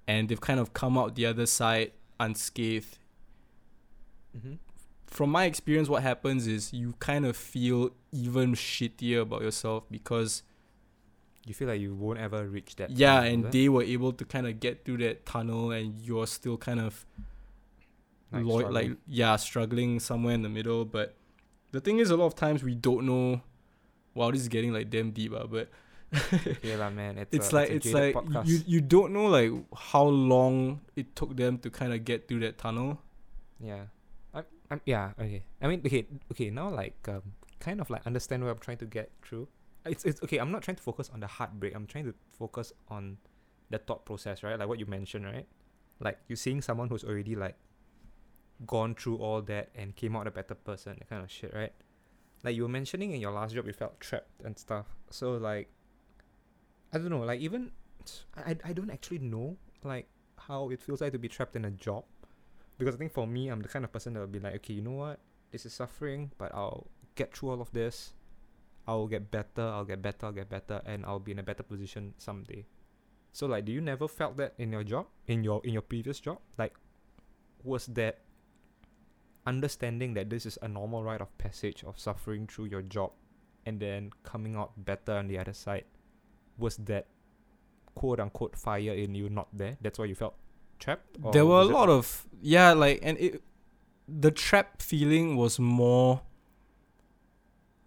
and 0.08 0.30
they've 0.30 0.42
kind 0.42 0.60
of 0.60 0.74
come 0.74 0.98
out 0.98 1.16
the 1.16 1.26
other 1.26 1.46
side 1.46 1.92
unscathed 2.20 2.98
mm-hmm. 4.38 4.54
from 5.06 5.30
my 5.30 5.46
experience 5.46 5.90
what 5.90 6.04
happens 6.04 6.48
is 6.48 6.74
you 6.74 6.94
kind 7.00 7.26
of 7.26 7.36
feel 7.38 7.92
even 8.12 8.54
shittier 8.54 9.22
about 9.22 9.42
yourself 9.42 9.84
because 9.92 10.44
you 11.48 11.54
feel 11.54 11.68
like 11.68 11.80
you 11.82 11.96
won't 11.96 12.20
ever 12.20 12.48
reach 12.48 12.76
that 12.76 12.90
yeah 12.92 13.20
point, 13.20 13.28
is 13.28 13.34
and 13.34 13.46
it? 13.46 13.52
they 13.52 13.70
were 13.70 13.84
able 13.84 14.12
to 14.14 14.26
kind 14.26 14.46
of 14.48 14.60
get 14.60 14.84
through 14.86 14.98
that 14.98 15.26
tunnel 15.26 15.72
and 15.72 16.00
you're 16.02 16.28
still 16.28 16.58
kind 16.58 16.80
of 16.80 17.06
Like 18.32 18.44
like, 18.46 18.72
like 18.72 18.92
yeah 19.08 19.36
struggling 19.38 20.00
somewhere 20.00 20.34
in 20.36 20.42
the 20.42 20.50
middle 20.50 20.84
but 20.86 21.16
the 21.72 21.80
thing 21.80 22.00
is 22.00 22.10
a 22.12 22.18
lot 22.18 22.26
of 22.26 22.36
times 22.36 22.64
we 22.64 22.76
don't 22.76 23.06
know 23.06 23.42
wow 24.14 24.32
this 24.32 24.42
is 24.42 24.50
getting 24.50 24.74
like 24.74 24.90
damn 24.90 25.12
deep 25.12 25.34
uh, 25.34 25.48
but 25.48 25.70
okay 26.34 26.76
lah 26.76 26.90
man 26.90 27.18
it's, 27.18 27.36
it's 27.36 27.52
a, 27.52 27.56
like 27.56 27.70
it's, 27.70 27.86
it's 27.86 27.96
like 27.96 28.16
podcast. 28.16 28.46
you 28.48 28.60
you 28.66 28.80
don't 28.82 29.12
know 29.12 29.28
like 29.28 29.52
how 29.76 30.04
long 30.04 30.80
it 30.96 31.16
took 31.16 31.36
them 31.36 31.58
to 31.60 31.70
kind 31.70 31.94
of 31.94 32.04
get 32.06 32.28
through 32.28 32.40
that 32.40 32.58
tunnel 32.58 33.00
Yeah. 33.60 33.88
I, 34.34 34.44
I'm, 34.70 34.82
yeah, 34.86 35.12
okay. 35.20 35.44
I 35.62 35.68
mean, 35.68 35.82
okay, 35.86 36.06
okay, 36.32 36.50
now 36.52 36.70
like 36.70 36.96
um, 37.10 37.24
kind 37.60 37.82
of 37.82 37.90
like 37.90 38.06
understand 38.06 38.44
what 38.44 38.52
I'm 38.52 38.60
trying 38.60 38.78
to 38.78 38.86
get 38.86 39.10
through. 39.26 39.48
It's, 39.92 40.06
it's 40.06 40.22
okay, 40.24 40.38
I'm 40.38 40.52
not 40.52 40.62
trying 40.62 40.78
to 40.78 40.84
focus 40.84 41.10
on 41.14 41.20
the 41.20 41.28
heartbreak. 41.28 41.76
I'm 41.76 41.86
trying 41.86 42.06
to 42.06 42.14
focus 42.38 42.74
on 42.90 43.18
the 43.70 43.78
thought 43.78 44.06
process, 44.06 44.44
right? 44.44 44.58
Like 44.58 44.68
what 44.68 44.80
you 44.80 44.86
mentioned, 44.86 45.26
right? 45.26 45.48
Like 46.00 46.20
you 46.28 46.36
seeing 46.36 46.62
someone 46.62 46.90
who's 46.90 47.04
already 47.04 47.36
like 47.36 47.56
gone 48.66 48.96
through 48.96 49.18
all 49.18 49.42
that 49.44 49.70
and 49.76 49.96
came 49.96 50.16
out 50.16 50.28
a 50.28 50.32
better 50.32 50.56
person, 50.56 50.96
that 51.00 51.10
kind 51.10 51.24
of 51.24 51.32
shit, 51.32 51.54
right? 51.54 51.74
Like 52.44 52.56
you 52.56 52.64
were 52.64 52.70
mentioning 52.70 53.12
in 53.12 53.22
your 53.22 53.32
last 53.32 53.56
job 53.56 53.66
you 53.66 53.74
felt 53.74 54.00
trapped 54.00 54.42
and 54.44 54.58
stuff. 54.58 54.86
So 55.10 55.34
like 55.34 55.70
I 56.94 56.98
don't 56.98 57.10
know, 57.10 57.22
like 57.22 57.40
even 57.40 57.72
I 58.36 58.56
I 58.64 58.74
don't 58.74 58.90
actually 58.90 59.20
know 59.20 59.58
like 59.84 60.08
how 60.38 60.70
it 60.70 60.82
feels 60.82 61.02
like 61.02 61.12
to 61.12 61.20
be 61.20 61.28
trapped 61.28 61.56
in 61.56 61.66
a 61.66 61.72
job 61.72 62.06
because 62.78 62.96
I 62.96 62.98
think 62.98 63.12
for 63.12 63.26
me, 63.26 63.50
I'm 63.50 63.62
the 63.62 63.68
kind 63.68 63.84
of 63.84 63.92
person 63.92 64.14
that 64.14 64.20
will 64.20 64.28
be 64.28 64.40
like, 64.40 64.56
okay, 64.56 64.74
you 64.74 64.82
know 64.82 64.92
what? 64.92 65.20
This 65.52 65.66
is 65.66 65.74
suffering, 65.74 66.32
but 66.38 66.54
I'll 66.54 66.88
get 67.16 67.36
through 67.36 67.50
all 67.50 67.62
of 67.62 67.72
this. 67.72 68.14
I'll 68.88 69.08
get 69.08 69.30
better. 69.30 69.62
I'll 69.62 69.86
get 69.86 70.02
better. 70.02 70.28
I'll 70.28 70.32
get 70.32 70.50
better, 70.50 70.82
and 70.86 71.06
I'll 71.06 71.20
be 71.20 71.32
in 71.32 71.40
a 71.40 71.44
better 71.44 71.64
position 71.64 72.14
someday. 72.18 72.66
So 73.34 73.46
like, 73.46 73.66
do 73.66 73.72
you 73.72 73.82
never 73.82 74.08
felt 74.08 74.38
that 74.38 74.54
in 74.58 74.72
your 74.72 74.84
job, 74.84 75.08
in 75.28 75.44
your 75.44 75.62
in 75.64 75.74
your 75.74 75.82
previous 75.82 76.20
job? 76.20 76.40
Like, 76.58 76.74
was 77.64 77.86
that 77.88 78.20
understanding 79.46 80.14
that 80.16 80.30
this 80.30 80.46
is 80.46 80.58
a 80.62 80.68
normal 80.68 81.04
rite 81.04 81.22
of 81.22 81.38
passage 81.38 81.84
of 81.84 82.00
suffering 82.00 82.48
through 82.48 82.66
your 82.66 82.82
job, 82.82 83.12
and 83.66 83.80
then 83.80 84.12
coming 84.24 84.56
out 84.56 84.72
better 84.78 85.14
on 85.14 85.28
the 85.28 85.38
other 85.38 85.54
side? 85.54 85.86
Was 86.58 86.78
that 86.78 87.08
quote 87.94 88.20
unquote 88.20 88.56
fire 88.56 88.94
in 88.94 89.14
you 89.14 89.30
not 89.30 89.50
there? 89.54 89.78
That's 89.82 90.00
why 90.00 90.06
you 90.06 90.16
felt 90.16 90.36
trapped. 90.80 91.18
There 91.34 91.46
were 91.46 91.62
a 91.62 91.66
lot 91.66 91.90
of 91.90 92.26
yeah, 92.42 92.72
like 92.72 93.00
and 93.04 93.18
it 93.20 93.44
the 94.08 94.32
trap 94.32 94.82
feeling 94.82 95.36
was 95.36 95.60
more 95.60 96.22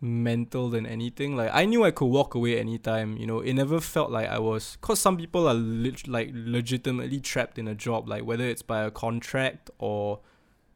mental 0.00 0.70
than 0.70 0.86
anything. 0.86 1.36
Like 1.36 1.50
I 1.52 1.64
knew 1.64 1.84
I 1.84 1.90
could 1.90 2.06
walk 2.06 2.34
away 2.34 2.58
anytime. 2.58 3.16
You 3.16 3.26
know, 3.26 3.40
it 3.40 3.54
never 3.54 3.80
felt 3.80 4.10
like 4.10 4.28
I 4.28 4.38
was. 4.38 4.78
Cause 4.80 5.00
some 5.00 5.16
people 5.16 5.46
are 5.46 5.54
lit, 5.54 6.08
like 6.08 6.30
legitimately 6.32 7.20
trapped 7.20 7.58
in 7.58 7.68
a 7.68 7.74
job, 7.74 8.08
like 8.08 8.24
whether 8.24 8.44
it's 8.44 8.62
by 8.62 8.82
a 8.84 8.90
contract 8.90 9.70
or 9.78 10.20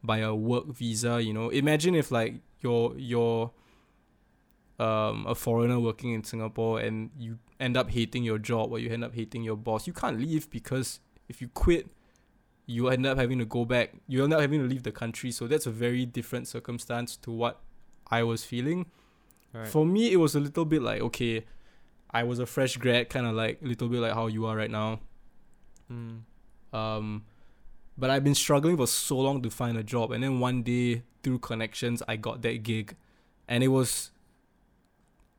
by 0.03 0.19
a 0.19 0.33
work 0.35 0.67
visa. 0.67 1.21
You 1.21 1.33
know, 1.33 1.49
imagine 1.49 1.95
if 1.95 2.11
like 2.11 2.35
you're 2.61 2.93
you're 2.97 3.51
um 4.77 5.25
a 5.27 5.35
foreigner 5.35 5.79
working 5.79 6.13
in 6.13 6.23
Singapore 6.23 6.79
and 6.79 7.09
you 7.17 7.39
end 7.59 7.77
up 7.77 7.89
hating 7.89 8.23
your 8.23 8.37
job 8.37 8.71
or 8.71 8.79
you 8.79 8.89
end 8.89 9.03
up 9.03 9.15
hating 9.15 9.43
your 9.43 9.57
boss. 9.57 9.87
You 9.87 9.93
can't 9.93 10.19
leave 10.19 10.49
because 10.49 10.99
if 11.27 11.41
you 11.41 11.47
quit 11.47 11.87
you 12.67 12.87
end 12.89 13.05
up 13.05 13.17
having 13.17 13.39
to 13.39 13.45
go 13.45 13.65
back. 13.65 13.93
You 14.07 14.23
end 14.23 14.33
up 14.33 14.41
having 14.41 14.59
to 14.59 14.67
leave 14.67 14.83
the 14.83 14.91
country. 14.91 15.31
So 15.31 15.47
that's 15.47 15.65
a 15.65 15.71
very 15.71 16.05
different 16.05 16.47
circumstance 16.47 17.15
to 17.17 17.31
what 17.31 17.61
I 18.09 18.23
was 18.23 18.43
feeling. 18.43 18.87
Right. 19.55 19.67
For 19.67 19.85
me, 19.85 20.11
it 20.11 20.17
was 20.17 20.35
a 20.35 20.39
little 20.39 20.65
bit 20.65 20.81
like 20.81 21.01
okay, 21.01 21.45
I 22.11 22.23
was 22.23 22.39
a 22.39 22.45
fresh 22.45 22.77
grad, 22.77 23.09
kind 23.09 23.25
of 23.25 23.35
like 23.35 23.61
a 23.63 23.65
little 23.65 23.87
bit 23.87 24.01
like 24.01 24.13
how 24.13 24.27
you 24.27 24.45
are 24.45 24.55
right 24.55 24.71
now. 24.71 24.99
Mm. 25.91 26.21
Um, 26.73 27.23
but 27.97 28.09
I've 28.09 28.23
been 28.23 28.35
struggling 28.35 28.75
for 28.75 28.87
so 28.87 29.17
long 29.17 29.41
to 29.43 29.49
find 29.49 29.77
a 29.77 29.83
job, 29.83 30.11
and 30.11 30.23
then 30.23 30.39
one 30.39 30.63
day 30.63 31.03
through 31.23 31.39
connections, 31.39 32.03
I 32.07 32.17
got 32.17 32.41
that 32.41 32.63
gig, 32.63 32.95
and 33.47 33.63
it 33.63 33.69
was 33.69 34.11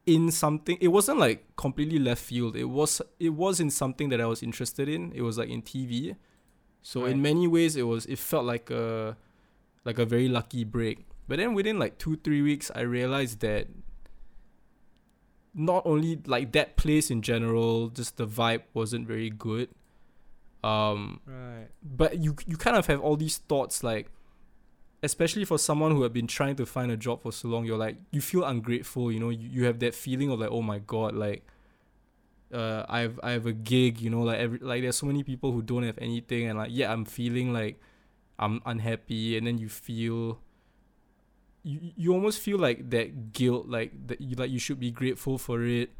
in 0.07 0.31
something. 0.31 0.79
It 0.81 0.89
wasn't 0.89 1.19
like 1.19 1.57
completely 1.57 1.99
left 1.99 2.23
field. 2.23 2.57
It 2.57 2.65
was 2.65 3.03
it 3.19 3.31
was 3.31 3.61
in 3.61 3.71
something 3.71 4.09
that 4.11 4.21
I 4.21 4.27
was 4.27 4.43
interested 4.43 4.89
in. 4.89 5.13
It 5.15 5.23
was 5.23 5.37
like 5.37 5.49
in 5.51 5.63
TV, 5.63 6.17
so 6.83 7.03
Right. 7.03 7.13
in 7.13 7.21
many 7.21 7.47
ways, 7.49 7.77
it 7.77 7.83
was 7.83 8.07
it 8.07 8.19
felt 8.19 8.45
like 8.45 8.71
a 8.71 9.17
like 9.85 9.99
a 9.99 10.07
very 10.07 10.29
lucky 10.29 10.65
break. 10.65 11.07
But 11.29 11.39
then 11.39 11.55
within 11.55 11.79
like 11.79 11.99
two 11.99 12.17
three 12.17 12.41
weeks, 12.43 12.71
I 12.75 12.81
realized 12.83 13.41
that 13.41 13.67
not 15.59 15.83
only 15.87 16.21
like 16.27 16.53
that 16.53 16.77
place 16.77 17.11
in 17.11 17.23
general, 17.23 17.89
just 17.89 18.19
the 18.19 18.27
vibe 18.27 18.63
wasn't 18.75 19.09
very 19.09 19.31
good. 19.31 19.71
Um, 20.63 21.21
Right. 21.27 21.69
but 21.83 22.19
you 22.19 22.37
you 22.47 22.57
kind 22.57 22.77
of 22.77 22.87
have 22.87 23.01
all 23.01 23.17
these 23.17 23.39
thoughts 23.39 23.83
like 23.85 24.11
especially 25.03 25.45
for 25.45 25.59
someone 25.59 25.93
who 25.93 26.03
have 26.03 26.13
been 26.13 26.27
trying 26.27 26.57
to 26.57 26.67
find 26.67 26.91
a 26.91 26.97
job 26.97 27.23
for 27.23 27.31
so 27.31 27.47
long 27.49 27.65
you're 27.65 27.77
like 27.79 27.97
you 28.11 28.21
feel 28.21 28.43
ungrateful 28.45 29.13
you 29.13 29.21
know 29.21 29.29
you, 29.29 29.47
you 29.49 29.65
have 29.65 29.79
that 29.79 29.95
feeling 29.95 30.29
of 30.31 30.41
like 30.41 30.51
oh 30.51 30.63
my 30.63 30.79
god 30.81 31.15
like 31.15 31.47
uh 32.53 32.85
i 32.89 33.01
have 33.01 33.21
i 33.23 33.31
have 33.33 33.47
a 33.47 33.53
gig 33.53 34.01
you 34.01 34.11
know 34.11 34.23
like 34.23 34.39
every 34.39 34.59
like 34.59 34.83
there's 34.83 34.97
so 34.97 35.07
many 35.07 35.23
people 35.23 35.53
who 35.53 35.63
don't 35.63 35.83
have 35.85 35.99
anything 35.99 36.47
and 36.49 36.59
like 36.59 36.71
yeah 36.73 36.91
i'm 36.93 37.05
feeling 37.05 37.53
like 37.53 37.79
i'm 38.41 38.61
unhappy 38.67 39.37
and 39.37 39.47
then 39.47 39.59
you 39.59 39.69
feel 39.69 40.41
you 41.67 41.91
you 41.99 42.09
almost 42.15 42.39
feel 42.39 42.59
like 42.63 42.79
that 42.95 43.33
guilt 43.35 43.67
like 43.67 43.91
that 44.07 44.21
you 44.23 44.35
like 44.39 44.51
you 44.55 44.59
should 44.63 44.79
be 44.79 44.91
grateful 44.95 45.35
for 45.37 45.65
it 45.67 45.91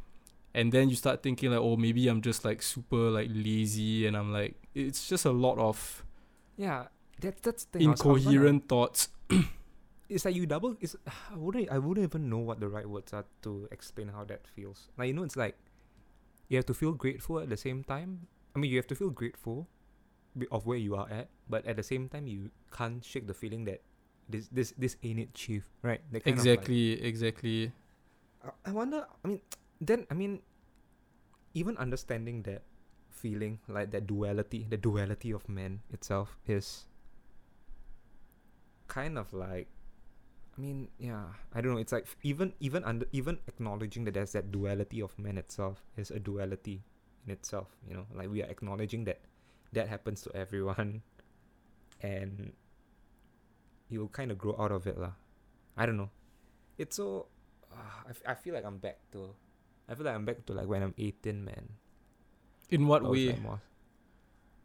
and 0.55 0.71
then 0.71 0.89
you 0.89 0.95
start 0.95 1.23
thinking 1.27 1.51
like 1.51 1.59
oh 1.59 1.75
maybe 1.77 2.07
i'm 2.07 2.23
just 2.23 2.45
like 2.47 2.63
super 2.63 3.11
like 3.19 3.27
lazy 3.35 4.07
and 4.07 4.15
i'm 4.17 4.31
like 4.33 4.55
it's 4.79 5.09
just 5.11 5.25
a 5.27 5.35
lot 5.47 5.59
of 5.59 6.05
Yeah. 6.57 6.87
That 7.25 7.41
that's 7.43 7.65
the 7.73 7.79
thing. 7.81 7.89
I 7.89 7.91
was- 7.93 8.01
I 8.01 8.09
was 8.09 8.25
gonna- 8.25 8.37
incoherent 8.37 8.61
thoughts 8.69 9.09
it's 10.09 10.25
like 10.25 10.37
you 10.39 10.47
double 10.47 10.77
it's 10.81 10.95
I 11.33 11.37
wouldn't 11.37 11.67
I 11.73 11.79
wouldn't 11.83 12.05
even 12.07 12.29
know 12.31 12.39
what 12.39 12.61
the 12.61 12.69
right 12.69 12.87
words 12.89 13.13
are 13.13 13.25
to 13.43 13.67
explain 13.73 14.09
how 14.15 14.23
that 14.31 14.47
feels. 14.47 14.89
Like 14.97 15.09
you 15.09 15.15
know 15.19 15.25
it's 15.25 15.37
like 15.37 15.57
you 16.49 16.57
have 16.61 16.69
to 16.71 16.77
feel 16.77 16.93
grateful 16.93 17.41
at 17.41 17.49
the 17.51 17.57
same 17.57 17.83
time. 17.83 18.29
I 18.55 18.61
mean 18.61 18.71
you 18.71 18.77
have 18.79 18.87
to 18.93 18.95
feel 18.95 19.11
grateful 19.11 19.67
of 20.53 20.67
where 20.69 20.79
you 20.79 20.95
are 20.95 21.09
at, 21.11 21.29
but 21.49 21.65
at 21.67 21.77
the 21.77 21.83
same 21.83 22.09
time 22.13 22.27
you 22.29 22.51
can't 22.71 23.03
shake 23.05 23.27
the 23.27 23.35
feeling 23.35 23.65
that 23.65 23.81
this 24.29 24.49
this 24.51 24.75
this 24.77 24.97
ain't 25.03 25.21
it 25.21 25.35
chief, 25.35 25.65
right? 25.83 26.01
Of, 26.11 26.13
like- 26.13 26.27
exactly 26.27 27.01
exactly 27.03 27.73
I- 28.45 28.71
I 28.71 28.73
wonder 28.73 29.07
I 29.25 29.29
mean 29.29 29.41
then 29.81 30.07
I 30.11 30.15
mean 30.15 30.43
even 31.55 31.77
understanding 31.79 32.43
that 32.43 32.63
feeling 33.09 33.59
like 33.69 33.91
that 33.93 34.07
duality, 34.07 34.67
the 34.69 34.77
duality 34.77 35.31
of 35.33 35.49
man 35.49 35.81
itself 35.91 36.37
is 36.47 36.85
kind 38.89 39.19
of 39.19 39.33
like 39.33 39.69
I 40.57 40.61
mean, 40.61 40.89
yeah, 40.99 41.37
I 41.53 41.61
don't 41.61 41.73
know. 41.75 41.79
It's 41.81 41.93
like 41.93 42.09
even 42.23 42.55
even 42.61 42.83
under 42.85 43.05
even 43.13 43.39
acknowledging 43.47 44.05
that 44.05 44.15
there's 44.15 44.33
that 44.33 44.51
duality 44.51 45.03
of 45.03 45.13
man 45.19 45.37
itself 45.37 45.85
is 45.97 46.11
a 46.11 46.19
duality 46.19 46.81
in 47.27 47.33
itself. 47.33 47.69
You 47.87 47.95
know, 47.95 48.07
like 48.15 48.31
we 48.33 48.43
are 48.43 48.49
acknowledging 48.49 49.05
that 49.05 49.21
that 49.75 49.89
happens 49.89 50.23
to 50.23 50.33
everyone, 50.35 51.03
and 52.01 52.53
you'll 53.89 54.09
kind 54.09 54.31
of 54.31 54.39
grow 54.39 54.57
out 54.59 54.73
of 54.73 54.87
it, 54.87 54.99
lah. 54.99 55.13
I 55.77 55.87
don't 55.87 55.97
know. 55.97 56.11
It's 56.79 56.97
so. 56.97 57.27
Uh, 57.73 58.07
I, 58.07 58.11
f- 58.11 58.23
I 58.27 58.35
feel 58.35 58.55
like 58.55 58.65
I'm 58.65 58.79
back 58.79 58.99
to. 59.13 59.35
I 59.89 59.95
feel 59.95 60.05
like 60.07 60.15
I'm 60.15 60.25
back 60.25 60.45
to 60.47 60.53
like 60.53 60.67
when 60.67 60.83
I'm 60.83 60.95
18, 60.99 61.45
man. 61.45 61.69
in 62.71 62.87
what 62.89 63.03
way 63.07 63.29
like 63.31 63.41
more- 63.43 63.63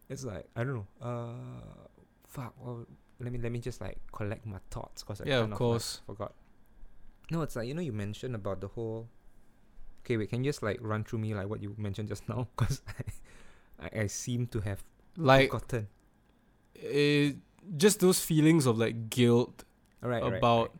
It's 0.10 0.24
like 0.26 0.48
I 0.56 0.64
don't 0.64 0.76
know. 0.82 0.88
Uh, 1.02 1.88
fuck. 2.28 2.54
Well, 2.60 2.86
let 3.20 3.32
me 3.32 3.38
let 3.40 3.52
me 3.52 3.60
just 3.60 3.80
like 3.80 4.00
collect 4.12 4.46
my 4.46 4.58
thoughts 4.72 5.04
because 5.04 5.22
I 5.22 5.26
Yeah, 5.30 5.36
of 5.36 5.42
kind 5.44 5.52
like, 5.52 5.58
course. 5.60 6.02
forgot. 6.06 6.34
No, 7.30 7.42
it's 7.44 7.56
like 7.56 7.68
you 7.68 7.74
know 7.76 7.82
you 7.86 7.94
mentioned 7.94 8.36
about 8.36 8.60
the 8.60 8.68
whole. 8.68 9.08
Okay, 10.04 10.18
wait. 10.18 10.30
Can 10.34 10.44
you 10.44 10.50
just 10.50 10.64
like 10.64 10.80
run 10.82 11.04
through 11.06 11.20
me 11.20 11.34
like 11.38 11.48
what 11.48 11.62
you 11.62 11.76
mentioned 11.78 12.10
just 12.10 12.28
now? 12.28 12.48
Because 12.58 12.82
I, 12.90 13.86
I 13.86 13.90
I 14.04 14.08
seem 14.08 14.48
to 14.52 14.60
have 14.66 14.82
like 15.16 15.52
forgotten. 15.52 15.88
it, 16.76 17.38
just 17.78 18.00
those 18.00 18.20
feelings 18.20 18.66
of 18.66 18.78
like 18.78 19.10
guilt 19.10 19.64
right, 20.02 20.24
right, 20.24 20.34
about 20.34 20.72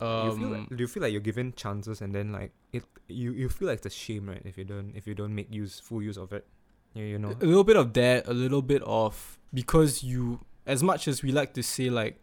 right. 0.00 0.24
you 0.24 0.36
feel 0.36 0.46
um 0.46 0.52
like, 0.52 0.68
do 0.68 0.76
you 0.78 0.88
feel 0.88 1.02
like 1.02 1.12
you're 1.12 1.20
given 1.20 1.52
chances 1.54 2.00
and 2.00 2.14
then 2.14 2.32
like 2.32 2.52
it 2.72 2.84
you 3.08 3.32
you 3.32 3.48
feel 3.48 3.68
like 3.68 3.78
it's 3.78 3.86
a 3.86 3.90
shame 3.90 4.28
right 4.28 4.42
if 4.44 4.56
you 4.58 4.64
don't 4.64 4.94
if 4.94 5.06
you 5.06 5.14
don't 5.14 5.34
make 5.34 5.52
use 5.52 5.80
full 5.80 6.02
use 6.02 6.16
of 6.16 6.32
it. 6.32 6.46
You, 6.94 7.04
you 7.04 7.18
know. 7.18 7.36
a 7.40 7.44
little 7.44 7.64
bit 7.64 7.76
of 7.76 7.92
that 7.94 8.26
a 8.26 8.32
little 8.32 8.62
bit 8.62 8.82
of 8.82 9.38
because 9.52 10.02
you 10.02 10.40
as 10.66 10.82
much 10.82 11.06
as 11.06 11.22
we 11.22 11.32
like 11.32 11.54
to 11.54 11.62
say 11.62 11.90
like 11.90 12.20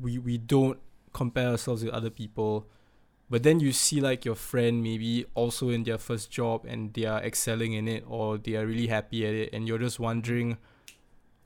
we 0.00 0.18
we 0.18 0.38
don't 0.38 0.78
compare 1.12 1.48
ourselves 1.48 1.84
with 1.84 1.92
other 1.92 2.10
people 2.10 2.66
but 3.30 3.42
then 3.42 3.60
you 3.60 3.72
see 3.72 4.00
like 4.00 4.24
your 4.24 4.34
friend 4.34 4.82
maybe 4.82 5.26
also 5.34 5.68
in 5.68 5.84
their 5.84 5.98
first 5.98 6.30
job 6.30 6.64
and 6.66 6.94
they 6.94 7.04
are 7.04 7.22
excelling 7.22 7.74
in 7.74 7.86
it 7.88 8.04
or 8.06 8.38
they 8.38 8.56
are 8.56 8.66
really 8.66 8.86
happy 8.86 9.26
at 9.26 9.34
it 9.34 9.50
and 9.52 9.68
you're 9.68 9.78
just 9.78 10.00
wondering 10.00 10.56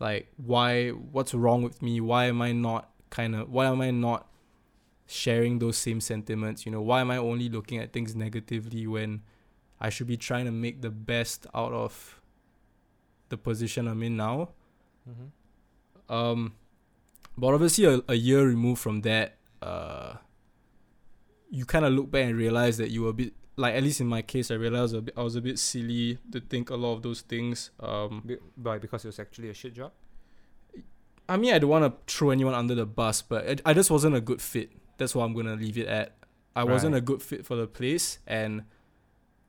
like 0.03 0.27
why 0.37 0.91
what's 0.91 1.33
wrong 1.33 1.63
with 1.63 1.81
me? 1.81 2.01
Why 2.01 2.27
am 2.27 2.43
i 2.43 2.51
not 2.51 2.91
kind 3.09 3.37
of 3.37 3.49
why 3.49 3.67
am 3.67 3.81
i 3.81 3.91
not 3.91 4.29
sharing 5.07 5.61
those 5.61 5.79
same 5.79 6.01
sentiments? 6.01 6.67
You 6.67 6.73
know 6.73 6.83
why 6.83 7.01
am 7.01 7.11
i 7.11 7.17
only 7.17 7.49
looking 7.49 7.79
at 7.79 7.93
things 7.93 8.17
negatively 8.17 8.87
when 8.87 9.23
i 9.81 9.89
should 9.89 10.09
be 10.09 10.17
trying 10.17 10.45
to 10.47 10.51
make 10.51 10.83
the 10.83 10.91
best 10.91 11.47
out 11.55 11.73
of 11.73 12.21
the 13.29 13.39
position 13.39 13.87
i'm 13.87 14.03
in 14.03 14.17
now? 14.17 14.51
Mm-hmm. 15.09 16.15
um, 16.15 16.55
but 17.37 17.55
obviously, 17.55 17.85
a, 17.87 18.01
a 18.09 18.15
year 18.15 18.47
removed 18.47 18.81
from 18.81 19.01
that, 19.03 19.37
uh, 19.63 20.15
you 21.51 21.65
kind 21.65 21.85
of 21.85 21.93
look 21.93 22.11
back 22.11 22.27
and 22.27 22.37
realize 22.37 22.77
that 22.77 22.91
you 22.91 23.03
were 23.03 23.11
a 23.11 23.15
bit 23.15 23.33
like 23.57 23.75
at 23.75 23.83
least 23.83 24.01
in 24.01 24.07
my 24.07 24.23
case, 24.23 24.51
I 24.51 24.55
realized 24.55 24.97
I 25.17 25.23
was 25.23 25.37
a 25.37 25.41
bit 25.41 25.59
silly 25.59 26.19
to 26.31 26.41
think 26.41 26.71
a 26.71 26.77
lot 26.77 26.95
of 26.95 27.03
those 27.03 27.21
things. 27.21 27.71
Um, 27.81 28.23
Be- 28.25 28.39
Why? 28.57 28.79
Because 28.79 29.05
it 29.05 29.09
was 29.09 29.19
actually 29.19 29.51
a 29.51 29.55
shit 29.55 29.75
job. 29.75 29.93
I 31.29 31.37
mean, 31.37 31.55
I 31.55 31.59
don't 31.59 31.71
want 31.71 31.85
to 31.85 32.13
throw 32.13 32.31
anyone 32.31 32.55
under 32.55 32.75
the 32.75 32.87
bus, 32.87 33.23
but 33.23 33.47
it, 33.47 33.63
I 33.65 33.75
just 33.75 33.91
wasn't 33.91 34.17
a 34.17 34.21
good 34.21 34.41
fit. 34.41 34.71
That's 34.99 35.15
what 35.15 35.25
I'm 35.25 35.35
gonna 35.35 35.55
leave 35.57 35.79
it 35.79 35.87
at. 35.87 36.17
I 36.55 36.65
wasn't 36.65 36.95
a 36.95 37.01
good 37.01 37.23
fit 37.23 37.47
for 37.47 37.57
the 37.57 37.67
place, 37.67 38.19
and 38.27 38.65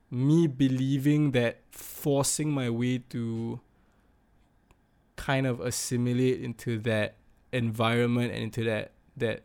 me 0.09 0.47
believing 0.47 1.31
that 1.31 1.61
forcing 1.71 2.51
my 2.51 2.69
way 2.69 2.99
to 2.99 3.59
kind 5.15 5.47
of 5.47 5.59
assimilate 5.59 6.41
into 6.41 6.77
that 6.79 7.15
environment 7.51 8.31
and 8.31 8.43
into 8.43 8.63
that 8.63 8.91
that 9.17 9.43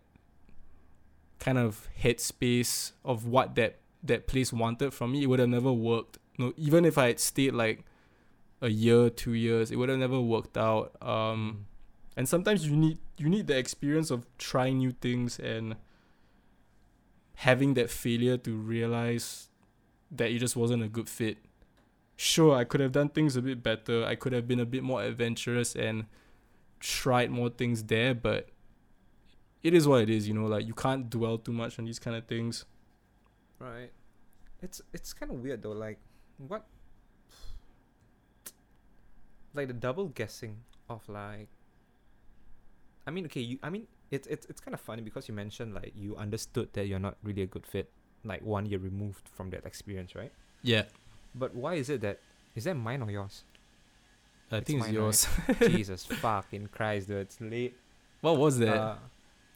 kind 1.38 1.58
of 1.58 1.88
headspace 2.02 2.92
of 3.04 3.26
what 3.26 3.54
that 3.54 3.78
that 4.02 4.26
place 4.26 4.52
wanted 4.52 4.92
from 4.92 5.12
me, 5.12 5.22
it 5.22 5.26
would 5.26 5.38
have 5.38 5.48
never 5.48 5.72
worked. 5.72 6.18
No, 6.38 6.52
even 6.56 6.84
if 6.84 6.98
I 6.98 7.08
had 7.08 7.20
stayed 7.20 7.54
like 7.54 7.84
a 8.60 8.68
year, 8.68 9.10
two 9.10 9.34
years, 9.34 9.70
it 9.70 9.76
would 9.76 9.88
have 9.88 9.98
never 9.98 10.20
worked 10.20 10.56
out. 10.56 10.96
Um, 11.02 11.66
and 12.16 12.28
sometimes 12.28 12.66
you 12.66 12.76
need 12.76 12.98
you 13.16 13.28
need 13.28 13.46
the 13.46 13.56
experience 13.56 14.10
of 14.10 14.26
trying 14.38 14.78
new 14.78 14.92
things 14.92 15.38
and 15.38 15.76
having 17.34 17.74
that 17.74 17.90
failure 17.90 18.36
to 18.36 18.56
realize 18.56 19.48
that 20.10 20.30
it 20.30 20.38
just 20.38 20.56
wasn't 20.56 20.82
a 20.82 20.88
good 20.88 21.08
fit 21.08 21.38
sure 22.18 22.56
I 22.56 22.64
could 22.64 22.80
have 22.80 22.92
done 22.92 23.08
things 23.08 23.36
a 23.36 23.42
bit 23.42 23.62
better. 23.62 24.04
I 24.04 24.16
could 24.16 24.32
have 24.32 24.48
been 24.48 24.58
a 24.58 24.66
bit 24.66 24.82
more 24.82 25.02
adventurous 25.02 25.76
and 25.76 26.06
tried 26.80 27.30
more 27.30 27.48
things 27.48 27.84
there, 27.84 28.12
but 28.12 28.48
it 29.62 29.72
is 29.72 29.86
what 29.86 30.02
it 30.02 30.10
is, 30.10 30.26
you 30.26 30.34
know, 30.34 30.46
like 30.46 30.66
you 30.66 30.74
can't 30.74 31.08
dwell 31.08 31.38
too 31.38 31.52
much 31.52 31.78
on 31.78 31.84
these 31.84 32.00
kind 32.00 32.16
of 32.16 32.26
things. 32.26 32.64
Right. 33.58 33.90
It's 34.62 34.80
it's 34.92 35.12
kind 35.12 35.30
of 35.32 35.42
weird 35.42 35.62
though. 35.62 35.72
Like, 35.72 35.98
what? 36.38 36.64
Like 39.54 39.68
the 39.68 39.74
double 39.74 40.06
guessing 40.08 40.56
of 40.88 41.08
like. 41.08 41.48
I 43.06 43.10
mean, 43.10 43.24
okay. 43.26 43.40
You. 43.40 43.58
I 43.62 43.70
mean, 43.70 43.86
it's 44.10 44.26
it's 44.28 44.46
it's 44.46 44.60
kind 44.60 44.74
of 44.74 44.80
funny 44.80 45.02
because 45.02 45.28
you 45.28 45.34
mentioned 45.34 45.74
like 45.74 45.92
you 45.96 46.16
understood 46.16 46.68
that 46.74 46.86
you're 46.86 46.98
not 46.98 47.16
really 47.22 47.42
a 47.42 47.46
good 47.46 47.66
fit, 47.66 47.90
like 48.24 48.42
one 48.44 48.66
year 48.66 48.78
removed 48.78 49.28
from 49.32 49.50
that 49.50 49.64
experience, 49.64 50.14
right? 50.14 50.32
Yeah. 50.62 50.84
But 51.34 51.54
why 51.54 51.74
is 51.74 51.88
it 51.88 52.02
that 52.02 52.20
is 52.54 52.64
that 52.64 52.74
mine 52.74 53.02
or 53.02 53.10
yours? 53.10 53.44
I 54.52 54.56
It's 54.58 54.66
think 54.66 54.78
it's 54.80 54.86
mine, 54.88 54.94
yours. 54.94 55.26
Jesus 55.60 56.04
fucking 56.04 56.68
Christ, 56.72 57.08
dude! 57.08 57.18
It's 57.18 57.40
late. 57.40 57.76
what 58.20 58.36
was 58.38 58.58
that? 58.58 58.76
Uh, 58.76 58.94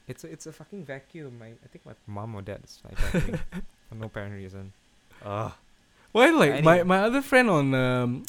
it's 0.08 0.24
a, 0.24 0.32
it's 0.32 0.46
a 0.46 0.52
fucking 0.52 0.84
vacuum. 0.84 1.38
My 1.38 1.48
I 1.48 1.66
think 1.70 1.84
my 1.86 1.92
mom 2.06 2.34
or 2.34 2.42
dad 2.42 2.60
is 2.64 2.80
like 2.84 2.96
vacuuming 2.96 3.40
for 3.92 3.98
no 3.98 4.06
apparent 4.06 4.34
reason. 4.34 4.72
Ugh. 5.24 5.52
Why 6.12 6.30
like 6.30 6.64
my, 6.64 6.80
anyway. 6.80 6.82
my 6.84 6.98
other 6.98 7.22
friend 7.22 7.48
on 7.50 7.74
um 7.74 8.22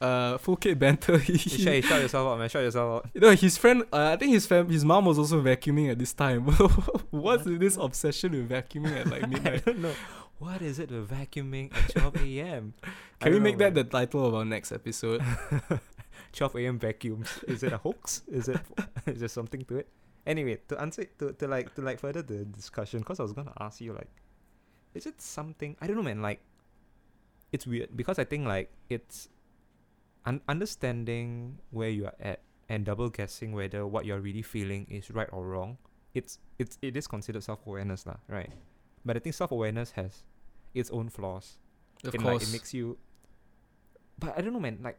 uh 0.00 0.38
full 0.38 0.56
kit 0.56 0.78
banter 0.78 1.18
he, 1.26 1.32
You 1.32 1.38
shut, 1.38 1.74
you 1.74 1.82
shut 1.82 2.00
yourself 2.02 2.28
out, 2.28 2.38
man. 2.38 2.48
Shut 2.48 2.62
yourself 2.62 3.04
out. 3.04 3.10
you 3.14 3.20
know 3.20 3.30
his 3.32 3.56
friend 3.58 3.82
uh, 3.92 4.12
I 4.12 4.16
think 4.16 4.32
his 4.32 4.46
fam 4.46 4.68
his 4.68 4.84
mom 4.84 5.04
was 5.04 5.18
also 5.18 5.40
vacuuming 5.42 5.90
at 5.90 5.98
this 5.98 6.12
time. 6.12 6.44
What's 7.10 7.44
What? 7.44 7.60
this 7.60 7.76
obsession 7.76 8.32
with 8.32 8.48
vacuuming 8.48 8.96
at 9.00 9.06
like 9.08 9.28
midnight? 9.28 9.46
I 9.46 9.46
midnight? 9.62 9.64
don't 9.64 9.78
know. 9.82 9.94
What 10.38 10.62
is 10.62 10.78
it 10.78 10.90
with 10.90 11.10
vacuuming 11.10 11.74
at 11.76 11.90
12 11.90 12.16
a.m.? 12.24 12.72
I 12.82 12.88
Can 13.24 13.32
we 13.32 13.38
don't 13.38 13.42
make 13.42 13.58
know, 13.58 13.64
that 13.70 13.74
the 13.74 13.84
title 13.84 14.24
of 14.26 14.34
our 14.34 14.44
next 14.44 14.72
episode? 14.72 15.20
12 16.32 16.56
a.m. 16.56 16.78
vacuums? 16.78 17.28
Is 17.46 17.62
it 17.62 17.72
a 17.72 17.76
hoax? 17.78 18.22
Is 18.30 18.48
it? 18.48 18.58
is 19.06 19.20
there 19.20 19.28
something 19.28 19.64
to 19.66 19.78
it? 19.78 19.88
Anyway, 20.26 20.58
to 20.68 20.80
answer 20.80 21.04
to, 21.18 21.32
to 21.32 21.46
like 21.48 21.74
to 21.74 21.82
like 21.82 21.98
further 22.00 22.22
the 22.22 22.44
discussion, 22.46 23.00
because 23.00 23.20
I 23.20 23.22
was 23.24 23.32
gonna 23.34 23.52
ask 23.60 23.80
you 23.82 23.92
like, 23.92 24.08
is 24.94 25.06
it 25.06 25.20
something 25.20 25.76
I 25.80 25.86
don't 25.86 25.96
know, 25.96 26.02
man. 26.02 26.22
Like, 26.22 26.40
it's 27.52 27.66
weird 27.66 27.96
because 27.96 28.18
I 28.18 28.24
think 28.24 28.46
like 28.46 28.70
it's 28.88 29.28
un- 30.24 30.42
understanding 30.48 31.58
where 31.70 31.90
you 31.90 32.06
are 32.06 32.14
at 32.20 32.40
and 32.68 32.84
double 32.84 33.08
guessing 33.08 33.52
whether 33.52 33.86
what 33.86 34.04
you're 34.04 34.20
really 34.20 34.42
feeling 34.42 34.86
is 34.88 35.10
right 35.10 35.28
or 35.32 35.46
wrong. 35.46 35.78
It's 36.14 36.38
it's 36.58 36.78
it 36.82 36.96
is 36.96 37.06
considered 37.06 37.42
self 37.42 37.66
awareness, 37.66 38.06
lah, 38.06 38.16
right? 38.28 38.50
But 39.04 39.16
I 39.16 39.20
think 39.20 39.34
self 39.34 39.50
awareness 39.50 39.92
has 39.92 40.24
its 40.74 40.90
own 40.90 41.08
flaws. 41.08 41.58
Of 42.04 42.14
and, 42.14 42.22
course. 42.22 42.42
like, 42.42 42.48
it 42.48 42.52
makes 42.52 42.74
you. 42.74 42.98
But 44.18 44.36
I 44.36 44.40
don't 44.40 44.52
know, 44.52 44.60
man. 44.60 44.78
Like, 44.82 44.98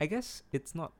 I 0.00 0.06
guess 0.06 0.42
it's 0.52 0.74
not 0.74 0.92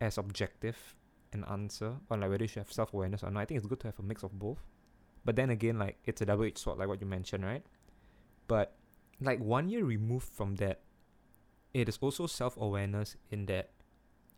as 0.00 0.16
objective 0.16 0.94
an 1.32 1.44
answer 1.50 1.96
on 2.10 2.20
like 2.20 2.30
whether 2.30 2.44
you 2.44 2.48
should 2.48 2.60
have 2.60 2.72
self 2.72 2.94
awareness 2.94 3.22
or 3.22 3.30
not. 3.30 3.40
I 3.40 3.44
think 3.44 3.58
it's 3.58 3.66
good 3.66 3.80
to 3.80 3.88
have 3.88 3.98
a 3.98 4.02
mix 4.02 4.22
of 4.22 4.38
both. 4.38 4.58
But 5.28 5.36
then 5.36 5.50
again, 5.50 5.78
like 5.78 5.98
it's 6.06 6.22
a 6.22 6.24
double 6.24 6.44
edged 6.44 6.56
sword, 6.56 6.78
like 6.78 6.88
what 6.88 7.02
you 7.02 7.06
mentioned, 7.06 7.44
right? 7.44 7.62
But 8.46 8.72
like 9.20 9.38
one 9.40 9.68
year 9.68 9.84
removed 9.84 10.26
from 10.26 10.54
that, 10.54 10.80
it 11.74 11.86
is 11.86 11.98
also 12.00 12.26
self 12.26 12.56
awareness 12.56 13.14
in 13.30 13.44
that 13.44 13.68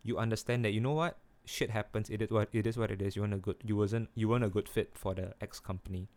you 0.03 0.19
understand 0.19 0.65
that 0.65 0.73
you 0.73 0.81
know 0.81 0.95
what 0.95 1.17
shit 1.45 1.71
happens. 1.71 2.11
It 2.11 2.23
is 2.23 2.31
what 2.33 2.49
it 2.53 2.67
is. 2.67 2.77
What 2.77 2.91
it 2.91 3.01
is. 3.01 3.15
You 3.15 3.23
want 3.23 3.35
a 3.35 3.37
good. 3.37 3.55
You 3.65 3.77
wasn't. 3.77 4.09
You 4.17 4.29
weren't 4.29 4.43
a 4.43 4.49
good 4.49 4.69
fit 4.69 4.91
for 4.97 5.15
the 5.15 5.33
X 5.41 5.61
company. 5.61 6.09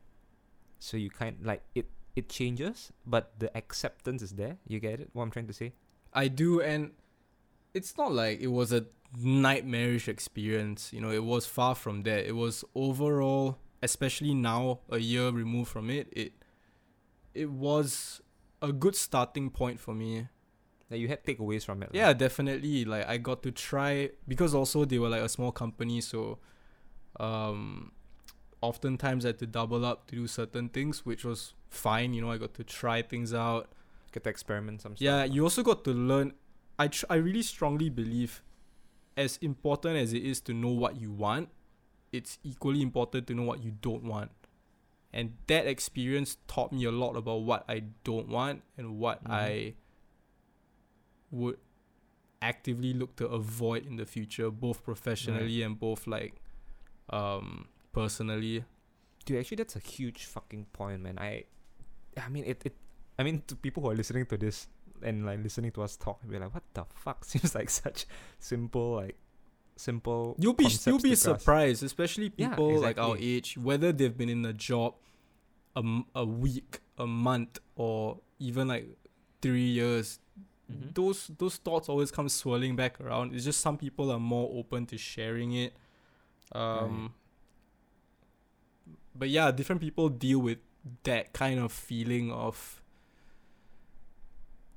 So 0.80 0.98
you 0.98 1.12
kind 1.12 1.38
like 1.44 1.62
it. 1.76 1.86
It 2.16 2.28
changes, 2.28 2.92
but 3.06 3.38
the 3.38 3.56
acceptance 3.56 4.24
is 4.24 4.32
there. 4.32 4.58
You 4.68 4.80
get 4.80 5.00
it? 5.00 5.12
What 5.14 5.22
I'm 5.22 5.30
trying 5.30 5.46
to 5.50 5.54
say? 5.54 5.74
I 6.12 6.30
do, 6.30 6.62
and 6.62 6.94
it's 7.76 7.96
not 7.96 8.12
like 8.12 8.42
it 8.42 8.48
was 8.48 8.74
a 8.74 8.88
nightmarish 9.22 10.08
experience. 10.08 10.92
You 10.92 11.02
know, 11.02 11.12
it 11.12 11.24
was 11.24 11.46
far 11.46 11.76
from 11.76 12.02
that. 12.10 12.26
It 12.26 12.36
was 12.36 12.66
overall, 12.74 13.60
especially 13.84 14.34
now, 14.34 14.80
a 14.90 14.98
year 14.98 15.30
removed 15.30 15.70
from 15.70 15.90
it. 15.92 16.08
It 16.12 16.32
it 17.36 17.52
was 17.52 18.22
a 18.62 18.72
good 18.72 18.96
starting 18.96 19.50
point 19.52 19.80
for 19.80 19.94
me. 19.94 20.28
That 20.90 21.00
you 21.00 21.08
had 21.08 21.24
takeaways 21.26 21.66
from 21.66 21.82
it. 21.84 21.90
lah. 21.90 22.00
Yeah, 22.00 22.12
definitely. 22.14 22.86
Like 22.86 23.08
I 23.08 23.18
got 23.18 23.42
to 23.44 23.52
try 23.52 24.12
because 24.28 24.54
also 24.54 24.86
they 24.86 25.00
were 25.00 25.10
like 25.10 25.22
a 25.24 25.30
small 25.30 25.52
company, 25.52 26.02
so 26.02 26.38
um, 27.20 27.92
oftentimes 28.62 29.26
I 29.26 29.30
had 29.34 29.40
to 29.40 29.48
double 29.48 29.84
up 29.86 30.08
to 30.08 30.16
do 30.16 30.28
certain 30.28 30.70
things, 30.70 31.06
which 31.06 31.26
was 31.26 31.54
fine. 31.70 32.14
You 32.14 32.22
know, 32.22 32.32
I 32.32 32.38
got 32.38 32.54
to 32.56 32.64
try 32.64 33.02
things 33.02 33.34
out. 33.34 33.74
Get 34.12 34.24
to 34.26 34.30
experiment 34.30 34.82
some 34.82 34.96
stuff. 34.96 35.02
Yeah, 35.04 35.24
you 35.24 35.44
also 35.44 35.64
got 35.64 35.84
to 35.86 35.92
learn. 35.92 36.34
I 36.78 36.88
tr- 36.88 37.10
I 37.10 37.16
really 37.16 37.42
strongly 37.42 37.90
believe, 37.90 38.44
as 39.18 39.38
important 39.42 39.98
as 39.98 40.14
it 40.14 40.24
is 40.24 40.40
to 40.42 40.54
know 40.54 40.70
what 40.70 41.02
you 41.02 41.10
want, 41.12 41.50
it's 42.14 42.38
equally 42.44 42.82
important 42.82 43.28
to 43.28 43.34
know 43.34 43.44
what 43.44 43.64
you 43.64 43.72
don't 43.82 44.04
want. 44.04 44.32
And 45.12 45.34
that 45.48 45.68
experience 45.68 46.38
taught 46.48 46.72
me 46.72 46.86
a 46.86 46.92
lot 46.92 47.16
about 47.18 47.42
what 47.44 47.66
I 47.68 47.84
don't 48.04 48.30
want 48.30 48.64
and 48.78 48.98
what 49.00 49.24
Mhm. 49.26 49.32
I 49.32 49.74
would 51.32 51.58
actively 52.42 52.94
look 52.94 53.16
to 53.18 53.28
avoid 53.28 53.86
in 53.86 53.96
the 53.98 54.06
future, 54.06 54.50
both 54.52 54.84
professionally 54.84 55.62
and 55.64 55.80
both 55.80 56.08
like 56.08 56.36
um 57.10 57.68
personally. 57.92 58.64
Dude, 59.26 59.40
actually, 59.40 59.56
that's 59.58 59.76
a 59.76 59.80
huge 59.80 60.26
fucking 60.26 60.66
point, 60.74 61.02
man. 61.02 61.18
I, 61.18 61.46
I 62.18 62.28
mean, 62.30 62.44
it, 62.46 62.62
it, 62.66 62.76
I 63.18 63.24
mean, 63.24 63.42
to 63.48 63.56
people 63.56 63.82
who 63.84 63.90
are 63.90 63.96
listening 63.96 64.26
to 64.28 64.38
this 64.38 64.68
and 65.02 65.26
like 65.26 65.42
listening 65.42 65.72
to 65.74 65.82
us 65.84 65.96
talk, 65.96 66.20
be 66.28 66.38
like, 66.38 66.54
what 66.54 66.64
the 66.74 66.84
fuck? 66.94 67.24
Seems 67.32 67.56
like 67.56 67.70
such 67.70 68.06
simple, 68.40 68.96
like, 68.96 69.18
simple. 69.76 70.36
You'll 70.40 70.54
be 70.54 70.68
you'll 70.86 71.00
be 71.00 71.16
surprised, 71.16 71.84
especially 71.84 72.32
Yeah, 72.38 72.50
people 72.50 72.80
like 72.80 72.98
our 72.98 73.18
age, 73.18 73.58
whether 73.58 73.92
they've 73.92 74.16
been 74.18 74.30
in 74.30 74.46
a 74.46 74.54
job 74.54 74.96
a, 75.76 75.84
a 76.16 76.26
week, 76.26 76.80
a 76.98 77.08
month, 77.08 77.60
or 77.76 78.20
even 78.40 78.68
like 78.68 78.88
three 79.42 79.68
years. 79.70 80.20
Mhm. 80.72 80.94
Those 80.96 81.28
those 81.38 81.58
thoughts 81.58 81.90
always 81.90 82.12
come 82.12 82.30
swirling 82.30 82.76
back 82.76 83.00
around. 83.02 83.34
It's 83.36 83.44
just 83.46 83.60
some 83.62 83.78
people 83.78 84.12
are 84.12 84.20
more 84.20 84.50
open 84.58 84.86
to 84.88 84.98
sharing 84.98 85.54
it. 85.54 85.74
Um, 86.52 87.14
But 89.16 89.30
yeah, 89.30 89.52
different 89.52 89.82
people 89.82 90.10
deal 90.10 90.40
with 90.40 90.58
that 91.04 91.34
kind 91.34 91.60
of 91.60 91.72
feeling 91.72 92.32
of, 92.32 92.82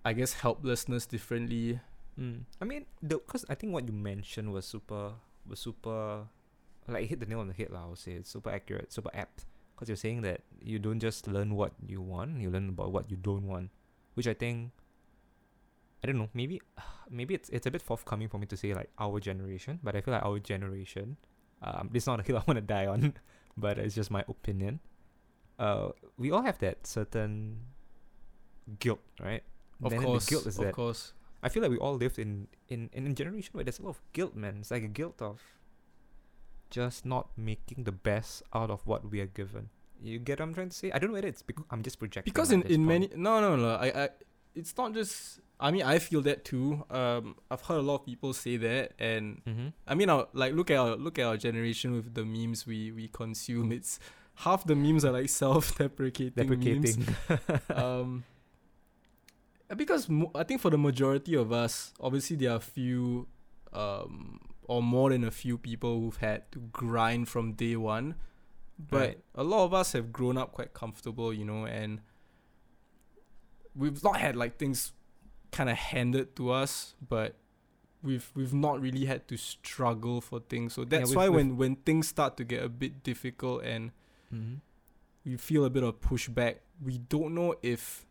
I 0.04 0.12
guess, 0.12 0.34
helplessness 0.34 1.06
differently. 1.06 1.80
Mm. 2.20 2.44
I 2.60 2.64
mean, 2.64 2.86
the 3.02 3.18
because 3.18 3.44
I 3.48 3.54
think 3.54 3.72
what 3.72 3.86
you 3.86 3.92
mentioned 3.92 4.52
was 4.52 4.64
super, 4.66 5.12
was 5.46 5.60
super, 5.60 6.26
like 6.88 7.04
it 7.04 7.08
hit 7.08 7.20
the 7.20 7.26
nail 7.26 7.40
on 7.40 7.48
the 7.48 7.54
head. 7.54 7.70
lah, 7.70 7.84
I 7.84 7.88
would 7.88 7.98
say 7.98 8.12
it's 8.12 8.30
super 8.30 8.50
accurate, 8.50 8.92
super 8.92 9.10
apt. 9.14 9.44
Because 9.74 9.88
you're 9.88 9.96
saying 10.00 10.22
that 10.22 10.40
you 10.62 10.78
don't 10.78 11.00
just 11.00 11.28
learn 11.28 11.54
what 11.54 11.72
you 11.86 12.00
want, 12.00 12.40
you 12.40 12.48
learn 12.48 12.70
about 12.70 12.92
what 12.92 13.10
you 13.10 13.16
don't 13.16 13.46
want, 13.46 13.70
which 14.14 14.26
I 14.26 14.34
think. 14.34 14.72
I 16.02 16.06
don't 16.06 16.18
know. 16.18 16.28
Maybe, 16.34 16.60
maybe 17.10 17.34
it's 17.34 17.48
it's 17.50 17.66
a 17.66 17.70
bit 17.70 17.82
forthcoming 17.82 18.28
for 18.28 18.38
me 18.38 18.46
to 18.46 18.56
say 18.56 18.72
like 18.74 18.90
our 18.98 19.20
generation, 19.20 19.80
but 19.82 19.96
I 19.96 20.00
feel 20.00 20.14
like 20.14 20.24
our 20.24 20.38
generation, 20.38 21.16
um, 21.62 21.90
this 21.92 22.04
is 22.04 22.06
not 22.06 22.20
a 22.20 22.22
hill 22.22 22.36
I 22.40 22.44
want 22.46 22.56
to 22.56 22.62
die 22.62 22.86
on, 22.86 23.14
but 23.56 23.78
it's 23.78 23.94
just 23.94 24.10
my 24.10 24.24
opinion. 24.28 24.80
Uh, 25.58 25.90
we 26.18 26.30
all 26.30 26.42
have 26.42 26.58
that 26.58 26.86
certain 26.86 27.60
guilt, 28.78 29.00
right? 29.20 29.42
Of 29.82 29.90
Then 29.90 30.00
course, 30.02 30.24
the 30.26 30.30
guilt 30.30 30.46
is 30.46 30.58
of 30.58 30.64
that 30.64 30.72
course. 30.72 31.12
I 31.46 31.48
feel 31.48 31.62
like 31.62 31.70
we 31.70 31.78
all 31.78 31.94
lived 31.94 32.18
in 32.18 32.48
in 32.68 32.90
in 32.92 33.06
a 33.06 33.14
generation 33.14 33.50
where 33.52 33.62
there's 33.62 33.78
a 33.78 33.82
lot 33.82 33.90
of 33.90 34.00
guilt, 34.12 34.34
man. 34.34 34.56
It's 34.60 34.72
like 34.72 34.82
a 34.82 34.88
guilt 34.88 35.22
of 35.22 35.40
just 36.70 37.06
not 37.06 37.30
making 37.36 37.84
the 37.84 37.92
best 37.92 38.42
out 38.52 38.68
of 38.68 38.84
what 38.84 39.08
we 39.10 39.20
are 39.20 39.30
given. 39.30 39.70
You 40.02 40.18
get 40.18 40.40
what 40.40 40.46
I'm 40.46 40.54
trying 40.54 40.70
to 40.70 40.76
say? 40.76 40.90
I 40.90 40.98
don't 40.98 41.10
know 41.10 41.14
whether 41.14 41.28
it's 41.28 41.42
because 41.42 41.64
I'm 41.70 41.82
just 41.82 42.00
projecting. 42.00 42.32
because 42.32 42.50
in, 42.50 42.62
in 42.62 42.84
point. 42.84 42.88
many 42.88 43.10
no 43.14 43.40
no 43.40 43.54
no 43.54 43.76
I, 43.76 43.86
I 44.04 44.08
it's 44.56 44.76
not 44.76 44.92
just 44.92 45.40
I 45.60 45.70
mean 45.70 45.82
I 45.82 46.00
feel 46.00 46.20
that 46.22 46.44
too 46.44 46.84
um 46.90 47.36
I've 47.50 47.62
heard 47.62 47.78
a 47.78 47.82
lot 47.82 47.96
of 48.00 48.06
people 48.06 48.32
say 48.32 48.56
that 48.56 48.92
and 48.98 49.42
mm-hmm. 49.44 49.68
I 49.86 49.94
mean 49.94 50.10
our, 50.10 50.26
like 50.32 50.52
look 50.52 50.70
at 50.70 50.78
our 50.78 50.96
look 50.96 51.18
at 51.18 51.26
our 51.26 51.36
generation 51.36 51.92
with 51.92 52.12
the 52.14 52.24
memes 52.24 52.66
we 52.66 52.90
we 52.90 53.08
consume 53.08 53.70
it's 53.70 54.00
half 54.34 54.66
the 54.66 54.74
memes 54.74 55.04
are 55.04 55.12
like 55.12 55.28
self-deprecating 55.44 56.48
memes 56.48 56.96
deprecating. 56.96 57.16
um 57.70 58.24
because 59.74 60.08
mo- 60.08 60.30
I 60.34 60.44
think 60.44 60.60
for 60.60 60.70
the 60.70 60.78
majority 60.78 61.34
of 61.34 61.50
us 61.52 61.92
obviously 62.00 62.36
there 62.36 62.52
are 62.52 62.56
a 62.56 62.60
few 62.60 63.26
um 63.72 64.40
or 64.68 64.82
more 64.82 65.10
than 65.10 65.24
a 65.24 65.30
few 65.30 65.58
people 65.58 66.00
who've 66.00 66.16
had 66.16 66.50
to 66.52 66.58
grind 66.72 67.28
from 67.28 67.52
day 67.52 67.76
one 67.76 68.14
but 68.78 69.00
Right. 69.00 69.18
a 69.34 69.42
lot 69.42 69.64
of 69.64 69.72
us 69.74 69.92
have 69.92 70.12
grown 70.12 70.36
up 70.36 70.52
quite 70.52 70.72
comfortable 70.74 71.32
you 71.32 71.44
know 71.44 71.64
and 71.66 72.00
we've 73.74 74.02
not 74.02 74.18
had 74.20 74.36
like 74.36 74.56
things 74.58 74.92
kind 75.52 75.68
of 75.70 75.76
handed 75.76 76.34
to 76.36 76.50
us 76.50 76.94
but 77.06 77.36
we've 78.02 78.30
we've 78.34 78.54
not 78.54 78.80
really 78.80 79.04
had 79.06 79.26
to 79.28 79.36
struggle 79.36 80.20
for 80.20 80.40
things 80.40 80.74
so 80.74 80.84
that's 80.84 81.10
we've- 81.10 81.16
why 81.16 81.28
when 81.28 81.56
when 81.56 81.76
things 81.76 82.08
start 82.08 82.36
to 82.36 82.44
get 82.44 82.62
a 82.62 82.68
bit 82.68 83.02
difficult 83.02 83.62
and 83.64 83.90
Mhm. 84.32 84.60
we 85.24 85.36
feel 85.36 85.64
a 85.64 85.70
bit 85.70 85.82
of 85.84 86.00
pushback. 86.00 86.56
We 86.82 86.98
don't 86.98 87.34
know 87.34 87.54
if 87.62 88.05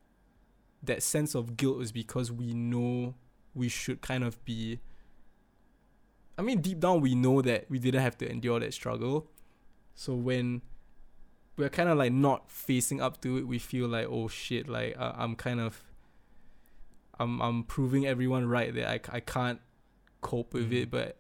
that 0.88 1.04
sense 1.04 1.36
of 1.36 1.58
guilt 1.58 1.82
is 1.82 1.92
because 1.92 2.32
we 2.32 2.54
know 2.54 3.16
we 3.54 3.70
should 3.70 4.02
kind 4.02 4.24
of 4.24 4.44
be 4.46 4.80
I 6.38 6.42
mean 6.42 6.62
deep 6.62 6.80
down 6.80 7.02
we 7.02 7.16
know 7.16 7.42
that 7.42 7.66
we 7.70 7.80
didn't 7.80 8.02
have 8.02 8.18
to 8.20 8.30
endure 8.30 8.60
that 8.60 8.74
struggle. 8.74 9.28
So 9.96 10.14
when 10.14 10.62
we're 11.58 11.70
kind 11.70 11.88
of 11.88 11.98
like 11.98 12.12
not 12.12 12.52
facing 12.52 13.00
up 13.02 13.22
to 13.22 13.38
it, 13.38 13.48
we 13.48 13.60
feel 13.60 13.88
like 13.88 14.08
oh 14.10 14.28
shit, 14.28 14.68
like 14.68 14.96
uh, 15.00 15.14
I'm 15.16 15.36
kind 15.36 15.60
of 15.62 15.84
I'm 17.18 17.42
I'm 17.42 17.64
proving 17.64 18.06
everyone 18.06 18.46
right 18.48 18.74
that 18.74 18.88
I, 18.90 19.00
I 19.18 19.20
can't 19.22 19.62
cope 20.22 20.54
with 20.54 20.72
Mhm. 20.72 20.82
it, 20.84 20.92
but 20.92 21.18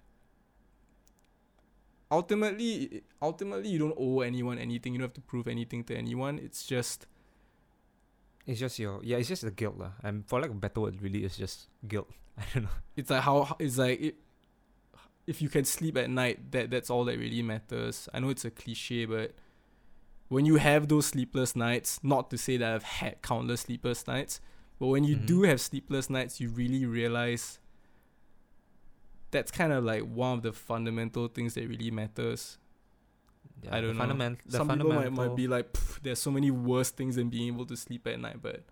ultimately 2.11 3.03
ultimately 3.21 3.69
you 3.69 3.79
don't 3.79 3.95
owe 3.97 4.21
anyone 4.21 4.57
anything. 4.59 4.93
You 4.93 4.99
don't 4.99 5.07
have 5.07 5.13
to 5.13 5.21
prove 5.21 5.47
anything 5.47 5.83
to 5.85 5.95
anyone. 5.95 6.39
It's 6.39 6.65
just 6.65 7.07
It's 8.45 8.59
just 8.59 8.77
your 8.79 9.01
yeah, 9.03 9.17
it's 9.17 9.27
just 9.29 9.41
the 9.41 9.51
guilt 9.51 9.77
lah. 9.77 9.91
And 10.03 10.25
for 10.27 10.39
like 10.39 10.51
a 10.51 10.53
better 10.53 10.81
word, 10.81 11.01
really, 11.01 11.23
it's 11.25 11.37
just 11.37 11.67
guilt. 11.87 12.09
I 12.37 12.43
don't 12.53 12.63
know. 12.63 12.69
it's 12.95 13.09
like 13.09 13.21
how 13.23 13.55
it's 13.59 13.77
like 13.77 13.99
it, 14.01 14.15
if 15.27 15.41
you 15.41 15.49
can 15.49 15.65
sleep 15.65 15.97
at 15.97 16.09
night 16.09 16.51
that 16.51 16.69
that's 16.69 16.89
all 16.89 17.03
that 17.05 17.17
really 17.17 17.41
matters 17.41 18.07
i 18.13 18.19
know 18.19 18.29
it's 18.29 18.45
a 18.45 18.51
cliche 18.51 19.05
but 19.05 19.33
when 20.27 20.45
you 20.45 20.57
have 20.57 20.87
those 20.87 21.07
sleepless 21.07 21.55
nights 21.55 21.99
not 22.03 22.29
to 22.29 22.37
say 22.37 22.57
that 22.57 22.73
i've 22.75 22.83
had 22.83 23.19
countless 23.23 23.61
sleepless 23.61 24.05
nights 24.05 24.39
but 24.79 24.85
when 24.87 25.03
you 25.03 25.15
Mhm. 25.15 25.25
do 25.25 25.41
have 25.43 25.59
sleepless 25.59 26.11
nights 26.11 26.39
you 26.39 26.49
really 26.49 26.85
realize 26.85 27.57
that's 29.31 29.49
kind 29.49 29.73
of 29.73 29.83
like 29.83 30.03
one 30.03 30.33
of 30.37 30.43
the 30.43 30.53
fundamental 30.53 31.27
things 31.27 31.55
that 31.55 31.67
really 31.67 31.89
matters 31.89 32.57
Yeah, 33.63 33.75
I 33.75 33.81
don't 33.81 33.93
know. 33.95 33.99
fundament- 34.03 34.39
The 34.45 34.57
some 34.57 34.67
people 34.69 34.89
might, 34.93 35.11
might 35.11 35.35
be 35.35 35.47
like 35.47 35.77
there's 36.03 36.19
so 36.19 36.31
many 36.31 36.51
worse 36.51 36.91
things 36.91 37.15
than 37.15 37.29
being 37.29 37.47
able 37.53 37.65
to 37.65 37.75
sleep 37.75 38.05
at 38.07 38.19
night 38.19 38.41
but 38.41 38.63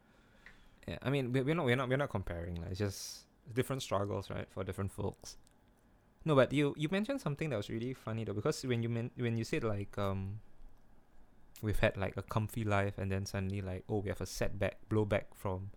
Yeah, 0.88 0.98
I 1.02 1.10
mean, 1.10 1.32
we- 1.32 1.42
we're 1.42 1.56
not, 1.56 1.66
we're 1.66 1.76
not, 1.78 1.88
we're 1.90 1.98
not 1.98 2.10
comparing. 2.10 2.56
Like, 2.56 2.72
it's 2.72 2.80
just 2.80 3.26
different 3.54 3.82
struggles, 3.82 4.30
right, 4.30 4.48
for 4.52 4.64
different 4.66 4.92
folks. 4.92 5.38
No, 6.26 6.36
but 6.36 6.52
you 6.54 6.74
you 6.78 6.88
mentioned 6.92 7.20
something 7.22 7.50
that 7.50 7.58
was 7.58 7.70
really 7.70 7.94
funny 7.94 8.24
though, 8.26 8.34
because 8.34 8.64
when 8.66 8.84
you 8.84 8.90
meant 8.90 9.12
when 9.18 9.38
you 9.38 9.44
said 9.44 9.64
like 9.64 9.98
um, 9.98 10.40
we've 11.62 11.80
had 11.80 11.98
like 11.98 12.16
a 12.18 12.22
comfy 12.24 12.64
life, 12.64 12.98
and 12.98 13.12
then 13.12 13.26
suddenly 13.26 13.62
like 13.62 13.84
oh 13.90 14.00
we 14.00 14.10
have 14.10 14.22
a 14.22 14.26
setback, 14.26 14.78
blowback 14.90 15.26
from 15.36 15.72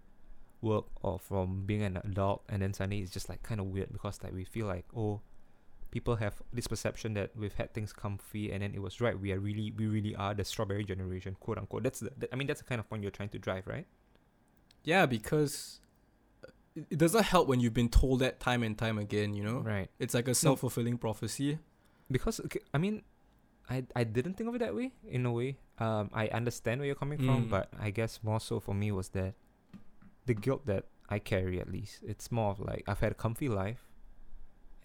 work 0.60 0.86
or 1.02 1.18
from 1.18 1.66
being 1.66 1.82
an 1.82 1.96
adult, 1.98 2.42
and 2.48 2.62
then 2.62 2.72
suddenly 2.72 3.00
it's 3.00 3.10
just 3.12 3.28
like 3.28 3.42
kind 3.42 3.60
of 3.60 3.66
weird 3.66 3.92
because 3.92 4.22
like 4.22 4.32
we 4.32 4.44
feel 4.44 4.66
like 4.66 4.84
oh 4.96 5.20
people 5.96 6.16
have 6.24 6.34
this 6.58 6.66
perception 6.72 7.10
that 7.18 7.28
we've 7.40 7.54
had 7.62 7.68
things 7.76 7.90
comfy 8.04 8.44
and 8.52 8.58
then 8.62 8.72
it 8.78 8.82
was 8.86 8.94
right 9.04 9.16
we 9.24 9.28
are 9.34 9.40
really 9.48 9.66
we 9.80 9.86
really 9.96 10.14
are 10.24 10.32
the 10.40 10.44
strawberry 10.52 10.84
generation 10.92 11.32
quote 11.44 11.58
unquote 11.62 11.82
that's 11.86 12.00
the, 12.04 12.10
that, 12.20 12.28
i 12.32 12.36
mean 12.38 12.48
that's 12.50 12.60
the 12.64 12.68
kind 12.70 12.80
of 12.82 12.86
point 12.90 13.00
you're 13.04 13.16
trying 13.20 13.32
to 13.36 13.40
drive 13.46 13.64
right 13.74 13.86
yeah 14.92 15.04
because 15.06 15.80
it, 16.76 16.84
it 16.90 16.98
doesn't 16.98 17.24
help 17.24 17.48
when 17.48 17.58
you've 17.60 17.74
been 17.82 17.88
told 17.88 18.20
that 18.20 18.38
time 18.40 18.62
and 18.62 18.76
time 18.78 18.98
again 18.98 19.32
you 19.34 19.42
know 19.48 19.58
right 19.60 19.88
It's 19.98 20.14
like 20.18 20.28
a 20.28 20.34
self 20.34 20.60
fulfilling 20.60 20.98
prophecy. 20.98 21.58
because 22.10 22.36
okay, 22.46 22.60
I 22.74 22.78
mean, 22.78 23.02
I 23.70 23.84
I 24.00 24.04
didn't 24.04 24.34
think 24.36 24.48
of 24.48 24.54
it 24.54 24.58
that 24.66 24.74
way 24.74 24.92
in 25.18 25.26
a 25.26 25.32
way. 25.32 25.56
Um, 25.78 26.10
I 26.14 26.28
understand 26.28 26.80
where 26.80 26.86
you're 26.86 26.94
coming 27.04 27.18
from, 27.18 27.46
Mm. 27.46 27.50
but 27.50 27.66
I 27.86 27.90
guess 27.90 28.20
more 28.22 28.40
so 28.48 28.60
for 28.60 28.74
me 28.82 28.92
was 28.92 29.08
that 29.18 29.32
the 30.26 30.34
guilt 30.34 30.66
that 30.66 30.84
I 31.08 31.18
carry 31.18 31.56
at 31.60 31.68
least. 31.76 32.00
It's 32.12 32.30
more 32.30 32.50
of 32.54 32.60
like 32.60 32.82
I've 32.86 33.00
had 33.00 33.12
a 33.12 33.18
comfy 33.26 33.48
life, 33.48 33.82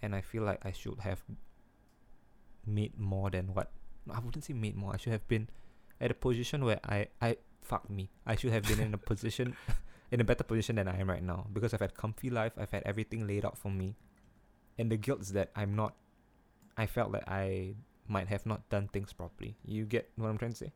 and 0.02 0.16
I 0.16 0.22
feel 0.22 0.44
like 0.44 0.66
I 0.66 0.72
should 0.72 1.00
have 1.00 1.22
made 2.66 2.98
more 3.00 3.30
than 3.30 3.54
what 3.54 3.72
I 4.10 4.20
wouldn't 4.20 4.44
say 4.44 4.54
made 4.54 4.76
more. 4.76 4.94
I 4.94 4.98
should 4.98 5.14
have 5.14 5.28
been 5.28 5.50
at 6.00 6.12
a 6.12 6.14
position 6.14 6.66
where 6.66 6.80
I 6.84 7.08
I 7.22 7.38
fuck 7.62 7.90
me. 7.90 8.10
I 8.26 8.36
should 8.36 8.52
have 8.52 8.64
been 8.64 8.80
in 8.80 8.94
a 8.94 8.98
position 9.12 9.56
in 10.12 10.20
a 10.20 10.24
better 10.24 10.44
position 10.44 10.76
than 10.76 10.88
I 10.88 11.00
am 11.00 11.10
right 11.10 11.24
now 11.24 11.48
because 11.54 11.74
I've 11.74 11.80
had 11.80 11.96
comfy 11.96 12.30
life. 12.30 12.54
I've 12.58 12.72
had 12.72 12.84
everything 12.86 13.28
laid 13.28 13.46
out 13.46 13.58
for 13.58 13.72
me, 13.72 13.96
and 14.78 14.92
the 14.92 14.98
guilt 14.98 15.22
is 15.22 15.34
that 15.34 15.52
I'm 15.56 15.76
not. 15.76 15.96
I 16.78 16.86
felt 16.86 17.12
that 17.12 17.28
I 17.28 17.76
might 18.08 18.28
have 18.28 18.46
not 18.46 18.68
done 18.70 18.88
things 18.88 19.14
properly. 19.14 19.56
You 19.64 19.86
get 19.86 20.10
what 20.16 20.28
I'm 20.28 20.38
trying 20.38 20.52
to 20.52 20.58
say? 20.58 20.72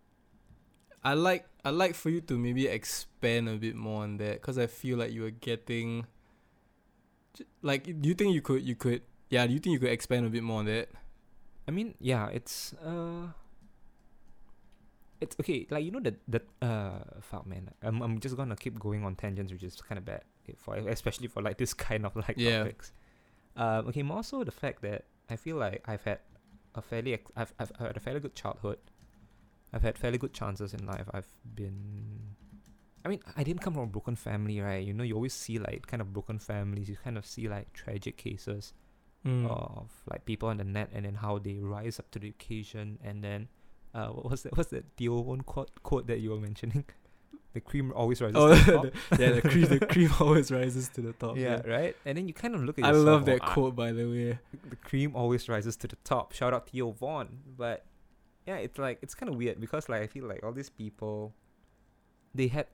I 1.04 1.14
like 1.14 1.46
I 1.64 1.70
like 1.70 1.94
for 1.94 2.10
you 2.10 2.22
to 2.22 2.38
maybe 2.38 2.68
expand 2.68 3.50
a 3.50 3.56
bit 3.56 3.76
more 3.76 4.04
on 4.04 4.18
that 4.18 4.42
because 4.42 4.58
I 4.58 4.68
feel 4.68 4.98
like 4.98 5.12
you 5.12 5.26
are 5.26 5.32
getting. 5.32 6.08
Like, 7.62 7.84
do 7.84 8.08
you 8.08 8.16
think 8.16 8.34
you 8.34 8.42
could 8.42 8.64
you 8.64 8.76
could 8.76 9.02
yeah? 9.30 9.46
Do 9.48 9.54
you 9.54 9.60
think 9.60 9.74
you 9.74 9.80
could 9.80 9.90
expand 9.92 10.26
a 10.26 10.30
bit 10.30 10.44
more 10.44 10.60
on 10.60 10.66
that? 10.66 10.90
I 11.68 11.72
mean, 11.72 11.96
yeah, 12.00 12.28
it's 12.30 12.74
uh 12.74 13.28
it's 15.22 15.36
okay, 15.40 15.66
like 15.70 15.84
you 15.84 15.92
know 15.92 16.00
that 16.02 16.16
that 16.28 16.44
uh 16.62 17.00
fuck 17.22 17.48
man. 17.48 17.70
I'm 17.82 18.02
I'm 18.02 18.20
just 18.20 18.36
gonna 18.36 18.56
keep 18.56 18.78
going 18.80 19.04
on 19.06 19.16
tangents 19.16 19.52
which 19.52 19.64
is 19.64 19.80
kinda 19.82 20.02
bad 20.02 20.24
eh, 20.50 20.54
for 20.58 20.76
especially 20.76 21.28
for 21.28 21.42
like 21.42 21.58
this 21.58 21.74
kind 21.88 22.06
of 22.06 22.16
like 22.16 22.36
Yeah. 22.38 22.60
topics. 22.60 22.92
Um 23.56 23.88
okay, 23.88 24.04
more 24.04 24.24
so 24.24 24.44
the 24.44 24.52
fact 24.52 24.82
that 24.82 25.06
I 25.30 25.38
feel 25.38 25.56
like 25.58 25.82
I've 25.88 26.04
had 26.04 26.20
a 26.76 26.82
fairly 26.82 27.14
ex- 27.14 27.32
I've 27.36 27.54
I've 27.58 27.72
had 27.80 27.98
a 27.98 28.00
fairly 28.00 28.20
good 28.20 28.36
childhood. 28.36 28.78
I've 29.74 29.82
had 29.82 29.98
fairly 29.98 30.18
good 30.18 30.34
chances 30.34 30.74
in 30.74 30.86
life. 30.86 31.08
I've 31.14 31.28
been 31.56 32.36
I 33.04 33.08
mean, 33.08 33.22
I 33.38 33.44
didn't 33.44 33.62
come 33.62 33.74
from 33.74 33.84
a 33.84 33.88
broken 33.88 34.16
family, 34.16 34.60
right? 34.60 34.84
You 34.84 34.92
know, 34.94 35.04
you 35.04 35.14
always 35.16 35.34
see 35.34 35.60
like 35.60 35.86
kind 35.88 36.02
of 36.02 36.12
broken 36.12 36.40
families. 36.40 36.90
You 36.90 36.98
kind 37.04 37.18
of 37.18 37.26
see 37.26 37.48
like 37.48 37.72
tragic 37.74 38.18
cases 38.18 38.74
Mm. 39.26 39.50
of 39.50 39.90
like 40.10 40.24
people 40.26 40.50
on 40.50 40.58
the 40.58 40.64
net 40.64 40.90
and 40.94 41.04
then 41.04 41.16
how 41.16 41.40
they 41.40 41.56
rise 41.60 41.98
up 42.00 42.12
to 42.12 42.20
the 42.20 42.30
occasion 42.30 43.00
and 43.04 43.24
then 43.24 43.48
uh 43.96 44.10
what 44.10 44.30
was 44.30 44.44
that 44.44 44.56
what's 44.56 44.70
that 44.70 44.86
Theo 44.98 45.24
Von 45.24 45.42
quote 45.42 45.72
quote 45.82 46.06
that 46.08 46.20
you 46.20 46.30
were 46.30 46.40
mentioning? 46.40 46.86
The 47.56 47.62
cream 47.62 47.94
always 47.96 48.22
rises 48.22 48.36
Oh, 48.36 48.50
to 48.54 48.56
the 48.66 48.72
top. 48.72 48.84
the- 48.84 48.92
yeah, 49.24 49.32
the 49.32 49.42
cream 49.42 49.66
the 49.66 49.80
cream 49.80 50.12
always 50.20 50.52
rises 50.52 50.90
to 50.90 51.00
the 51.02 51.14
top. 51.14 51.38
yeah, 51.38 51.62
right? 51.66 51.96
And 52.06 52.18
then 52.18 52.28
you 52.28 52.34
kind 52.34 52.54
of 52.54 52.62
look 52.66 52.78
at 52.78 52.84
I 52.84 52.90
yourself, 52.90 53.06
love 53.06 53.22
oh, 53.22 53.26
that 53.32 53.40
ah, 53.42 53.54
quote 53.54 53.76
by 53.78 53.94
the 53.94 54.06
way. 54.06 54.38
the 54.70 54.76
cream 54.76 55.16
always 55.16 55.48
rises 55.48 55.78
to 55.78 55.88
the 55.88 55.96
top. 56.04 56.34
Shout 56.34 56.54
out 56.54 56.68
Theo 56.70 56.92
Von. 56.92 57.30
But 57.58 57.86
yeah, 58.46 58.58
it's 58.58 58.78
like 58.78 59.00
it's 59.02 59.16
kind 59.16 59.30
of 59.32 59.38
weird 59.38 59.62
because 59.62 59.88
like 59.88 60.02
I 60.02 60.08
feel 60.08 60.26
like 60.28 60.44
all 60.44 60.52
these 60.52 60.70
people, 60.70 61.34
they 62.34 62.48
had 62.48 62.68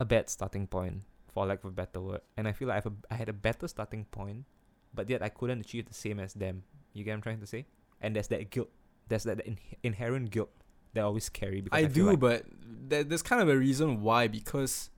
a 0.00 0.06
bad 0.06 0.30
starting 0.30 0.66
point 0.66 1.02
for 1.34 1.44
lack 1.46 1.62
of 1.62 1.68
a 1.68 1.72
better 1.72 2.00
word, 2.00 2.22
and 2.38 2.48
I 2.48 2.52
feel 2.52 2.68
like 2.68 2.76
I, 2.76 2.80
have 2.80 2.86
a, 2.86 2.92
I 3.12 3.14
had 3.16 3.28
a 3.28 3.34
better 3.34 3.68
starting 3.68 4.06
point, 4.06 4.46
but 4.94 5.10
yet 5.10 5.22
I 5.22 5.28
couldn't 5.28 5.60
achieve 5.60 5.86
the 5.86 5.94
same 5.94 6.20
as 6.20 6.34
them. 6.34 6.62
You 6.92 7.04
get 7.04 7.10
what 7.10 7.16
I'm 7.16 7.22
trying 7.22 7.40
to 7.40 7.46
say? 7.46 7.66
And 8.00 8.14
there's 8.14 8.28
that 8.28 8.50
guilt. 8.50 8.68
There's 9.08 9.24
that 9.24 9.40
in- 9.40 9.58
inherent 9.82 10.30
guilt 10.30 10.50
that 10.94 11.00
I 11.00 11.04
always 11.04 11.28
carry 11.28 11.60
because 11.60 11.76
I, 11.76 11.82
I, 11.82 11.86
do, 11.86 12.06
like- 12.06 12.20
but 12.20 12.44
there, 12.88 13.04
there's 13.04 13.22
kind 13.22 13.42
of 13.42 13.48
a 13.48 13.56
reason 13.56 14.00
why 14.02 14.28
because, 14.28 14.90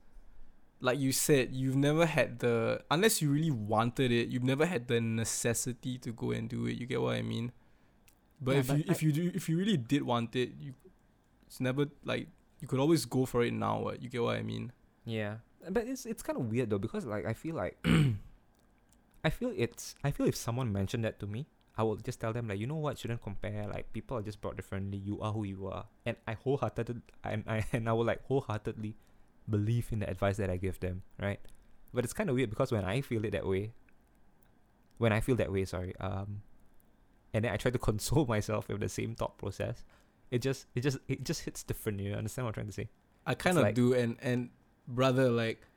like 0.79 0.99
you 0.99 1.11
said, 1.11 1.53
you've 1.53 1.75
never 1.75 2.05
had 2.05 2.39
the 2.39 2.81
unless 2.91 3.21
you 3.21 3.31
really 3.31 3.51
wanted 3.51 4.11
it, 4.11 4.29
you've 4.29 4.43
never 4.43 4.65
had 4.65 4.87
the 4.87 5.01
necessity 5.01 5.97
to 5.99 6.11
go 6.11 6.31
and 6.31 6.47
do 6.49 6.67
it. 6.67 6.77
You 6.77 6.85
get 6.85 7.01
what 7.01 7.15
I 7.15 7.21
mean? 7.21 7.51
But 8.39 8.51
Yeah, 8.53 8.59
if 8.59 8.67
but 8.67 8.77
you 8.77 8.83
if 8.87 9.03
you 9.03 9.11
do 9.11 9.31
if 9.33 9.49
you 9.49 9.57
really 9.57 9.77
did 9.77 10.03
want 10.03 10.35
it, 10.35 10.51
you 10.59 10.73
it's 11.47 11.59
never 11.59 11.87
like 12.05 12.27
you 12.61 12.67
could 12.67 12.79
always 12.79 13.05
go 13.05 13.25
for 13.25 13.41
it 13.43 13.53
now. 13.53 13.79
What 13.79 14.01
you 14.03 14.09
get 14.09 14.21
what 14.21 14.37
I 14.37 14.43
mean? 14.43 14.71
Yeah, 15.05 15.37
but 15.69 15.87
it's 15.87 16.05
it's 16.05 16.21
kind 16.21 16.37
of 16.37 16.45
weird 16.51 16.69
though 16.69 16.77
because 16.77 17.05
like 17.05 17.25
I 17.25 17.33
feel 17.33 17.55
like 17.55 17.77
I 19.27 19.29
feel 19.29 19.51
it's 19.65 19.95
I 20.07 20.11
feel 20.11 20.25
if 20.25 20.37
someone 20.37 20.71
mentioned 20.71 21.03
that 21.03 21.19
to 21.19 21.27
me, 21.27 21.47
I 21.77 21.83
will 21.83 21.97
just 21.97 22.19
tell 22.21 22.31
them 22.31 22.47
like 22.47 22.59
you 22.59 22.67
know 22.71 22.75
what 22.85 22.97
shouldn't 22.97 23.21
compare 23.21 23.67
like 23.67 23.91
people 23.91 24.15
are 24.17 24.21
just 24.21 24.39
brought 24.39 24.55
differently. 24.55 24.97
You 24.97 25.19
are 25.21 25.33
who 25.33 25.43
you 25.43 25.67
are, 25.67 25.85
and 26.05 26.15
I 26.25 26.33
wholeheartedly 26.43 27.01
and 27.25 27.43
I 27.45 27.65
and 27.73 27.89
I 27.89 27.93
will 27.93 28.05
like 28.05 28.23
wholeheartedly 28.29 28.95
believe 29.49 29.89
in 29.91 29.99
the 29.99 30.09
advice 30.09 30.37
that 30.37 30.49
I 30.49 30.55
give 30.55 30.79
them, 30.79 31.03
right? 31.21 31.41
But 31.93 32.05
it's 32.05 32.13
kind 32.13 32.29
of 32.29 32.37
weird 32.37 32.49
because 32.49 32.71
when 32.71 32.85
I 32.85 33.01
feel 33.01 33.25
it 33.25 33.31
that 33.31 33.45
way, 33.45 33.73
when 34.97 35.11
I 35.11 35.19
feel 35.19 35.35
that 35.35 35.51
way, 35.51 35.65
sorry, 35.65 35.93
um, 35.99 36.41
and 37.33 37.43
then 37.43 37.51
I 37.51 37.57
try 37.57 37.71
to 37.71 37.79
console 37.89 38.25
myself 38.25 38.69
with 38.69 38.79
the 38.79 38.89
same 38.89 39.13
thought 39.13 39.37
process, 39.37 39.83
it 40.31 40.39
just 40.41 40.67
it 40.73 40.81
just 40.87 40.99
it 41.09 41.25
just 41.25 41.41
hits 41.41 41.63
different. 41.63 41.99
You 41.99 42.13
understand 42.13 42.45
what 42.45 42.51
I'm 42.51 42.53
trying 42.61 42.67
to 42.67 42.77
say? 42.81 42.87
I 43.25 43.33
kind 43.33 43.57
of 43.57 43.63
like- 43.63 43.75
do, 43.75 43.93
and 43.93 44.15
and 44.21 44.51
brother, 44.87 45.29
like 45.29 45.67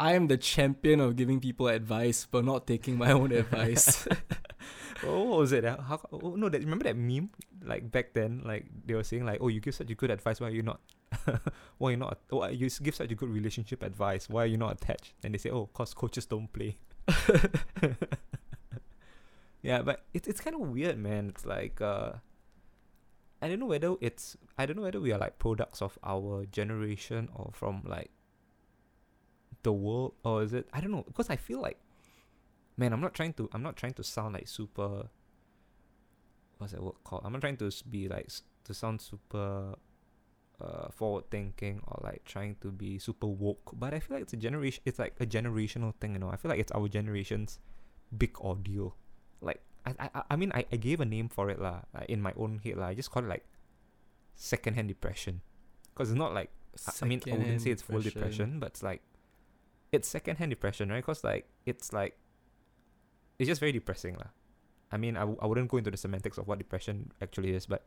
I 0.00 0.14
am 0.14 0.28
the 0.28 0.38
champion 0.38 0.98
of 0.98 1.14
giving 1.14 1.40
people 1.40 1.68
advice, 1.68 2.24
but 2.24 2.42
not 2.42 2.66
taking 2.66 2.96
my 2.96 3.12
own 3.12 3.32
advice. 3.32 4.08
oh, 5.04 5.24
what 5.24 5.38
was 5.40 5.52
it? 5.52 5.62
How? 5.62 6.00
Oh, 6.10 6.36
no, 6.36 6.48
that, 6.48 6.62
remember 6.62 6.84
that 6.84 6.96
meme? 6.96 7.28
Like 7.62 7.92
back 7.92 8.14
then, 8.14 8.40
like 8.42 8.64
they 8.86 8.94
were 8.94 9.04
saying, 9.04 9.26
like, 9.26 9.40
"Oh, 9.42 9.48
you 9.48 9.60
give 9.60 9.74
such 9.74 9.90
a 9.90 9.94
good 9.94 10.10
advice. 10.10 10.40
Why 10.40 10.48
are 10.48 10.56
you 10.56 10.62
not? 10.62 10.80
why 11.78 11.90
you 11.90 11.98
not? 11.98 12.16
Oh, 12.32 12.48
you 12.48 12.70
give 12.70 12.94
such 12.94 13.12
a 13.12 13.14
good 13.14 13.28
relationship 13.28 13.82
advice. 13.82 14.26
Why 14.26 14.44
are 14.44 14.46
you 14.46 14.56
not 14.56 14.80
attached?" 14.80 15.12
And 15.22 15.34
they 15.34 15.38
say, 15.38 15.50
"Oh, 15.50 15.68
cause 15.74 15.92
coaches 15.92 16.24
don't 16.24 16.50
play." 16.50 16.78
yeah, 19.60 19.82
but 19.82 20.06
it's 20.14 20.26
it's 20.26 20.40
kind 20.40 20.56
of 20.56 20.62
weird, 20.62 20.96
man. 20.96 21.28
It's 21.28 21.44
like 21.44 21.78
uh, 21.82 22.12
I 23.42 23.48
don't 23.48 23.60
know 23.60 23.66
whether 23.66 23.96
it's 24.00 24.38
I 24.56 24.64
don't 24.64 24.76
know 24.76 24.88
whether 24.88 25.00
we 25.00 25.12
are 25.12 25.18
like 25.18 25.38
products 25.38 25.82
of 25.82 25.98
our 26.02 26.46
generation 26.46 27.28
or 27.34 27.50
from 27.52 27.82
like 27.84 28.10
the 29.62 29.72
world 29.72 30.14
or 30.24 30.42
is 30.42 30.52
it 30.52 30.68
I 30.72 30.80
don't 30.80 30.90
know 30.90 31.04
because 31.06 31.28
I 31.30 31.36
feel 31.36 31.60
like 31.60 31.78
man 32.76 32.92
I'm 32.92 33.00
not 33.00 33.14
trying 33.14 33.32
to 33.34 33.48
I'm 33.52 33.62
not 33.62 33.76
trying 33.76 33.92
to 33.94 34.04
sound 34.04 34.34
like 34.34 34.48
super 34.48 35.08
what's 36.58 36.72
that 36.72 36.82
word 36.82 36.94
called 37.04 37.22
I'm 37.24 37.32
not 37.32 37.40
trying 37.40 37.56
to 37.58 37.70
be 37.90 38.08
like 38.08 38.28
to 38.64 38.74
sound 38.74 39.00
super 39.00 39.74
uh, 40.60 40.88
forward 40.90 41.24
thinking 41.30 41.80
or 41.86 42.00
like 42.04 42.22
trying 42.24 42.56
to 42.60 42.70
be 42.70 42.98
super 42.98 43.26
woke. 43.26 43.72
But 43.72 43.94
I 43.94 44.00
feel 44.00 44.16
like 44.16 44.24
it's 44.24 44.34
a 44.34 44.36
generation. 44.36 44.82
It's 44.84 44.98
like 44.98 45.14
a 45.18 45.24
generational 45.24 45.94
thing, 45.94 46.12
you 46.12 46.18
know. 46.18 46.28
I 46.28 46.36
feel 46.36 46.50
like 46.50 46.60
it's 46.60 46.72
our 46.72 46.86
generation's 46.86 47.58
big 48.16 48.38
ordeal. 48.38 48.94
Like 49.40 49.62
I 49.86 49.94
I 50.14 50.22
I 50.32 50.36
mean 50.36 50.52
I, 50.54 50.66
I 50.70 50.76
gave 50.76 51.00
a 51.00 51.06
name 51.06 51.30
for 51.30 51.48
it 51.48 51.58
lah. 51.58 51.80
Like 51.94 52.10
in 52.10 52.20
my 52.20 52.34
own 52.36 52.60
head 52.62 52.76
lah. 52.76 52.88
I 52.88 52.94
just 52.94 53.10
call 53.10 53.24
it 53.24 53.28
like 53.28 53.46
secondhand 54.34 54.88
depression, 54.88 55.40
because 55.94 56.10
it's 56.10 56.18
not 56.18 56.34
like 56.34 56.50
I- 56.86 56.92
I 57.04 57.08
mean 57.08 57.20
I 57.24 57.36
wouldn't 57.38 57.62
say 57.62 57.70
it's 57.70 57.82
full 57.82 57.96
depression, 58.12 58.60
but 58.60 58.66
it's 58.76 58.82
like 58.82 59.00
it's 59.92 60.08
secondhand 60.08 60.50
depression, 60.50 60.88
right? 60.88 60.98
Because 61.02 61.24
like 61.24 61.48
it's 61.66 61.92
like 61.92 62.16
it's 63.38 63.48
just 63.48 63.60
very 63.60 63.72
depressing 63.72 64.14
lah. 64.16 64.28
I 64.92 64.96
mean, 64.96 65.16
I, 65.16 65.20
w- 65.20 65.38
I 65.40 65.46
wouldn't 65.46 65.68
go 65.70 65.76
into 65.78 65.90
the 65.90 65.96
semantics 65.96 66.36
of 66.38 66.48
what 66.48 66.58
depression 66.58 67.12
actually 67.22 67.54
is, 67.54 67.66
but 67.66 67.86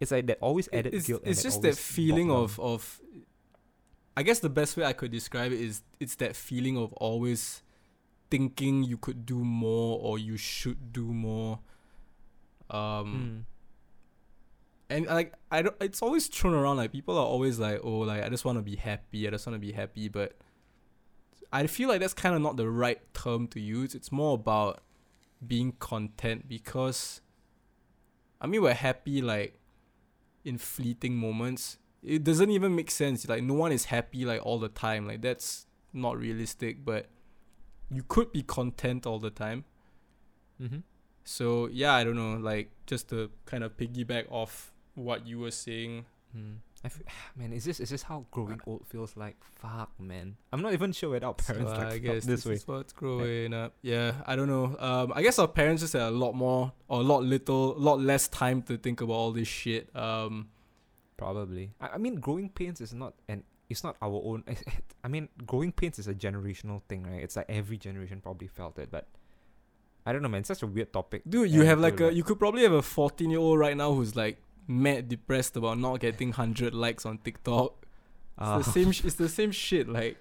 it's 0.00 0.10
like 0.12 0.26
that 0.26 0.38
always 0.42 0.68
added 0.72 0.92
it's, 0.94 1.06
guilt. 1.06 1.22
it's 1.24 1.42
just 1.42 1.62
that 1.62 1.76
feeling 1.76 2.30
of 2.30 2.60
of 2.60 3.00
i 4.14 4.22
guess 4.22 4.40
the 4.40 4.48
best 4.50 4.76
way 4.76 4.84
i 4.84 4.92
could 4.92 5.10
describe 5.10 5.52
it 5.52 5.60
is 5.60 5.80
it's 6.00 6.16
that 6.16 6.36
feeling 6.36 6.76
of 6.76 6.92
always 6.94 7.62
thinking 8.30 8.82
you 8.82 8.98
could 8.98 9.24
do 9.24 9.38
more 9.42 9.98
or 10.02 10.18
you 10.18 10.36
should 10.36 10.92
do 10.92 11.04
more 11.14 11.60
um 12.70 13.46
Mm. 14.90 14.96
and 14.96 15.06
like 15.06 15.32
i 15.50 15.62
don't 15.62 15.76
it's 15.80 16.02
always 16.02 16.26
thrown 16.26 16.52
around 16.54 16.76
like 16.76 16.92
people 16.92 17.16
are 17.16 17.24
always 17.26 17.58
like 17.58 17.80
oh 17.82 18.00
like 18.00 18.22
i 18.22 18.28
just 18.28 18.44
want 18.44 18.58
to 18.58 18.62
be 18.62 18.76
happy 18.76 19.26
i 19.26 19.30
just 19.30 19.46
want 19.46 19.54
to 19.54 19.60
be 19.66 19.72
happy 19.72 20.08
but 20.08 20.36
i 21.52 21.66
feel 21.66 21.88
like 21.88 22.00
that's 22.00 22.14
kind 22.14 22.34
of 22.34 22.40
not 22.42 22.56
the 22.56 22.68
right 22.68 23.00
term 23.14 23.46
to 23.46 23.60
use 23.60 23.94
it's 23.94 24.10
more 24.12 24.34
about 24.34 24.80
being 25.46 25.72
content 25.78 26.48
because 26.48 27.20
i 28.40 28.46
mean 28.46 28.62
we're 28.62 28.74
happy 28.74 29.20
like 29.20 29.58
in 30.44 30.58
fleeting 30.58 31.16
moments 31.16 31.78
it 32.02 32.22
doesn't 32.22 32.50
even 32.50 32.74
make 32.74 32.90
sense 32.90 33.28
like 33.28 33.42
no 33.42 33.54
one 33.54 33.72
is 33.72 33.86
happy 33.86 34.24
like 34.24 34.44
all 34.44 34.58
the 34.58 34.68
time 34.68 35.06
like 35.06 35.20
that's 35.22 35.66
not 35.92 36.16
realistic 36.18 36.84
but 36.84 37.06
you 37.90 38.02
could 38.06 38.32
be 38.32 38.42
content 38.42 39.06
all 39.06 39.18
the 39.18 39.30
time 39.30 39.64
Mm-hmm. 40.62 40.78
so 41.24 41.68
yeah, 41.70 41.92
I 41.92 42.02
don't 42.04 42.16
know, 42.16 42.36
like 42.36 42.70
just 42.86 43.10
to 43.10 43.30
kind 43.44 43.62
of 43.62 43.76
piggyback 43.76 44.24
off 44.30 44.72
what 44.94 45.26
you 45.26 45.38
were 45.38 45.50
saying. 45.50 46.06
Mm. 46.34 46.56
I 46.86 46.88
f- 46.88 47.02
man, 47.36 47.52
is 47.52 47.64
this 47.64 47.80
is 47.80 47.90
this 47.90 48.02
how 48.02 48.26
growing 48.30 48.60
old 48.66 48.86
feels 48.86 49.16
like? 49.16 49.36
Fuck, 49.60 49.90
man. 49.98 50.36
I'm 50.52 50.62
not 50.62 50.72
even 50.72 50.92
sure 50.92 51.10
whether 51.10 51.26
our 51.26 51.34
parents 51.46 51.72
so 51.72 51.78
like 51.78 51.92
I 51.92 51.98
guess 51.98 52.24
this, 52.24 52.46
way. 52.46 52.54
is 52.54 52.68
what's 52.68 52.92
growing 52.92 53.52
up. 53.52 53.74
Yeah, 53.82 54.12
I 54.26 54.36
don't 54.36 54.48
know. 54.48 54.76
Um, 54.78 55.12
I 55.14 55.22
guess 55.22 55.38
our 55.38 55.48
parents 55.48 55.82
just 55.82 55.92
had 55.94 56.02
a 56.02 56.10
lot 56.10 56.34
more 56.34 56.72
or 56.88 57.00
a 57.00 57.02
lot 57.02 57.24
little, 57.24 57.76
a 57.76 57.80
lot 57.80 58.00
less 58.00 58.28
time 58.28 58.62
to 58.62 58.76
think 58.78 59.00
about 59.00 59.14
all 59.14 59.32
this 59.32 59.48
shit. 59.48 59.94
Um, 59.96 60.48
Probably. 61.16 61.72
I, 61.80 61.88
I 61.94 61.98
mean, 61.98 62.16
growing 62.16 62.48
pains 62.50 62.80
is 62.80 62.94
not 62.94 63.14
an. 63.28 63.42
It's 63.68 63.82
not 63.82 63.96
our 64.00 64.20
own. 64.24 64.44
I 65.04 65.08
mean, 65.08 65.28
growing 65.44 65.72
pains 65.72 65.98
is 65.98 66.06
a 66.06 66.14
generational 66.14 66.82
thing, 66.88 67.02
right? 67.04 67.22
It's 67.22 67.34
like 67.36 67.46
every 67.48 67.78
generation 67.78 68.20
probably 68.20 68.46
felt 68.46 68.78
it, 68.78 68.90
but 68.92 69.08
I 70.04 70.12
don't 70.12 70.22
know, 70.22 70.28
man. 70.28 70.40
It's 70.40 70.48
such 70.48 70.62
a 70.62 70.68
weird 70.68 70.92
topic. 70.92 71.22
dude, 71.28 71.50
you 71.50 71.62
have 71.62 71.80
like 71.80 71.98
feel 71.98 72.08
a, 72.10 72.12
you 72.12 72.22
could 72.22 72.38
probably 72.38 72.62
have 72.62 72.72
a 72.72 72.82
fourteen 72.82 73.30
year 73.30 73.40
old 73.40 73.58
right 73.58 73.76
now 73.76 73.92
who's 73.92 74.14
like 74.14 74.38
mad 74.66 75.08
depressed 75.08 75.56
about 75.56 75.78
not 75.78 76.00
getting 76.00 76.32
hundred 76.32 76.74
likes 76.74 77.06
on 77.06 77.18
TikTok. 77.18 77.72
It's 77.82 77.88
Ah, 78.38 78.58
the 78.58 78.64
same. 78.64 78.92
Sh- 78.92 79.04
it's 79.04 79.14
the 79.16 79.28
same 79.28 79.50
shit. 79.52 79.88
Like 79.88 80.16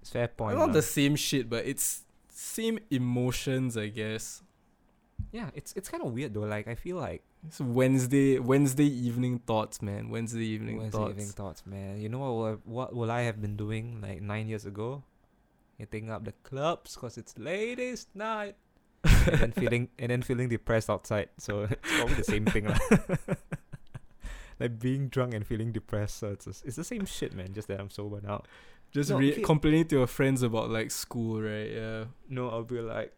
it's 0.00 0.10
fair 0.10 0.28
point. 0.28 0.56
not 0.56 0.68
lah. 0.68 0.72
the 0.72 0.82
same 0.82 1.16
shit, 1.16 1.48
but 1.50 1.66
it's 1.66 2.04
same 2.30 2.78
emotions, 2.90 3.76
I 3.76 3.88
guess. 3.88 4.42
yeah, 5.32 5.50
it's 5.54 5.72
it's 5.74 5.88
kind 5.88 6.02
of 6.04 6.12
weird 6.12 6.34
though. 6.34 6.40
Like 6.48 6.68
I 6.68 6.74
feel 6.74 6.96
like 6.96 7.22
It's 7.46 7.60
Wednesday 7.60 8.38
Wednesday 8.38 8.86
evening 8.86 9.38
thoughts, 9.46 9.80
man. 9.82 10.08
Wednesday 10.10 10.44
evening 10.44 10.78
Wednesday 10.78 10.98
thoughts. 10.98 11.10
evening 11.10 11.28
thoughts, 11.28 11.62
man. 11.66 12.00
You 12.00 12.08
know 12.08 12.18
what? 12.20 12.32
Will 12.34 12.46
I, 12.46 12.52
what 12.64 12.94
will 12.94 13.10
I 13.10 13.22
have 13.22 13.40
been 13.40 13.56
doing 13.56 14.00
like 14.00 14.20
nine 14.22 14.48
years 14.48 14.64
ago? 14.66 15.02
Hitting 15.78 16.10
up 16.10 16.24
the 16.24 16.32
clubs 16.42 16.94
because 16.94 17.18
it's 17.18 17.36
ladies' 17.38 18.06
night, 18.14 18.56
and 19.32 19.40
then 19.40 19.52
feeling 19.52 19.88
and 19.98 20.10
then 20.10 20.22
feeling 20.22 20.48
depressed 20.48 20.88
outside. 20.90 21.28
So 21.38 21.62
it's 21.70 21.80
probably 21.96 22.14
the 22.14 22.24
same 22.24 22.44
thing, 22.46 22.66
lah. 22.68 22.78
like 24.60 24.78
being 24.78 25.08
drunk 25.08 25.34
and 25.34 25.46
feeling 25.46 25.72
depressed. 25.72 26.18
So 26.18 26.30
it's 26.30 26.46
it's 26.46 26.76
the 26.76 26.84
same 26.84 27.04
shit, 27.06 27.34
man. 27.34 27.52
Just 27.54 27.68
that 27.68 27.80
I'm 27.80 27.90
sober 27.90 28.20
now. 28.22 28.42
Just 28.92 29.10
No, 29.10 29.18
re- 29.18 29.32
okay. 29.32 29.42
complaining 29.42 29.84
to 29.86 29.96
your 29.96 30.06
friends 30.06 30.42
about 30.42 30.70
like 30.70 30.90
school, 30.90 31.42
right? 31.42 31.70
Yeah. 31.70 32.04
No, 32.28 32.48
I'll 32.50 32.62
be 32.64 32.80
like, 32.80 33.12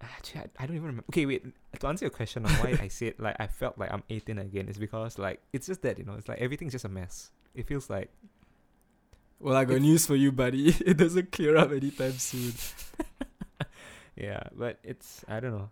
actually, 0.00 0.42
I, 0.42 0.46
I 0.62 0.66
don't 0.66 0.76
even 0.76 0.86
remember. 0.86 1.04
Okay, 1.10 1.26
wait. 1.26 1.44
To 1.80 1.86
answer 1.88 2.04
your 2.06 2.10
question 2.10 2.46
on 2.46 2.52
why 2.52 2.78
I 2.80 2.88
said 2.88 3.14
like 3.18 3.36
I 3.40 3.46
felt 3.48 3.76
like 3.78 3.92
I'm 3.92 4.04
18 4.08 4.38
again 4.38 4.68
it's 4.68 4.78
because 4.78 5.18
like 5.18 5.40
it's 5.52 5.66
just 5.66 5.82
that 5.82 5.98
you 5.98 6.04
know 6.04 6.14
it's 6.14 6.28
like 6.28 6.38
everything's 6.38 6.72
just 6.72 6.84
a 6.84 6.88
mess. 6.88 7.30
It 7.54 7.66
feels 7.66 7.90
like 7.90 8.10
Well, 9.40 9.56
I 9.56 9.64
got 9.66 9.76
If- 9.76 9.82
news 9.82 10.06
for 10.06 10.14
you, 10.16 10.30
buddy. 10.32 10.68
It 10.86 10.96
doesn't 10.96 11.32
clear 11.32 11.56
up 11.56 11.72
anytime 11.72 12.12
soon. 12.12 12.54
Yeah, 14.16 14.42
but 14.54 14.78
it's 14.82 15.24
I 15.28 15.40
don't 15.40 15.52
know. 15.56 15.70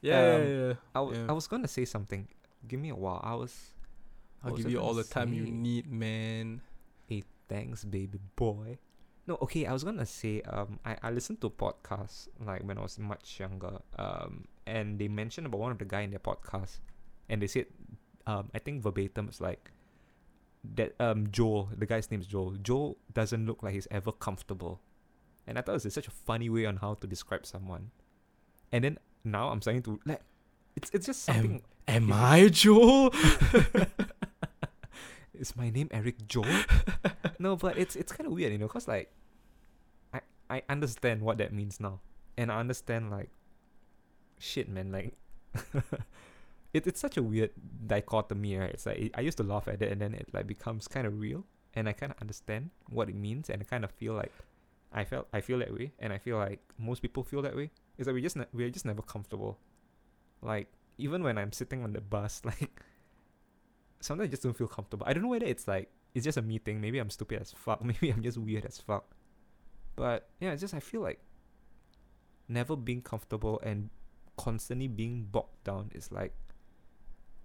Yeah, 0.00 0.18
Um, 0.20 0.42
yeah, 0.42 0.48
yeah. 0.48 0.72
I, 0.94 0.98
w- 1.00 1.18
Yeah. 1.18 1.26
I 1.28 1.32
was 1.32 1.46
gonna 1.46 1.68
say 1.68 1.84
something. 1.84 2.28
Give 2.68 2.80
me 2.80 2.90
a 2.90 2.94
while. 2.94 3.20
I 3.22 3.34
was. 3.34 3.74
I'll 4.44 4.52
was 4.52 4.58
give 4.62 4.66
I 4.68 4.70
you 4.70 4.80
all 4.80 4.94
the 4.94 5.04
time 5.04 5.32
you 5.32 5.46
need, 5.46 5.90
man. 5.90 6.60
Hey, 7.06 7.24
thanks, 7.48 7.84
baby 7.84 8.18
boy. 8.36 8.78
No, 9.26 9.38
okay. 9.42 9.66
I 9.66 9.72
was 9.72 9.82
gonna 9.84 10.06
say. 10.06 10.42
Um, 10.42 10.78
I 10.84 10.96
I 11.02 11.10
listened 11.10 11.40
to 11.40 11.50
podcasts 11.50 12.28
like 12.44 12.62
when 12.62 12.78
I 12.78 12.82
was 12.82 12.98
much 12.98 13.40
younger. 13.40 13.78
Um, 13.98 14.46
and 14.66 14.98
they 14.98 15.08
mentioned 15.08 15.46
about 15.46 15.60
one 15.60 15.72
of 15.72 15.78
the 15.78 15.84
guy 15.84 16.02
in 16.02 16.10
their 16.10 16.20
podcast, 16.22 16.78
and 17.28 17.40
they 17.42 17.46
said, 17.46 17.66
um, 18.26 18.50
I 18.54 18.58
think 18.58 18.82
verbatim 18.82 19.26
it's 19.28 19.40
like 19.40 19.70
that. 20.74 20.94
Um, 21.00 21.30
Joel, 21.30 21.70
the 21.76 21.86
guy's 21.86 22.10
name 22.10 22.20
is 22.20 22.26
Joel. 22.26 22.56
Joel 22.62 22.98
doesn't 23.14 23.46
look 23.46 23.62
like 23.62 23.74
he's 23.74 23.88
ever 23.90 24.12
comfortable, 24.12 24.80
and 25.46 25.58
I 25.58 25.62
thought 25.62 25.72
it 25.76 25.84
was 25.84 25.94
such 25.94 26.08
a 26.08 26.10
funny 26.10 26.48
way 26.50 26.66
on 26.66 26.76
how 26.76 26.94
to 26.94 27.06
describe 27.06 27.46
someone. 27.46 27.90
And 28.72 28.84
then 28.84 28.98
now 29.24 29.48
I'm 29.50 29.60
starting 29.62 29.82
to 29.84 30.00
like, 30.04 30.20
it's 30.76 30.90
it's 30.92 31.06
just 31.06 31.28
Am- 31.28 31.34
something. 31.36 31.62
Am 31.88 32.08
If- 32.10 32.14
I 32.16 32.48
Joel? 32.48 33.14
Is 35.38 35.54
my 35.54 35.68
name 35.68 35.88
Eric 35.90 36.26
Joel? 36.26 36.62
no, 37.38 37.56
but 37.56 37.76
it's 37.76 37.94
it's 37.94 38.10
kind 38.12 38.26
of 38.26 38.32
weird, 38.32 38.52
you 38.52 38.58
know, 38.58 38.68
cause 38.68 38.88
like, 38.88 39.12
I 40.14 40.20
I 40.48 40.62
understand 40.68 41.20
what 41.20 41.36
that 41.38 41.52
means 41.52 41.78
now, 41.78 42.00
and 42.38 42.50
I 42.50 42.58
understand 42.58 43.10
like, 43.10 43.28
shit, 44.38 44.66
man, 44.68 44.90
like, 44.90 45.12
it 46.72 46.86
it's 46.86 47.00
such 47.00 47.18
a 47.18 47.22
weird 47.22 47.50
dichotomy, 47.86 48.56
right? 48.56 48.70
It's 48.70 48.86
like 48.86 49.10
I 49.14 49.20
used 49.20 49.36
to 49.36 49.42
laugh 49.44 49.68
at 49.68 49.82
it, 49.82 49.92
and 49.92 50.00
then 50.00 50.14
it 50.14 50.28
like 50.32 50.46
becomes 50.46 50.88
kind 50.88 51.06
of 51.06 51.20
real, 51.20 51.44
and 51.74 51.86
I 51.86 51.92
kind 51.92 52.12
of 52.12 52.18
understand 52.22 52.70
what 52.88 53.10
it 53.10 53.14
means, 53.14 53.50
and 53.50 53.60
I 53.60 53.64
kind 53.66 53.84
of 53.84 53.90
feel 53.90 54.14
like, 54.14 54.32
I 54.96 55.04
felt 55.04 55.28
I 55.32 55.42
feel 55.42 55.58
that 55.58 55.72
way, 55.72 55.92
and 55.98 56.10
I 56.12 56.18
feel 56.18 56.38
like 56.38 56.60
most 56.78 57.02
people 57.02 57.22
feel 57.22 57.42
that 57.42 57.54
way. 57.54 57.70
Is 57.98 58.06
that 58.06 58.14
we 58.14 58.22
just 58.22 58.36
ne- 58.36 58.50
we're 58.52 58.70
just 58.70 58.86
never 58.86 59.02
comfortable, 59.02 59.58
like 60.40 60.72
even 60.96 61.22
when 61.22 61.36
I'm 61.36 61.52
sitting 61.52 61.84
on 61.84 61.92
the 61.92 62.00
bus, 62.00 62.40
like 62.44 62.80
sometimes 64.00 64.28
I 64.28 64.30
just 64.30 64.42
don't 64.42 64.56
feel 64.56 64.68
comfortable. 64.68 65.06
I 65.06 65.12
don't 65.12 65.22
know 65.22 65.28
whether 65.28 65.44
it's 65.44 65.68
like 65.68 65.90
it's 66.14 66.24
just 66.24 66.38
a 66.38 66.42
me 66.42 66.58
thing. 66.58 66.80
Maybe 66.80 66.98
I'm 66.98 67.10
stupid 67.10 67.42
as 67.42 67.52
fuck. 67.52 67.84
Maybe 67.84 68.10
I'm 68.10 68.22
just 68.22 68.38
weird 68.38 68.64
as 68.64 68.78
fuck. 68.78 69.04
But 69.96 70.30
yeah, 70.40 70.52
it's 70.52 70.62
just 70.62 70.72
I 70.74 70.80
feel 70.80 71.02
like 71.02 71.20
never 72.48 72.74
being 72.74 73.02
comfortable 73.02 73.60
and 73.62 73.90
constantly 74.38 74.88
being 74.88 75.24
bogged 75.30 75.64
down 75.64 75.90
is 75.94 76.10
like 76.10 76.32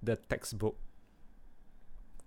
the 0.04 0.16
textbook 0.16 0.78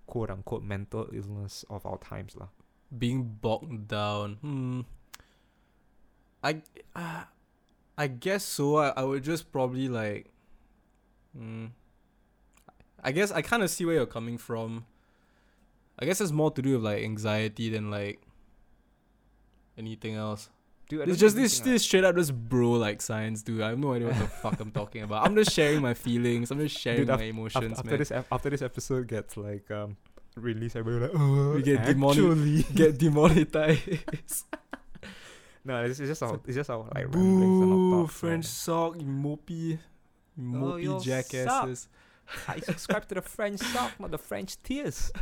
quote 0.06 0.30
unquote 0.30 0.62
mental 0.62 1.08
illness 1.12 1.64
of 1.70 1.86
our 1.86 1.98
times 1.98 2.36
lah. 2.36 2.48
Being 2.96 3.38
bogged 3.40 3.88
down. 3.88 4.36
Hmm. 4.42 4.80
I, 6.44 6.62
uh, 6.94 7.24
I 7.98 8.06
guess 8.06 8.44
so. 8.44 8.76
I, 8.76 8.88
I 8.90 9.02
would 9.02 9.24
just 9.24 9.50
probably 9.50 9.88
like. 9.88 10.30
Hmm. 11.36 11.66
I 13.02 13.12
guess 13.12 13.32
I 13.32 13.42
kind 13.42 13.62
of 13.62 13.70
see 13.70 13.84
where 13.84 13.94
you're 13.96 14.06
coming 14.06 14.38
from. 14.38 14.84
I 15.98 16.04
guess 16.06 16.20
it's 16.20 16.32
more 16.32 16.50
to 16.52 16.62
do 16.62 16.74
with 16.74 16.82
like 16.84 17.02
anxiety 17.02 17.70
than 17.70 17.90
like 17.90 18.20
anything 19.78 20.14
else. 20.14 20.48
Dude, 20.88 21.08
It's 21.08 21.18
just 21.18 21.34
this 21.36 21.60
this 21.60 21.82
straight 21.82 22.04
up 22.04 22.14
just 22.16 22.34
bro 22.34 22.72
like 22.72 23.00
science, 23.00 23.42
dude. 23.42 23.62
I 23.62 23.70
have 23.70 23.78
no 23.78 23.94
idea 23.94 24.08
what 24.08 24.18
the 24.18 24.26
fuck 24.28 24.60
I'm 24.60 24.70
talking 24.70 25.02
about. 25.02 25.24
I'm 25.26 25.34
just 25.34 25.52
sharing 25.52 25.80
my 25.80 25.94
feelings. 25.94 26.50
I'm 26.50 26.58
just 26.60 26.78
sharing 26.78 27.00
Dude, 27.00 27.08
my 27.08 27.14
af- 27.14 27.20
emotions, 27.22 27.78
after, 27.78 27.80
after 27.80 27.90
man. 27.90 27.98
this 27.98 28.10
after 28.12 28.50
this 28.50 28.62
episode 28.62 29.08
gets 29.08 29.36
like 29.36 29.70
um 29.70 29.96
released, 30.36 30.76
everybody 30.76 31.12
like 31.12 31.20
oh 31.20 31.54
We 31.54 31.62
get 31.62 31.80
demoni- 31.82 32.10
actually 32.10 32.62
Get 32.74 32.98
demonetized. 32.98 34.44
no, 35.64 35.84
it's, 35.84 35.98
it's 36.00 36.08
just 36.08 36.22
our 36.22 36.40
it's 36.46 36.54
just 36.56 36.70
our 36.70 36.86
like 36.94 37.14
ramblings 37.14 37.60
and 37.60 37.72
our 37.72 37.78
Boo, 37.78 38.06
French 38.06 38.44
sock, 38.46 38.96
you 39.00 39.06
mopey, 39.06 39.48
you 39.50 39.78
Oh, 40.38 40.42
mopey 40.42 40.82
you 40.82 41.00
jackasses. 41.00 41.88
I 42.48 42.60
subscribe 42.60 43.06
to 43.08 43.14
the 43.16 43.22
French 43.22 43.60
sock, 43.60 43.98
not 44.00 44.10
the 44.10 44.18
French 44.18 44.60
tears. 44.62 45.12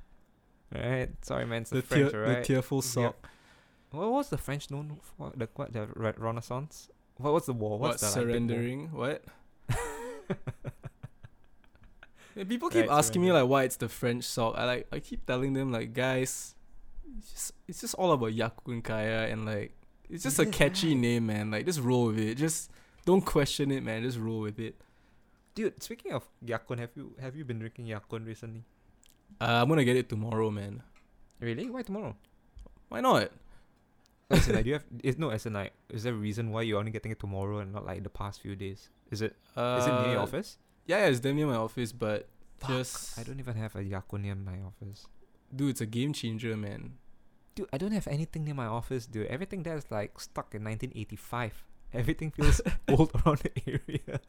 right? 0.74 1.08
Sorry, 1.22 1.46
man. 1.46 1.62
It's 1.62 1.70
the, 1.70 1.76
The, 1.76 1.82
French, 1.82 2.10
tear, 2.12 2.22
right? 2.22 2.38
the 2.38 2.44
tearful 2.44 2.78
Yeah. 2.78 2.82
sock. 2.90 3.28
What 3.90 4.10
was 4.10 4.28
the 4.30 4.38
French 4.38 4.70
known 4.70 4.98
for? 5.02 5.32
The 5.36 5.48
what? 5.54 5.72
The 5.72 5.86
re- 5.94 6.14
Renaissance? 6.16 6.88
What 7.18 7.32
was 7.34 7.46
the 7.46 7.52
war? 7.52 7.78
What 7.78 7.90
What's 7.90 8.00
the 8.00 8.06
like, 8.08 8.14
big 8.14 8.24
surrendering? 8.48 8.88
What? 8.92 9.24
Yeah, 12.34 12.44
people 12.44 12.70
keep 12.70 12.88
Right, 12.88 12.98
asking 12.98 13.20
me 13.20 13.30
like 13.30 13.46
why 13.46 13.64
it's 13.64 13.76
the 13.76 13.88
French 13.90 14.24
sock. 14.24 14.54
I 14.56 14.64
like 14.64 14.86
I 14.90 15.00
keep 15.00 15.26
telling 15.26 15.52
them 15.52 15.70
like 15.70 15.92
guys, 15.92 16.54
it's 17.18 17.30
just 17.32 17.52
it's 17.68 17.80
just 17.80 17.94
all 17.94 18.12
about 18.12 18.32
Ya 18.34 18.48
Kun 18.50 18.82
Kaya 18.82 19.28
and 19.28 19.44
like 19.46 19.72
it's 20.10 20.24
just 20.24 20.38
a 20.38 20.46
catchy 20.46 20.94
name, 20.94 21.26
man. 21.26 21.50
Like 21.50 21.66
just 21.66 21.80
roll 21.80 22.06
with 22.06 22.18
it. 22.18 22.36
Just 22.36 22.70
don't 23.04 23.22
question 23.24 23.70
it, 23.70 23.82
man. 23.82 24.02
Just 24.02 24.18
roll 24.18 24.40
with 24.40 24.58
it. 24.58 24.76
Dude, 25.54 25.82
speaking 25.82 26.12
of 26.12 26.24
Ya 26.44 26.58
Kun, 26.58 26.78
have 26.78 26.90
you 26.96 27.14
have 27.20 27.36
you 27.36 27.44
been 27.44 27.58
drinking 27.58 27.86
Ya 27.86 28.00
Kun 28.00 28.24
recently? 28.24 28.64
Uh, 29.40 29.62
I'm 29.62 29.68
gonna 29.68 29.84
get 29.84 29.96
it 29.96 30.08
tomorrow, 30.08 30.50
man. 30.50 30.82
Really? 31.40 31.68
Why 31.68 31.82
tomorrow? 31.82 32.16
Why 32.88 33.00
not? 33.00 33.30
as 34.30 34.48
in, 34.48 34.54
like, 34.54 34.64
do 34.64 34.68
you 34.70 34.74
have? 34.74 34.84
Is 35.02 35.18
no, 35.18 35.30
as 35.30 35.44
in 35.46 35.52
like, 35.52 35.72
is 35.90 36.04
there 36.04 36.12
a 36.12 36.16
reason 36.16 36.50
why 36.50 36.62
you're 36.62 36.78
only 36.78 36.90
getting 36.90 37.12
it 37.12 37.20
tomorrow 37.20 37.58
and 37.58 37.72
not 37.72 37.84
like 37.84 38.02
the 38.02 38.08
past 38.10 38.40
few 38.40 38.56
days? 38.56 38.88
Is 39.10 39.20
it? 39.20 39.36
Uh, 39.56 39.78
Is 39.80 39.86
it 39.86 39.92
near 40.02 40.12
your 40.12 40.20
office? 40.22 40.58
Yeah, 40.86 40.98
yeah, 40.98 41.06
it's 41.06 41.20
damn 41.20 41.36
near 41.36 41.46
my 41.46 41.56
office, 41.56 41.92
but 41.92 42.28
Fuck, 42.58 42.70
just 42.70 43.18
I 43.18 43.22
don't 43.24 43.38
even 43.38 43.54
have 43.56 43.76
a 43.76 43.82
Ya 43.82 44.00
Kun 44.00 44.22
near 44.22 44.34
my 44.34 44.58
office. 44.66 45.06
dude, 45.54 45.70
it's 45.70 45.80
a 45.82 45.86
game 45.86 46.12
changer, 46.12 46.56
man. 46.56 46.94
Dude, 47.54 47.68
I 47.72 47.78
don't 47.78 47.92
have 47.92 48.08
anything 48.08 48.44
near 48.44 48.54
my 48.54 48.66
office, 48.66 49.06
dude. 49.06 49.26
Everything 49.26 49.62
there 49.62 49.76
is 49.76 49.90
like 49.90 50.18
stuck 50.18 50.54
in 50.54 50.64
1985. 50.64 51.64
Everything 51.92 52.30
feels 52.30 52.60
old 52.88 53.12
around 53.14 53.40
the 53.40 53.52
area. 53.66 54.20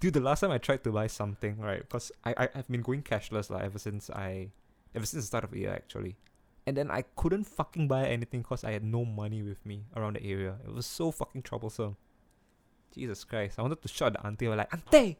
Dude, 0.00 0.14
the 0.14 0.20
last 0.20 0.40
time 0.40 0.50
I 0.50 0.58
tried 0.58 0.84
to 0.84 0.92
buy 0.92 1.06
something, 1.06 1.58
right? 1.58 1.80
Because 1.80 2.12
I, 2.24 2.34
I 2.36 2.48
I've 2.54 2.68
been 2.68 2.82
going 2.82 3.02
cashless 3.02 3.50
like 3.50 3.64
ever 3.64 3.78
since 3.78 4.10
I, 4.10 4.48
ever 4.94 5.06
since 5.06 5.24
the 5.24 5.26
start 5.26 5.44
of 5.44 5.52
the 5.52 5.60
year 5.60 5.72
actually, 5.72 6.16
and 6.66 6.76
then 6.76 6.90
I 6.90 7.04
couldn't 7.16 7.44
fucking 7.44 7.88
buy 7.88 8.06
anything 8.06 8.42
because 8.42 8.64
I 8.64 8.72
had 8.72 8.84
no 8.84 9.04
money 9.04 9.42
with 9.42 9.64
me 9.64 9.84
around 9.96 10.16
the 10.16 10.24
area. 10.24 10.56
It 10.66 10.74
was 10.74 10.86
so 10.86 11.10
fucking 11.10 11.42
troublesome. 11.42 11.96
Jesus 12.94 13.24
Christ! 13.24 13.58
I 13.58 13.62
wanted 13.62 13.80
to 13.80 13.88
shout 13.88 14.16
at 14.16 14.20
the 14.20 14.26
auntie. 14.26 14.46
I 14.46 14.50
was 14.50 14.58
like, 14.58 14.74
auntie, 14.74 15.18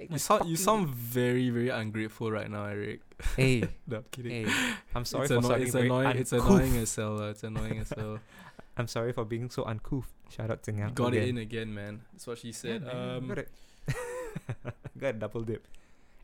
take 0.00 0.10
You 0.10 0.18
sound 0.18 0.48
you 0.48 0.56
fucking- 0.56 0.64
sound 0.64 0.94
very 0.94 1.50
very 1.50 1.68
ungrateful 1.68 2.30
right 2.30 2.50
now, 2.50 2.64
Eric. 2.66 3.00
Hey, 3.36 3.62
No, 3.86 3.98
I'm 3.98 4.04
kidding. 4.10 4.46
hey, 4.46 4.52
I'm 4.94 5.04
sorry 5.04 5.24
it's 5.24 5.32
for 5.32 5.38
anno- 5.38 5.48
sounding 5.48 5.66
it's 5.66 5.72
very 5.76 5.86
annoying. 5.86 6.16
It's 6.16 6.32
annoying 6.32 6.76
as 6.76 6.94
hell. 6.96 7.20
uh, 7.22 7.30
It's 7.30 7.44
annoying 7.44 7.78
as 7.78 7.90
hell. 7.96 8.18
I'm 8.76 8.86
sorry 8.88 9.12
for 9.12 9.24
being 9.24 9.50
so 9.50 9.64
uncouth. 9.64 10.08
Shout 10.30 10.50
out 10.50 10.62
to 10.64 10.72
You 10.72 10.78
Ngang 10.78 10.94
got 10.94 11.12
it 11.14 11.28
in 11.28 11.38
again, 11.38 11.74
man. 11.74 12.00
That's 12.12 12.26
what 12.26 12.38
she 12.38 12.52
said. 12.52 12.84
man, 12.84 13.16
um, 13.16 13.28
got 13.28 13.38
it. 13.38 13.48
got 14.98 15.08
a 15.10 15.12
double 15.18 15.42
dip. 15.42 15.66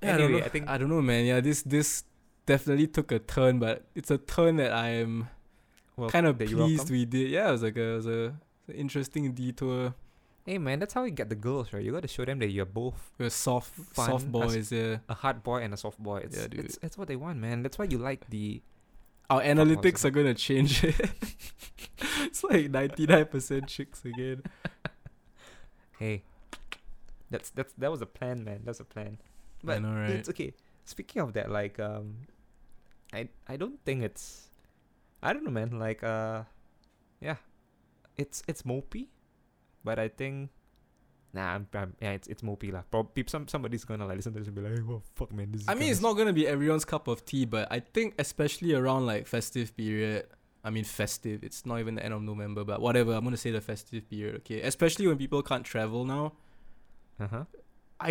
yeah, 0.03 0.14
I 0.14 0.16
don't 0.16 0.20
Anyway, 0.27 0.41
know. 0.41 0.47
I 0.47 0.49
think- 0.49 0.68
I 0.68 0.79
don't 0.79 0.89
know, 0.89 1.03
man. 1.03 1.24
Yeah, 1.27 1.41
this 1.41 1.62
this 1.62 2.05
definitely 2.47 2.87
took 2.87 3.11
a 3.12 3.18
turn, 3.18 3.59
but 3.59 3.85
it's 3.95 4.11
a 4.11 4.18
turn 4.18 4.57
that 4.57 4.72
I 4.72 4.89
am 5.03 5.29
Well, 5.97 6.09
kind 6.09 6.27
of 6.27 6.39
pleased 6.39 6.89
we 6.91 7.05
did. 7.05 7.31
Yeah, 7.31 7.49
it 7.49 7.53
was 7.53 7.62
like 7.62 7.77
a, 7.77 7.83
it 7.83 7.97
was 7.97 8.07
a, 8.07 8.24
it's 8.62 8.68
an 8.68 8.74
interesting 8.77 9.33
detour. 9.33 9.93
Hey 10.47 10.59
man, 10.59 10.79
that's 10.79 10.95
how 10.95 11.03
you 11.03 11.11
get 11.11 11.29
the 11.29 11.35
girls, 11.35 11.73
right? 11.73 11.83
You 11.83 11.91
got 11.91 12.03
to 12.03 12.09
show 12.09 12.25
them 12.25 12.39
that 12.39 12.51
you're 12.51 12.65
both 12.65 13.11
We're 13.19 13.31
soft 13.31 13.75
Fun 13.75 14.07
soft 14.07 14.31
boys. 14.31 14.71
Yeah, 14.71 14.99
a 15.09 15.15
hard 15.15 15.43
boy 15.43 15.59
and 15.63 15.75
a 15.75 15.77
soft 15.77 15.99
boy. 16.01 16.19
It's, 16.19 16.37
Yeah, 16.39 16.47
dude. 16.47 16.65
it's 16.65 16.79
it's 16.83 16.97
what 16.97 17.09
they 17.09 17.17
want, 17.17 17.39
man. 17.39 17.63
That's 17.65 17.79
why 17.79 17.87
you 17.87 17.99
like 17.99 18.31
the. 18.31 18.63
our 19.29 19.43
analytics 19.43 20.05
are 20.05 20.11
gonna 20.11 20.35
change. 20.35 20.85
it's 22.23 22.45
like 22.45 22.71
ninety 22.71 23.07
nine 23.07 23.27
percent 23.27 23.67
chicks 23.67 24.05
again. 24.05 24.43
Hey, 25.99 26.25
that's 27.31 27.49
that's 27.51 27.73
that 27.79 27.91
was 27.91 28.03
a 28.03 28.07
plan, 28.07 28.45
man. 28.45 28.61
That's 28.65 28.81
a 28.81 28.85
plan. 28.85 29.17
I 29.65 29.67
But 29.67 29.83
know, 29.83 29.95
right? 29.95 30.11
it's 30.11 30.29
okay. 30.29 30.53
Speaking 30.85 31.23
of 31.23 31.33
that, 31.33 31.51
like 31.51 31.81
um, 31.81 32.29
I 33.13 33.29
I 33.49 33.57
don't 33.57 33.81
think 33.85 34.03
it's, 34.05 34.51
I 35.23 35.33
don't 35.33 35.43
know, 35.43 35.51
man. 35.51 35.79
Like 35.79 36.05
uh, 36.05 36.43
yeah, 37.19 37.37
it's 38.19 38.43
it's 38.47 38.63
mopey, 38.63 39.09
but 39.87 39.99
I 39.99 40.09
think. 40.09 40.51
Nah, 41.37 41.55
I'm, 41.55 41.66
I'm, 41.74 41.93
yeah, 42.01 42.12
it's 42.18 42.28
it's 42.32 42.43
mopey 42.43 42.72
lah. 42.72 42.82
Probably 42.91 43.24
some 43.28 43.47
somebody's 43.47 43.84
gonna 43.84 44.07
like 44.07 44.16
listen 44.16 44.32
to 44.34 44.39
this 44.41 44.49
and 44.49 44.57
be 44.57 44.62
like, 44.62 44.80
"Oh 44.89 45.03
fuck, 45.14 45.32
man, 45.32 45.53
this." 45.53 45.62
Is 45.62 45.68
I 45.68 45.74
mean, 45.74 45.91
it's 45.93 46.01
not 46.01 46.14
gonna 46.16 46.32
be 46.32 46.47
everyone's 46.49 46.84
cup 46.87 47.09
of 47.09 47.24
tea, 47.26 47.45
but 47.45 47.68
I 47.70 47.80
think 47.80 48.14
especially 48.18 48.72
around 48.74 49.05
like 49.07 49.26
festive 49.26 49.76
period. 49.76 50.26
I 50.64 50.70
mean, 50.70 50.84
festive. 50.84 51.45
It's 51.45 51.66
not 51.66 51.78
even 51.78 51.95
the 51.97 52.05
end 52.05 52.14
of 52.14 52.22
November, 52.22 52.64
but 52.64 52.80
whatever. 52.80 53.12
I'm 53.12 53.22
gonna 53.22 53.37
say 53.37 53.51
the 53.53 53.61
festive 53.61 54.09
period, 54.09 54.37
okay? 54.43 54.62
Especially 54.62 55.07
when 55.07 55.18
people 55.18 55.43
can't 55.43 55.64
travel 55.64 56.05
now. 56.05 56.32
Uh-huh. 57.20 57.45
I 58.01 58.11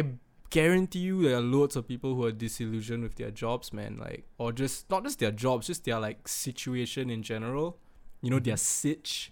guarantee 0.52 1.00
you 1.10 1.24
there 1.24 1.38
are 1.38 1.42
loads 1.42 1.76
of 1.76 1.88
people 1.88 2.16
who 2.16 2.24
are 2.26 2.32
disillusioned 2.32 3.04
with 3.04 3.16
their 3.16 3.32
jobs, 3.32 3.74
man. 3.74 3.98
Like, 3.98 4.24
or 4.38 4.54
just 4.54 4.90
not 4.90 5.04
just 5.04 5.18
their 5.20 5.32
jobs, 5.32 5.68
just 5.68 5.84
their 5.84 6.00
like 6.00 6.28
situation 6.28 7.10
in 7.10 7.24
general. 7.24 7.78
You 8.22 8.30
know, 8.32 8.40
their 8.40 8.56
Mhm. 8.56 8.60
sitch. 8.60 9.32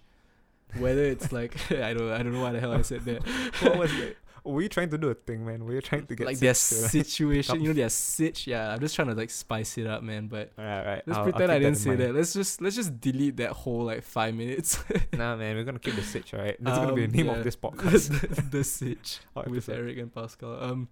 Whether 0.78 1.04
it's 1.04 1.30
like 1.32 1.54
I 1.72 1.94
don't 1.94 2.10
I 2.10 2.22
don't 2.22 2.32
know 2.32 2.42
why 2.42 2.52
the 2.52 2.60
hell 2.60 2.72
I 2.72 2.82
said 2.82 3.04
that. 3.04 3.22
what 3.62 3.78
was 3.78 3.92
it? 3.98 4.16
Were 4.46 4.60
you 4.60 4.68
trying 4.68 4.90
to 4.90 4.98
do 4.98 5.08
a 5.08 5.14
thing, 5.14 5.46
man? 5.46 5.64
Were 5.64 5.72
you 5.72 5.80
trying 5.80 6.06
to 6.06 6.14
get 6.14 6.26
like 6.26 6.38
their 6.38 6.50
like- 6.50 6.56
situation, 7.00 7.62
you 7.62 7.68
know, 7.68 7.72
their 7.74 7.88
sitch. 7.88 8.46
Yeah, 8.46 8.72
I'm 8.74 8.80
just 8.80 8.94
trying 8.94 9.08
to 9.08 9.14
like 9.14 9.30
spice 9.30 9.78
it 9.78 9.86
up, 9.86 10.02
man. 10.02 10.26
But 10.26 10.52
Alright, 10.58 10.86
right. 10.86 11.02
let's 11.06 11.16
I'll- 11.18 11.24
I'll 11.24 11.30
pretend 11.32 11.50
I 11.52 11.54
didn't 11.58 11.68
in 11.68 11.74
say 11.76 11.88
mind. 11.90 12.00
that. 12.00 12.14
Let's 12.14 12.34
just 12.34 12.60
let's 12.60 12.76
just 12.76 13.00
delete 13.00 13.38
that 13.38 13.52
whole 13.52 13.84
like 13.84 14.02
five 14.02 14.34
minutes. 14.34 14.84
Nah, 15.14 15.36
man, 15.36 15.56
we're 15.56 15.64
gonna 15.64 15.78
keep 15.78 15.94
the 15.94 16.02
sitch, 16.02 16.34
alright? 16.34 16.56
That's 16.60 16.76
gonna 16.78 16.92
be 16.92 17.06
the 17.06 17.06
Um, 17.06 17.12
name 17.16 17.26
yeah. 17.26 17.38
of 17.38 17.44
this 17.44 17.56
podcast. 17.56 18.20
the, 18.20 18.42
the 18.58 18.64
sitch 18.64 19.20
with 19.34 19.46
episode. 19.46 19.76
Eric 19.78 19.98
and 19.98 20.14
Pascal. 20.14 20.62
Um, 20.62 20.88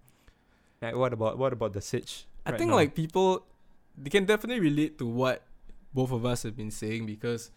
Right, 0.81 0.97
what 0.97 1.13
about 1.13 1.37
what 1.37 1.53
about 1.53 1.73
the 1.73 1.81
sitch? 1.81 2.25
I 2.45 2.51
right 2.51 2.57
think 2.57 2.69
now? 2.71 2.75
like 2.75 2.93
people, 2.95 3.45
they 3.97 4.09
can 4.09 4.25
definitely 4.25 4.59
relate 4.61 4.97
to 4.97 5.05
what 5.05 5.43
both 5.93 6.11
of 6.11 6.25
us 6.25 6.43
have 6.43 6.57
been 6.57 6.71
saying 6.71 7.05
because 7.05 7.51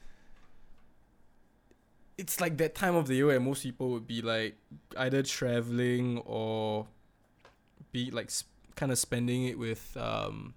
it's 2.19 2.41
like 2.41 2.57
that 2.59 2.75
time 2.75 2.95
of 2.95 3.07
the 3.07 3.14
year 3.14 3.27
where 3.27 3.41
most 3.41 3.62
people 3.62 3.91
would 3.91 4.07
be 4.07 4.23
like 4.23 4.57
either 4.97 5.23
traveling 5.23 6.19
or 6.25 6.87
be 7.93 8.11
like 8.11 8.31
sp- 8.33 8.49
kind 8.75 8.93
of 8.93 8.99
spending 8.99 9.45
it 9.45 9.59
with 9.59 9.97
um 9.97 10.55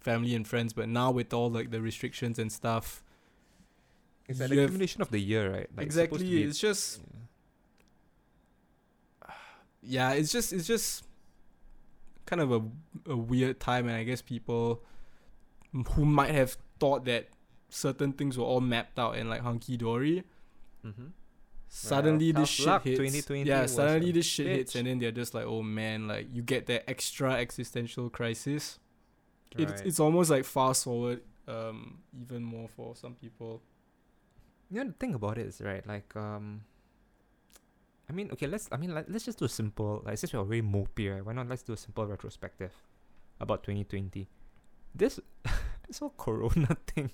family 0.00 0.34
and 0.34 0.46
friends. 0.46 0.72
But 0.72 0.88
now 0.88 1.10
with 1.10 1.34
all 1.34 1.50
like 1.50 1.70
the 1.70 1.80
restrictions 1.80 2.38
and 2.38 2.50
stuff, 2.50 3.02
it's 4.28 4.40
an 4.40 4.52
accumulation 4.52 5.02
of 5.02 5.10
the 5.10 5.18
year, 5.20 5.50
right? 5.50 5.68
Like, 5.76 5.86
it's 5.86 5.96
exactly, 5.96 6.24
be- 6.24 6.44
it's 6.44 6.58
just 6.58 7.00
yeah. 9.22 9.32
yeah, 9.82 10.10
it's 10.12 10.32
just 10.32 10.52
it's 10.52 10.66
just 10.66 11.04
kind 12.24 12.40
of 12.40 12.52
a, 12.52 12.62
a 13.10 13.16
weird 13.16 13.60
time, 13.60 13.86
and 13.86 13.96
I 13.96 14.04
guess 14.04 14.22
people 14.22 14.82
who 15.92 16.04
might 16.04 16.30
have 16.30 16.56
thought 16.80 17.04
that 17.04 17.28
certain 17.68 18.12
things 18.12 18.38
were 18.38 18.44
all 18.44 18.60
mapped 18.60 18.98
out 18.98 19.16
and 19.16 19.28
like 19.28 19.42
hunky 19.42 19.76
dory, 19.76 20.24
Mhm. 20.86 21.12
suddenly 21.68 22.32
this 22.32 22.48
shit 22.48 22.66
luck, 22.66 22.84
hits. 22.84 23.30
yeah, 23.30 23.66
suddenly 23.66 24.12
this 24.12 24.26
shit 24.26 24.46
hits, 24.46 24.74
and 24.76 24.86
then 24.86 24.98
they're 24.98 25.12
just 25.12 25.34
like, 25.34 25.44
oh 25.46 25.62
man, 25.62 26.06
like 26.08 26.28
you 26.32 26.42
get 26.42 26.66
that 26.66 26.88
extra 26.88 27.32
existential 27.34 28.08
crisis. 28.10 28.78
It's 29.58 29.80
it's 29.82 30.00
almost 30.00 30.30
like 30.30 30.44
fast 30.44 30.84
forward, 30.84 31.22
um, 31.48 31.98
even 32.20 32.42
more 32.42 32.68
for 32.68 32.94
some 32.94 33.14
people. 33.14 33.62
You 34.70 34.84
know, 34.84 34.90
the 34.90 34.96
thing 34.96 35.14
about 35.14 35.38
it 35.38 35.46
is 35.46 35.60
right, 35.60 35.86
like 35.86 36.14
um. 36.16 36.62
I 38.08 38.12
mean, 38.12 38.30
okay, 38.32 38.46
let's. 38.46 38.68
I 38.70 38.76
mean, 38.76 38.94
like, 38.94 39.06
let's 39.08 39.24
just 39.24 39.38
do 39.38 39.46
a 39.46 39.48
simple. 39.48 40.02
Like, 40.04 40.18
since 40.18 40.32
we're 40.32 40.40
already 40.40 40.62
mopey, 40.62 41.12
right? 41.12 41.24
Why 41.24 41.32
not 41.32 41.48
let's 41.48 41.62
do 41.62 41.72
a 41.72 41.76
simple 41.76 42.06
retrospective 42.06 42.72
about 43.40 43.62
2020. 43.64 44.28
This, 44.94 45.20
this 45.86 45.98
whole 45.98 46.14
Corona 46.16 46.76
thing, 46.86 47.10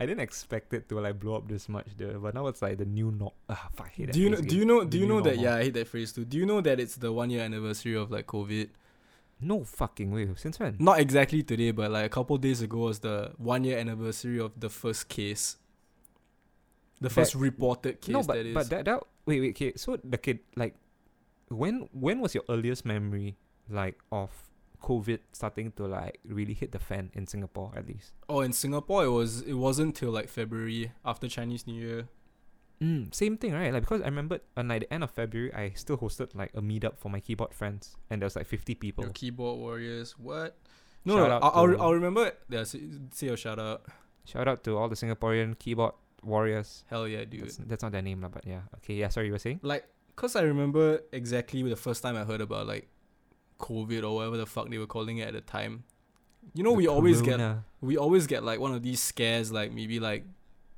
I 0.00 0.06
didn't 0.06 0.20
expect 0.20 0.72
it 0.74 0.88
to 0.90 1.00
like 1.00 1.18
blow 1.18 1.36
up 1.36 1.48
this 1.48 1.68
much, 1.68 1.96
dude. 1.96 2.22
But 2.22 2.34
now 2.34 2.46
it's 2.46 2.62
like 2.62 2.78
the 2.78 2.84
new 2.84 3.10
no. 3.10 3.32
Ah, 3.48 3.68
fuck, 3.74 3.86
I 3.88 3.90
hate 3.90 4.06
that 4.06 4.12
Do 4.12 4.20
you 4.20 4.30
know? 4.30 4.40
Do 4.40 4.56
you 4.56 4.64
know? 4.64 4.84
Do 4.84 4.96
you 4.98 5.06
know 5.06 5.20
that? 5.20 5.34
normal. 5.36 5.44
Yeah, 5.44 5.56
I 5.56 5.64
hate 5.64 5.74
that 5.74 5.88
phrase 5.88 6.12
too. 6.12 6.24
Do 6.24 6.38
you 6.38 6.46
know 6.46 6.60
that 6.60 6.78
it's 6.78 6.94
the 6.96 7.12
one 7.12 7.30
year 7.30 7.42
anniversary 7.44 7.96
of 7.96 8.10
like 8.10 8.26
COVID? 8.26 8.68
No 9.40 9.64
fucking 9.64 10.10
way. 10.12 10.28
Since 10.36 10.58
when? 10.60 10.76
Not 10.78 11.00
exactly 11.00 11.42
today, 11.42 11.70
but 11.72 11.90
like 11.90 12.06
a 12.06 12.08
couple 12.08 12.36
days 12.38 12.62
ago 12.62 12.78
was 12.78 13.00
the 13.00 13.32
one 13.38 13.64
year 13.64 13.78
anniversary 13.78 14.38
of 14.40 14.52
the 14.58 14.68
first 14.70 15.08
case. 15.08 15.56
The 17.00 17.08
That- 17.08 17.14
first 17.14 17.34
reported 17.34 18.00
case 18.00 18.12
no, 18.12 18.22
but 18.22 18.34
that 18.34 18.46
is. 18.46 18.54
but 18.54 18.70
that 18.70 18.84
that 18.86 19.02
wait 19.26 19.40
wait 19.40 19.50
okay. 19.50 19.72
So 19.76 19.96
the 20.02 20.18
kid 20.18 20.40
like, 20.56 20.74
when 21.48 21.88
when 21.92 22.20
was 22.20 22.34
your 22.34 22.44
earliest 22.48 22.84
memory 22.84 23.36
like 23.70 23.98
of 24.10 24.30
COVID 24.82 25.18
starting 25.32 25.72
to 25.72 25.86
like 25.86 26.18
really 26.24 26.54
hit 26.54 26.72
the 26.72 26.78
fan 26.78 27.10
in 27.14 27.26
Singapore 27.26 27.72
at 27.76 27.86
least? 27.86 28.12
oh, 28.28 28.40
in 28.40 28.52
Singapore, 28.52 29.04
it 29.04 29.10
was 29.10 29.42
it 29.42 29.54
wasn't 29.54 29.94
till 29.96 30.10
like 30.10 30.28
February 30.28 30.92
after 31.04 31.28
Chinese 31.28 31.66
New 31.66 31.80
Year. 31.80 32.08
Mm, 32.80 33.12
same 33.12 33.36
thing, 33.36 33.52
right? 33.54 33.72
Like 33.72 33.82
because 33.82 34.02
I 34.02 34.04
remember 34.04 34.38
on 34.56 34.68
like 34.68 34.82
the 34.82 34.92
end 34.92 35.02
of 35.02 35.10
February, 35.10 35.52
I 35.52 35.70
still 35.74 35.98
hosted 35.98 36.34
like 36.34 36.52
a 36.54 36.60
meetup 36.62 36.96
for 36.98 37.08
my 37.10 37.18
keyboard 37.20 37.52
friends, 37.52 37.96
and 38.08 38.22
there 38.22 38.26
was 38.26 38.36
like 38.36 38.46
fifty 38.46 38.74
people. 38.74 39.04
Your 39.04 39.12
keyboard 39.12 39.58
warriors, 39.58 40.14
what? 40.18 40.56
No, 41.04 41.16
no, 41.16 41.24
out 41.26 41.42
I'll, 41.42 41.50
I'll, 41.54 41.66
to- 41.68 41.78
I'll 41.80 41.94
remember. 41.94 42.32
Yeah, 42.48 42.64
say, 42.64 42.80
say 43.12 43.26
your 43.26 43.36
shout 43.36 43.58
out. 43.58 43.86
Shout 44.26 44.46
out 44.46 44.62
to 44.64 44.76
all 44.76 44.88
the 44.88 44.94
Singaporean 44.94 45.58
keyboard 45.58 45.94
warriors. 46.22 46.84
Hell 46.88 47.08
yeah, 47.08 47.24
dude. 47.24 47.42
That's, 47.44 47.56
that's 47.56 47.82
not 47.82 47.92
their 47.92 48.02
name, 48.02 48.24
but 48.30 48.46
yeah. 48.46 48.60
Okay, 48.76 48.94
yeah. 48.94 49.08
Sorry, 49.08 49.26
you 49.26 49.32
were 49.32 49.38
saying? 49.38 49.60
like 49.62 49.84
cause 50.14 50.34
I 50.34 50.42
remember 50.42 51.00
exactly 51.12 51.62
the 51.62 51.76
first 51.76 52.02
time 52.02 52.16
I 52.16 52.24
heard 52.24 52.40
about 52.40 52.66
like 52.66 52.88
COVID 53.58 54.02
or 54.04 54.14
whatever 54.16 54.36
the 54.36 54.46
fuck 54.46 54.68
they 54.70 54.78
were 54.78 54.86
calling 54.86 55.18
it 55.18 55.28
at 55.28 55.34
the 55.34 55.40
time. 55.40 55.84
You 56.54 56.62
know, 56.64 56.70
The 56.70 56.76
we 56.76 56.86
always 56.88 57.20
get 57.22 57.40
we 57.80 57.96
always 57.96 58.26
get 58.26 58.42
like 58.44 58.58
one 58.60 58.72
of 58.74 58.82
these 58.82 59.00
scares 59.00 59.52
like 59.52 59.72
maybe 59.72 60.00
like 60.00 60.24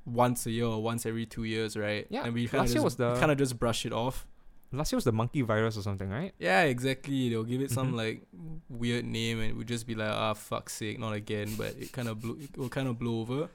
once 0.05 0.45
a 0.45 0.51
year 0.51 0.65
or 0.65 0.81
once 0.81 1.05
every 1.05 1.25
two 1.25 1.43
years, 1.43 1.77
right? 1.77 2.07
Yeah, 2.09 2.23
And 2.25 2.33
we 2.33 2.47
kind 2.47 2.55
of 2.55 2.59
last 2.61 2.69
year 2.69 2.75
just, 2.75 2.83
was 2.83 2.95
the- 2.95 3.15
kind 3.19 3.31
of 3.31 3.37
just 3.37 3.57
brush 3.59 3.85
it 3.85 3.93
off. 3.93 4.25
last 4.73 4.91
year 4.91 4.97
was 4.97 5.03
the 5.03 5.11
monkey 5.11 5.41
virus 5.41 5.77
or 5.77 5.81
something, 5.81 6.09
right? 6.09 6.33
Yeah, 6.39 6.63
exactly. 6.63 7.29
They'll 7.29 7.43
give 7.43 7.61
it 7.61 7.71
some 7.71 7.93
Mhm. 7.93 7.97
like 7.97 8.23
weird 8.69 9.05
name, 9.05 9.39
and 9.39 9.51
it 9.51 9.55
would 9.55 9.67
just 9.67 9.85
be 9.85 9.95
like, 9.95 10.09
ah, 10.09 10.33
fuck's 10.33 10.73
sake, 10.73 10.97
not 10.99 11.13
again. 11.13 11.49
But 11.57 11.75
it 11.79 11.91
kind 11.91 12.07
of 12.07 12.19
blew. 12.19 12.37
It 12.41 12.57
will 12.57 12.69
kind 12.69 12.87
of 12.87 12.97
blow 12.97 13.19
over. 13.21 13.49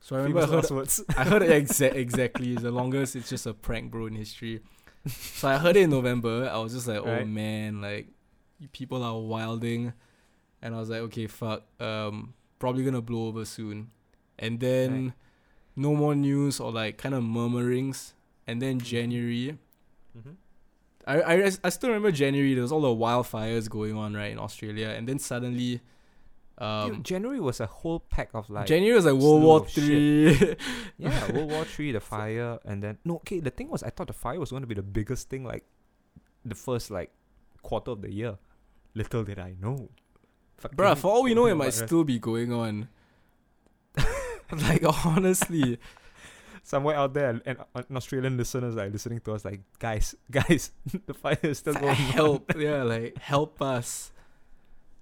So 0.00 0.16
I 0.16 0.18
remember 0.20 0.40
I 0.42 0.46
heard, 0.46 0.70
words. 0.70 1.02
I 1.16 1.24
heard 1.24 1.42
it 1.42 1.50
exa- 1.50 1.94
exactly. 1.94 2.52
It's 2.52 2.62
the 2.62 2.70
longest. 2.70 3.16
It's 3.16 3.28
just 3.30 3.46
a 3.46 3.54
prank, 3.54 3.90
bro, 3.90 4.06
in 4.06 4.14
history. 4.16 4.60
So 5.06 5.48
I 5.48 5.56
heard 5.58 5.76
it 5.76 5.82
in 5.82 5.90
November. 5.90 6.48
I 6.52 6.58
was 6.58 6.72
just 6.74 6.86
like, 6.88 6.98
oh 7.00 7.04
Right. 7.06 7.28
man, 7.28 7.80
like 7.80 8.08
people 8.72 9.02
are 9.02 9.18
wilding, 9.18 9.92
and 10.62 10.74
I 10.74 10.78
was 10.78 10.90
like, 10.90 11.00
okay, 11.00 11.26
fuck. 11.26 11.62
Um, 11.80 12.34
probably 12.58 12.84
gonna 12.84 13.00
blow 13.00 13.28
over 13.28 13.44
soon, 13.44 13.90
and 14.38 14.60
then 14.60 15.04
Right. 15.04 15.12
no 15.76 15.94
more 15.94 16.14
news 16.14 16.60
or 16.60 16.70
like 16.72 16.98
kind 16.98 17.14
of 17.14 17.22
murmurings, 17.24 18.14
and 18.46 18.60
then 18.60 18.78
January. 18.80 19.58
Mhm. 20.16 20.36
I, 21.06 21.20
I, 21.22 21.50
I 21.64 21.68
still 21.70 21.88
remember 21.88 22.12
January. 22.12 22.52
There 22.54 22.62
was 22.62 22.72
all 22.72 22.82
the 22.82 22.88
wildfires 22.88 23.68
going 23.70 23.96
on 23.96 24.14
right 24.14 24.30
in 24.30 24.38
Australia, 24.38 24.88
and 24.88 25.08
then 25.08 25.18
suddenly, 25.18 25.80
um, 26.58 26.92
Dude, 26.96 27.04
January 27.04 27.40
was 27.40 27.58
a 27.60 27.66
whole 27.66 28.00
pack 28.00 28.28
of 28.34 28.50
like 28.50 28.66
January 28.66 28.94
was 28.94 29.06
like 29.06 29.14
World 29.14 29.42
War 29.42 29.64
Three. 29.66 30.56
yeah, 30.98 31.32
World 31.32 31.50
War 31.50 31.64
Three, 31.64 31.92
the 31.92 32.00
fire, 32.14 32.58
and 32.66 32.82
then 32.82 32.98
no. 33.06 33.16
Okay, 33.16 33.40
the 33.40 33.50
thing 33.50 33.70
was, 33.70 33.82
I 33.82 33.88
thought 33.88 34.08
the 34.08 34.12
fire 34.12 34.38
was 34.38 34.50
going 34.50 34.60
to 34.62 34.66
be 34.66 34.74
the 34.74 34.82
biggest 34.82 35.30
thing, 35.30 35.42
like 35.44 35.64
the 36.44 36.54
first 36.54 36.90
like 36.90 37.10
quarter 37.62 37.90
of 37.92 38.02
the 38.02 38.12
year. 38.12 38.36
Little 38.94 39.24
did 39.24 39.38
I 39.38 39.54
know, 39.60 39.88
Bruh, 40.62 40.96
for 40.96 41.10
all 41.10 41.22
we 41.22 41.34
know, 41.34 41.46
it 41.46 41.54
might 41.54 41.72
still 41.72 42.04
be 42.04 42.18
going 42.18 42.52
on. 42.52 42.88
like 44.52 44.84
honestly, 45.06 45.78
somewhere 46.62 46.96
out 46.96 47.14
there, 47.14 47.30
and, 47.30 47.42
and 47.46 47.58
an 47.74 47.96
Australian 47.96 48.36
listeners 48.36 48.76
are 48.76 48.88
listening 48.88 49.20
to 49.20 49.32
us, 49.32 49.44
like 49.44 49.60
guys, 49.78 50.14
guys, 50.30 50.72
the 51.06 51.14
fire 51.14 51.38
is 51.42 51.58
still 51.58 51.74
going. 51.74 51.88
on." 51.90 51.94
help, 51.96 52.52
yeah, 52.58 52.82
like 52.82 53.16
help 53.18 53.62
us. 53.62 54.12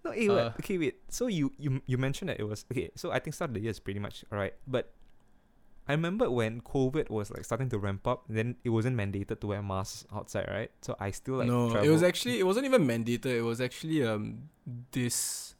No, 0.05 0.11
wait, 0.13 0.31
Uh, 0.31 0.53
okay, 0.61 0.79
wait. 0.79 1.01
So 1.09 1.27
you 1.27 1.53
you 1.59 1.83
you 1.87 1.99
mentioned 1.99 2.29
that 2.29 2.39
it 2.41 2.45
was 2.45 2.65
okay. 2.71 2.91
So 2.95 3.11
I 3.11 3.19
think 3.19 3.35
start 3.35 3.51
of 3.51 3.55
the 3.55 3.61
year 3.61 3.71
is 3.71 3.81
pretty 3.81 4.01
much 4.01 4.25
alright, 4.33 4.55
but 4.67 4.93
I 5.89 5.93
remember 5.93 6.31
when 6.31 6.61
COVID 6.61 7.09
was 7.09 7.31
like 7.31 7.45
starting 7.45 7.71
to 7.71 7.79
ramp 7.79 8.07
up, 8.07 8.25
then 8.29 8.57
it 8.63 8.69
wasn't 8.69 8.97
mandated 8.97 9.41
to 9.41 9.47
wear 9.47 9.63
masks 9.63 10.05
outside, 10.15 10.47
right? 10.49 10.71
So 10.83 10.95
I 11.01 11.11
still 11.13 11.37
like 11.37 11.49
no, 11.49 11.75
it 11.77 11.89
was 11.89 12.03
actually 12.03 12.39
it 12.39 12.45
wasn't 12.45 12.67
even 12.67 12.87
mandated. 12.87 13.27
It 13.27 13.43
was 13.43 13.61
actually 13.61 14.05
um 14.05 14.51
this. 14.93 15.55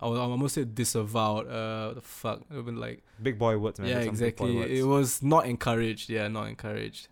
I 0.00 0.06
was 0.08 0.18
I 0.18 0.22
almost 0.22 0.54
said 0.54 0.74
disavowed. 0.74 1.48
Uh, 1.48 1.94
the 1.94 2.00
fuck, 2.00 2.40
it 2.50 2.54
would 2.54 2.64
been 2.64 2.80
like 2.80 3.02
big 3.22 3.38
boy 3.38 3.58
words, 3.58 3.78
man. 3.78 3.90
yeah, 3.90 3.98
exactly. 3.98 4.78
It 4.78 4.84
was 4.84 5.22
not 5.22 5.44
encouraged. 5.46 6.08
Yeah, 6.08 6.28
not 6.28 6.48
encouraged. 6.48 7.08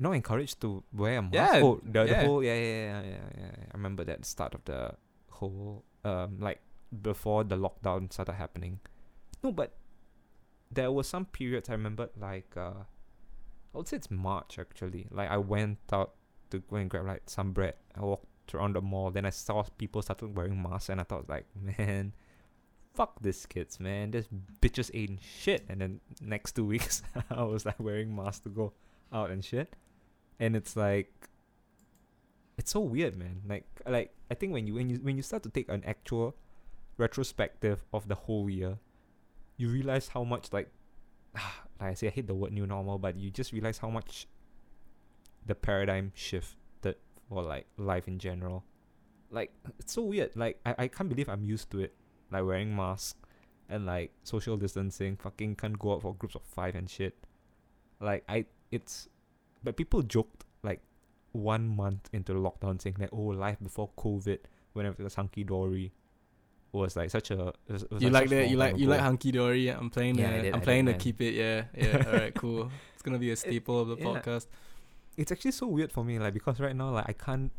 not 0.00 0.12
encouraged 0.12 0.60
to 0.62 0.82
wear 0.92 1.18
a 1.18 1.22
mask. 1.22 1.34
Yeah, 1.34 1.60
oh, 1.62 1.80
the, 1.84 2.04
the 2.04 2.16
whole 2.22 2.42
yeah, 2.42 2.54
yeah, 2.54 2.84
yeah, 2.86 3.02
yeah, 3.02 3.16
yeah. 3.38 3.50
I 3.72 3.76
remember 3.76 4.02
that 4.04 4.24
start 4.24 4.54
of 4.54 4.64
the 4.64 4.94
whole 5.30 5.84
um 6.04 6.38
like 6.40 6.60
before 7.02 7.44
the 7.44 7.56
lockdown 7.56 8.12
started 8.12 8.32
happening. 8.32 8.80
No, 9.42 9.52
but 9.52 9.72
there 10.70 10.92
was 10.92 11.06
some 11.06 11.24
periods 11.24 11.68
I 11.68 11.72
remember 11.72 12.10
like 12.18 12.56
uh 12.56 12.84
I 13.74 13.78
would 13.78 13.88
say 13.88 13.96
it's 13.96 14.10
March 14.10 14.58
actually. 14.58 15.06
Like 15.10 15.30
I 15.30 15.36
went 15.36 15.78
out 15.92 16.14
to 16.50 16.58
go 16.60 16.76
and 16.76 16.88
grab 16.88 17.06
like 17.06 17.22
some 17.26 17.52
bread. 17.52 17.74
I 17.94 18.00
walked 18.00 18.54
around 18.54 18.76
the 18.76 18.82
mall, 18.82 19.10
then 19.10 19.26
I 19.26 19.30
saw 19.30 19.62
people 19.76 20.02
started 20.02 20.36
wearing 20.36 20.62
masks 20.62 20.88
and 20.88 21.00
I 21.00 21.04
thought 21.04 21.28
like, 21.28 21.46
man, 21.78 22.12
fuck 22.94 23.20
these 23.20 23.46
kids, 23.46 23.78
man. 23.78 24.10
These 24.10 24.28
bitches 24.60 24.90
ain't 24.94 25.20
shit. 25.22 25.64
And 25.68 25.80
then 25.80 26.00
next 26.20 26.52
two 26.52 26.64
weeks 26.74 27.02
I 27.30 27.42
was 27.42 27.66
like 27.66 27.78
wearing 27.78 28.14
masks 28.14 28.40
to 28.40 28.48
go 28.48 28.72
out 29.12 29.30
and 29.30 29.44
shit. 29.44 29.74
And 30.40 30.56
it's 30.56 30.76
like 30.76 31.12
it's 32.56 32.72
so 32.72 32.80
weird, 32.80 33.16
man. 33.16 33.42
Like 33.46 33.66
like 33.86 34.14
I 34.30 34.34
think 34.34 34.52
when 34.52 34.66
you 34.66 34.74
when 34.74 34.90
you 34.90 34.96
when 34.96 35.16
you 35.16 35.22
start 35.22 35.42
to 35.44 35.50
take 35.50 35.68
an 35.68 35.84
actual 35.84 36.34
retrospective 36.96 37.84
of 37.92 38.08
the 38.08 38.14
whole 38.14 38.50
year, 38.50 38.78
you 39.58 39.68
realize 39.68 40.08
how 40.08 40.24
much 40.24 40.50
like 40.52 40.70
like 41.34 41.90
I 41.90 41.94
say 41.94 42.06
I 42.06 42.10
hate 42.10 42.26
the 42.26 42.34
word 42.34 42.52
new 42.52 42.66
normal, 42.66 42.98
but 42.98 43.18
you 43.18 43.30
just 43.30 43.52
realize 43.52 43.76
how 43.76 43.90
much 43.90 44.26
the 45.44 45.54
paradigm 45.54 46.12
shifted 46.14 46.96
for 47.28 47.42
like 47.42 47.66
life 47.76 48.08
in 48.08 48.18
general. 48.18 48.64
Like 49.30 49.52
it's 49.78 49.92
so 49.92 50.02
weird. 50.02 50.34
Like 50.34 50.58
I, 50.64 50.74
I 50.78 50.88
can't 50.88 51.08
believe 51.10 51.28
I'm 51.28 51.44
used 51.44 51.70
to 51.72 51.80
it. 51.80 51.94
Like 52.30 52.44
wearing 52.44 52.74
masks 52.74 53.18
and 53.68 53.84
like 53.84 54.12
social 54.22 54.56
distancing, 54.56 55.16
fucking 55.16 55.56
can't 55.56 55.78
go 55.78 55.92
out 55.92 56.02
for 56.02 56.14
groups 56.14 56.34
of 56.34 56.42
five 56.42 56.74
and 56.74 56.88
shit. 56.88 57.16
Like 58.00 58.24
I 58.28 58.46
it's 58.70 59.08
but 59.62 59.76
people 59.76 60.02
joked 60.02 60.44
like 60.62 60.80
one 61.32 61.68
month 61.68 62.08
into 62.12 62.32
lockdown 62.32 62.80
saying 62.80 62.96
that 62.98 63.10
oh 63.12 63.18
life 63.18 63.58
before 63.62 63.90
COVID 63.98 64.38
whenever 64.72 64.96
it 64.98 65.04
was 65.04 65.14
hunky 65.14 65.44
dory 65.44 65.92
was 66.78 66.96
like 66.96 67.10
such 67.10 67.30
a 67.30 67.52
was, 67.68 67.84
was 67.90 68.02
You 68.02 68.10
like 68.10 68.24
such 68.24 68.30
that? 68.30 68.48
You 68.50 68.56
like 68.56 68.78
you 68.78 68.86
like 68.86 69.00
hunky 69.00 69.32
dory? 69.32 69.68
I'm 69.68 69.90
playing. 69.90 70.18
Yeah, 70.18 70.42
did, 70.42 70.54
I'm 70.54 70.60
playing 70.60 70.86
to 70.86 70.94
keep 70.94 71.20
it. 71.20 71.34
Yeah, 71.34 71.64
yeah. 71.76 72.04
All 72.06 72.12
right, 72.12 72.34
cool. 72.34 72.70
It's 72.94 73.02
gonna 73.02 73.18
be 73.18 73.30
a 73.30 73.36
staple 73.36 73.80
of 73.80 73.88
the 73.88 73.96
yeah. 73.96 74.04
podcast. 74.04 74.46
it's 75.18 75.32
actually 75.32 75.50
so 75.50 75.66
weird 75.66 75.90
for 75.92 76.04
me 76.04 76.18
like 76.18 76.32
because 76.32 76.60
right 76.60 76.76
now 76.76 76.90
like 76.90 77.04
I 77.08 77.12
can't 77.12 77.50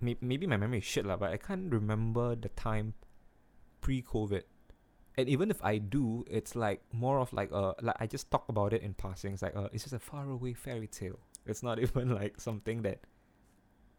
may- 0.00 0.16
maybe 0.20 0.46
my 0.46 0.56
memory 0.56 0.78
is 0.78 0.84
shit 0.84 1.04
lah 1.04 1.16
but 1.16 1.32
I 1.32 1.36
can't 1.36 1.70
remember 1.70 2.36
the 2.36 2.48
time 2.50 2.94
pre-COVID 3.80 4.42
and 5.16 5.28
even 5.28 5.50
if 5.50 5.62
I 5.64 5.78
do 5.78 6.24
it's 6.30 6.54
like 6.54 6.80
more 6.92 7.18
of 7.18 7.32
like 7.32 7.50
uh 7.52 7.74
like 7.82 7.96
I 7.98 8.06
just 8.06 8.30
talk 8.30 8.48
about 8.48 8.72
it 8.72 8.82
in 8.82 8.94
passing 8.94 9.32
it's 9.32 9.42
like 9.42 9.56
uh 9.56 9.68
it's 9.72 9.82
just 9.82 9.94
a 9.94 9.98
faraway 9.98 10.54
fairy 10.54 10.86
tale 10.86 11.18
it's 11.44 11.62
not 11.62 11.78
even 11.84 12.14
like 12.14 12.40
something 12.40 12.82
that 12.82 13.00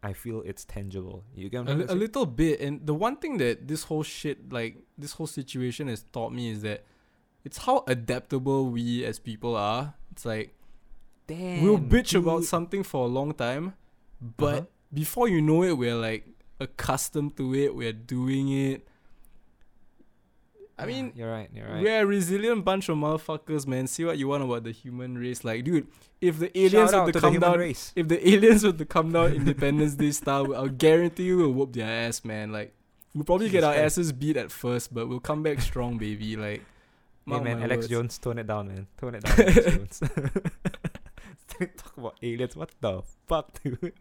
I 0.02 0.12
feel 0.14 0.42
it's 0.46 0.64
tangible 0.64 1.24
you 1.34 1.48
get 1.50 1.60
what 1.64 1.70
A, 1.70 1.74
li- 1.74 1.86
a 1.88 1.94
little 1.94 2.24
bit, 2.26 2.60
and 2.60 2.86
the 2.86 2.94
one 2.94 3.16
thing 3.16 3.36
that 3.38 3.68
this 3.68 3.84
whole 3.84 4.02
shit, 4.02 4.50
like 4.52 4.76
this 4.96 5.12
whole 5.12 5.26
situation, 5.26 5.88
has 5.88 6.04
taught 6.12 6.32
me 6.32 6.50
is 6.50 6.62
that 6.62 6.84
it's 7.44 7.58
how 7.58 7.84
adaptable 7.86 8.70
we 8.70 9.04
as 9.04 9.18
people 9.18 9.56
are. 9.56 9.94
It's 10.12 10.24
like 10.24 10.54
Damn, 11.26 11.62
we'll 11.62 11.78
bitch 11.78 12.18
about 12.18 12.44
something 12.44 12.82
for 12.82 13.04
a 13.04 13.08
long 13.08 13.32
time, 13.34 13.74
but 14.36 14.54
Uh-huh. 14.54 14.66
before 14.92 15.28
you 15.28 15.40
know 15.42 15.62
it, 15.64 15.76
we're 15.76 15.94
like 15.96 16.26
accustomed 16.58 17.36
to 17.36 17.54
it. 17.54 17.74
We're 17.74 17.92
doing 17.92 18.48
it. 18.50 18.86
I 20.80 20.86
mean, 20.86 21.12
you're 21.14 21.30
right 21.30 21.48
you're 21.52 21.68
right 21.68 21.82
we're 21.82 22.02
a 22.02 22.06
resilient 22.06 22.64
bunch 22.64 22.88
of 22.88 22.96
motherfuckers, 22.96 23.66
man. 23.66 23.86
See 23.86 24.04
what 24.04 24.18
you 24.18 24.28
want 24.28 24.42
about 24.42 24.64
the 24.64 24.72
human 24.72 25.18
race, 25.18 25.44
like, 25.44 25.64
dude. 25.64 25.86
If 26.20 26.38
the 26.38 26.56
aliens 26.58 26.90
Shout 26.90 27.06
were 27.06 27.12
to 27.12 27.20
to 27.20 27.20
come 27.20 27.38
down, 27.38 27.58
race 27.58 27.92
if 27.96 28.08
the 28.08 28.28
aliens 28.32 28.64
were 28.64 28.72
to 28.72 28.84
come 28.84 29.12
down 29.12 29.32
Independence 29.32 29.94
Day 29.94 30.10
style, 30.10 30.54
I'll 30.54 30.68
guarantee 30.68 31.24
you 31.24 31.38
we'll 31.38 31.52
whoop 31.52 31.72
their 31.72 31.88
ass, 31.88 32.24
man. 32.24 32.52
Like 32.52 32.74
we'll 33.14 33.24
probably 33.24 33.50
get 33.50 33.64
our 33.64 33.74
asses 33.74 34.12
beat 34.12 34.36
at 34.36 34.50
first, 34.50 34.92
but 34.92 35.08
we'll 35.08 35.20
come 35.20 35.42
back 35.42 35.60
strong, 35.60 35.98
baby. 35.98 36.36
Like 36.36 36.62
Hey 37.26 37.40
man, 37.40 37.62
Alex 37.62 37.82
words. 37.82 37.88
Jones, 37.88 38.18
tone 38.18 38.38
it 38.38 38.46
down, 38.46 38.68
man. 38.68 38.86
Tone 38.98 39.14
it 39.14 39.22
down, 39.22 39.40
Alex 39.40 39.64
Jones. 40.00 40.00
Talk 41.60 41.96
about 41.96 42.16
aliens. 42.22 42.56
What 42.56 42.70
the 42.80 43.02
fuck, 43.28 43.62
dude? 43.62 43.92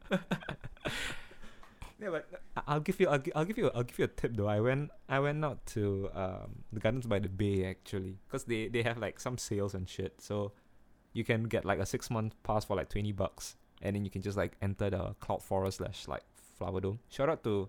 Yeah, 2.02 2.10
but 2.10 2.30
I- 2.56 2.62
I'll 2.68 2.80
give 2.80 3.00
you, 3.00 3.08
I'll, 3.10 3.20
gi- 3.20 3.34
I'll 3.36 3.46
give 3.46 3.58
you, 3.58 3.72
I'll 3.76 3.84
give 3.84 4.00
you 4.00 4.06
a 4.06 4.08
tip 4.10 4.36
though. 4.36 4.48
I 4.48 4.60
went, 4.60 4.92
I 5.08 5.20
went 5.20 5.44
out 5.44 5.66
to 5.78 6.10
um 6.16 6.64
the 6.72 6.80
Gardens 6.80 7.06
by 7.08 7.20
the 7.20 7.30
Bay 7.30 7.66
actually, 7.66 8.18
cause 8.30 8.44
they 8.46 8.68
they 8.70 8.84
have 8.84 8.98
like 8.98 9.20
some 9.20 9.38
sales 9.38 9.74
and 9.74 9.88
shit. 9.88 10.20
So 10.22 10.52
you 11.14 11.24
can 11.24 11.44
get 11.46 11.66
like 11.66 11.80
a 11.80 11.86
six 11.86 12.10
month 12.10 12.36
pass 12.44 12.66
for 12.66 12.76
like 12.78 12.90
twenty 12.90 13.12
bucks, 13.12 13.56
and 13.82 13.96
then 13.96 14.06
you 14.06 14.12
can 14.12 14.22
just 14.22 14.38
like 14.38 14.54
enter 14.62 14.90
the 14.90 15.16
Cloud 15.20 15.44
Forest 15.44 15.78
slash 15.78 16.08
like 16.08 16.24
Flower 16.58 16.80
Dome. 16.82 17.00
Shout 17.10 17.30
out 17.30 17.44
to 17.44 17.68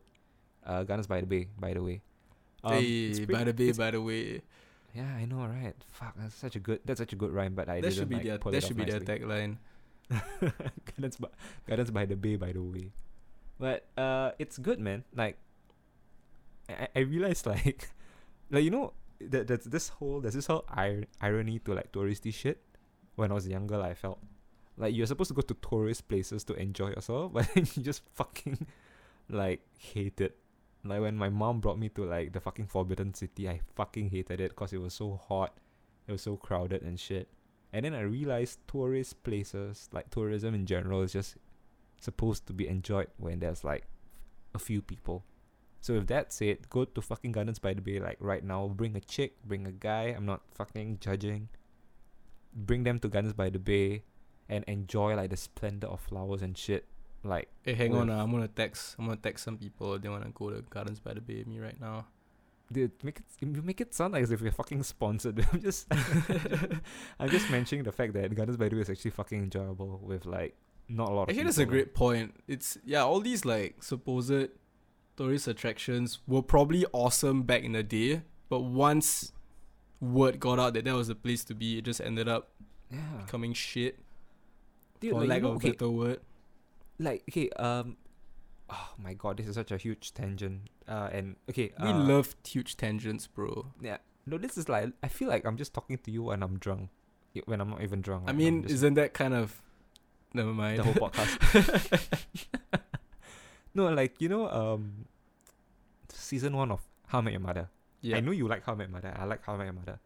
uh 0.66 0.84
Gardens 0.84 1.06
by 1.06 1.20
the 1.20 1.26
Bay, 1.26 1.48
by 1.58 1.74
the 1.74 1.82
way. 1.82 2.00
Um, 2.62 2.74
hey, 2.74 3.08
pretty- 3.24 3.32
by 3.32 3.44
the 3.44 3.52
way, 3.52 3.64
it's- 3.68 3.78
by 3.78 3.90
the 3.90 4.00
way, 4.02 4.42
yeah, 4.94 5.14
I 5.16 5.24
know, 5.24 5.46
right? 5.46 5.74
Fuck, 5.92 6.14
that's 6.18 6.34
such 6.34 6.56
a 6.56 6.60
good. 6.60 6.80
That's 6.84 6.98
such 7.00 7.12
a 7.12 7.16
good 7.16 7.32
rhyme, 7.32 7.54
but 7.54 7.68
I 7.68 7.76
that 7.80 7.82
didn't 7.88 7.94
should 7.98 8.08
be 8.08 8.16
like, 8.16 8.24
their 8.24 8.38
pull 8.38 8.52
that 8.52 8.62
should 8.62 8.78
off 8.78 8.86
be 8.86 8.90
their 8.90 9.00
tagline. 9.00 9.56
Gardens 10.86 11.16
by 11.16 11.28
Gardens 11.66 11.90
by 11.90 12.04
the 12.06 12.16
Bay, 12.16 12.36
by 12.36 12.52
the 12.52 12.62
way. 12.62 12.92
But 13.60 13.84
uh, 14.00 14.32
it's 14.40 14.56
good, 14.56 14.80
man. 14.80 15.04
Like, 15.14 15.36
I 16.68 16.88
I 16.96 17.00
realized 17.04 17.44
like, 17.54 17.92
like 18.50 18.64
you 18.64 18.72
know, 18.72 18.96
that 19.20 19.46
there's 19.46 19.68
this 19.68 19.92
whole 20.00 20.24
there's 20.24 20.34
this 20.34 20.48
whole 20.48 20.64
ir- 20.72 21.04
irony 21.20 21.60
to 21.68 21.76
like 21.76 21.92
touristy 21.92 22.32
shit. 22.32 22.64
When 23.20 23.30
I 23.30 23.34
was 23.34 23.46
younger, 23.46 23.76
like, 23.76 23.92
I 23.92 23.94
felt 23.94 24.18
like 24.80 24.96
you're 24.96 25.06
supposed 25.06 25.28
to 25.28 25.34
go 25.34 25.44
to 25.44 25.54
tourist 25.60 26.08
places 26.08 26.42
to 26.44 26.54
enjoy 26.54 26.88
yourself, 26.88 27.32
but 27.36 27.46
then 27.54 27.68
you 27.76 27.84
just 27.84 28.00
fucking 28.16 28.66
like 29.28 29.60
hate 29.76 30.20
it. 30.24 30.40
Like 30.82 31.04
when 31.04 31.20
my 31.20 31.28
mom 31.28 31.60
brought 31.60 31.78
me 31.78 31.90
to 31.90 32.08
like 32.08 32.32
the 32.32 32.40
fucking 32.40 32.66
Forbidden 32.66 33.12
City, 33.12 33.46
I 33.46 33.60
fucking 33.76 34.08
hated 34.08 34.40
it 34.40 34.56
because 34.56 34.72
it 34.72 34.80
was 34.80 34.94
so 34.94 35.20
hot, 35.28 35.52
it 36.08 36.12
was 36.12 36.22
so 36.22 36.36
crowded 36.36 36.80
and 36.80 36.98
shit. 36.98 37.28
And 37.74 37.84
then 37.84 37.92
I 37.94 38.00
realized 38.00 38.58
tourist 38.66 39.22
places, 39.22 39.90
like 39.92 40.08
tourism 40.08 40.54
in 40.54 40.64
general, 40.64 41.02
is 41.02 41.12
just 41.12 41.36
supposed 42.00 42.46
to 42.46 42.52
be 42.52 42.66
enjoyed 42.66 43.08
when 43.18 43.38
there's 43.38 43.62
like 43.62 43.84
a 44.54 44.58
few 44.58 44.82
people. 44.82 45.24
So 45.80 45.94
if 45.94 46.06
that's 46.06 46.42
it, 46.42 46.68
go 46.68 46.84
to 46.84 47.00
fucking 47.00 47.32
Gardens 47.32 47.58
by 47.58 47.72
the 47.72 47.80
Bay 47.80 48.00
like 48.00 48.18
right 48.20 48.44
now. 48.44 48.68
Bring 48.68 48.96
a 48.96 49.00
chick, 49.00 49.36
bring 49.44 49.66
a 49.66 49.72
guy. 49.72 50.14
I'm 50.16 50.26
not 50.26 50.42
fucking 50.52 50.98
judging. 51.00 51.48
Bring 52.54 52.84
them 52.84 52.98
to 53.00 53.08
Gardens 53.08 53.32
by 53.32 53.48
the 53.48 53.58
Bay, 53.58 54.02
and 54.48 54.64
enjoy 54.64 55.14
like 55.14 55.30
the 55.30 55.36
splendor 55.36 55.86
of 55.86 56.00
flowers 56.00 56.42
and 56.42 56.56
shit. 56.56 56.84
Like 57.22 57.48
Hey, 57.62 57.74
hang 57.74 57.94
on, 57.94 58.10
uh, 58.10 58.22
I'm 58.22 58.30
gonna 58.30 58.48
text. 58.48 58.96
I'm 58.98 59.06
gonna 59.06 59.16
text 59.16 59.44
some 59.44 59.56
people. 59.56 59.98
They 59.98 60.08
wanna 60.08 60.30
go 60.34 60.50
to 60.50 60.62
Gardens 60.62 61.00
by 61.00 61.14
the 61.14 61.20
Bay 61.20 61.38
with 61.38 61.46
me 61.46 61.60
right 61.60 61.80
now. 61.80 62.06
Dude, 62.72 62.92
make 63.02 63.18
it 63.18 63.24
you 63.40 63.62
make 63.62 63.80
it 63.80 63.94
sound 63.94 64.12
like 64.12 64.22
as 64.22 64.30
if 64.30 64.40
we're 64.40 64.50
fucking 64.50 64.82
sponsored. 64.82 65.46
I'm 65.52 65.60
just 65.60 65.86
I'm 67.18 67.28
just 67.30 67.50
mentioning 67.50 67.84
the 67.84 67.92
fact 67.92 68.12
that 68.14 68.34
Gardens 68.34 68.56
by 68.56 68.68
the 68.68 68.76
Bay 68.76 68.82
is 68.82 68.90
actually 68.90 69.12
fucking 69.12 69.38
enjoyable 69.38 70.00
with 70.02 70.26
like 70.26 70.56
not 70.90 71.08
a 71.08 71.12
lot 71.12 71.22
of 71.24 71.28
Actually, 71.30 71.44
that's 71.44 71.58
a 71.58 71.66
great 71.66 71.94
point. 71.94 72.34
It's 72.48 72.76
yeah, 72.84 73.02
all 73.02 73.20
these 73.20 73.44
like 73.44 73.82
supposed 73.82 74.48
tourist 75.16 75.48
attractions 75.48 76.18
were 76.26 76.42
probably 76.42 76.84
awesome 76.92 77.42
back 77.42 77.62
in 77.62 77.72
the 77.72 77.82
day, 77.82 78.22
but 78.48 78.60
once 78.60 79.32
word 80.00 80.40
got 80.40 80.58
out 80.58 80.74
that 80.74 80.84
that 80.84 80.94
was 80.94 81.08
the 81.08 81.14
place 81.14 81.44
to 81.44 81.54
be, 81.54 81.78
it 81.78 81.84
just 81.84 82.00
ended 82.00 82.28
up 82.28 82.50
Yeah. 82.90 82.98
becoming 83.24 83.52
shit. 83.52 83.98
Dude, 85.00 85.12
for 85.12 85.20
like, 85.20 85.28
lack 85.28 85.36
you 85.38 85.42
know, 85.42 85.50
of 85.52 85.56
okay, 85.56 85.70
better 85.72 85.90
word. 85.90 86.20
like 86.98 87.22
okay, 87.30 87.48
um 87.50 87.96
oh 88.68 88.90
my 88.98 89.14
god, 89.14 89.36
this 89.36 89.46
is 89.46 89.54
such 89.54 89.70
a 89.72 89.76
huge 89.76 90.12
tangent. 90.14 90.68
Uh 90.88 91.08
and 91.12 91.36
okay, 91.50 91.72
We 91.80 91.88
uh, 91.88 91.98
love 91.98 92.34
huge 92.46 92.76
tangents, 92.76 93.26
bro. 93.26 93.66
Yeah. 93.80 93.98
No, 94.26 94.38
this 94.38 94.58
is 94.58 94.68
like 94.68 94.92
I 95.02 95.08
feel 95.08 95.28
like 95.28 95.44
I'm 95.46 95.56
just 95.56 95.72
talking 95.74 95.98
to 95.98 96.10
you 96.10 96.24
when 96.24 96.42
I'm 96.42 96.58
drunk. 96.58 96.88
When 97.46 97.60
I'm 97.60 97.70
not 97.70 97.82
even 97.82 98.00
drunk. 98.00 98.22
I 98.24 98.26
like, 98.26 98.30
I'm 98.34 98.38
mean, 98.38 98.62
just- 98.62 98.74
isn't 98.74 98.94
that 98.94 99.12
kind 99.14 99.34
of 99.34 99.62
never 100.34 100.52
mind. 100.52 100.78
the 100.78 100.82
whole 100.84 100.94
podcast. 100.94 102.18
no, 103.74 103.88
like 103.88 104.20
you 104.20 104.28
know, 104.28 104.48
um, 104.50 105.06
season 106.08 106.56
one 106.56 106.70
of 106.70 106.80
How 107.06 107.18
I 107.18 107.22
Met 107.22 107.32
Your 107.32 107.40
Mother. 107.40 107.68
yeah. 108.00 108.16
I 108.16 108.20
know 108.20 108.32
you 108.32 108.48
like 108.48 108.64
How 108.64 108.72
I 108.72 108.76
Met 108.76 108.88
Your 108.88 108.92
Mother. 109.00 109.14
I 109.18 109.24
like 109.24 109.44
How 109.44 109.54
I 109.54 109.56
Met 109.58 109.64
Your 109.64 109.72
Mother. 109.74 109.98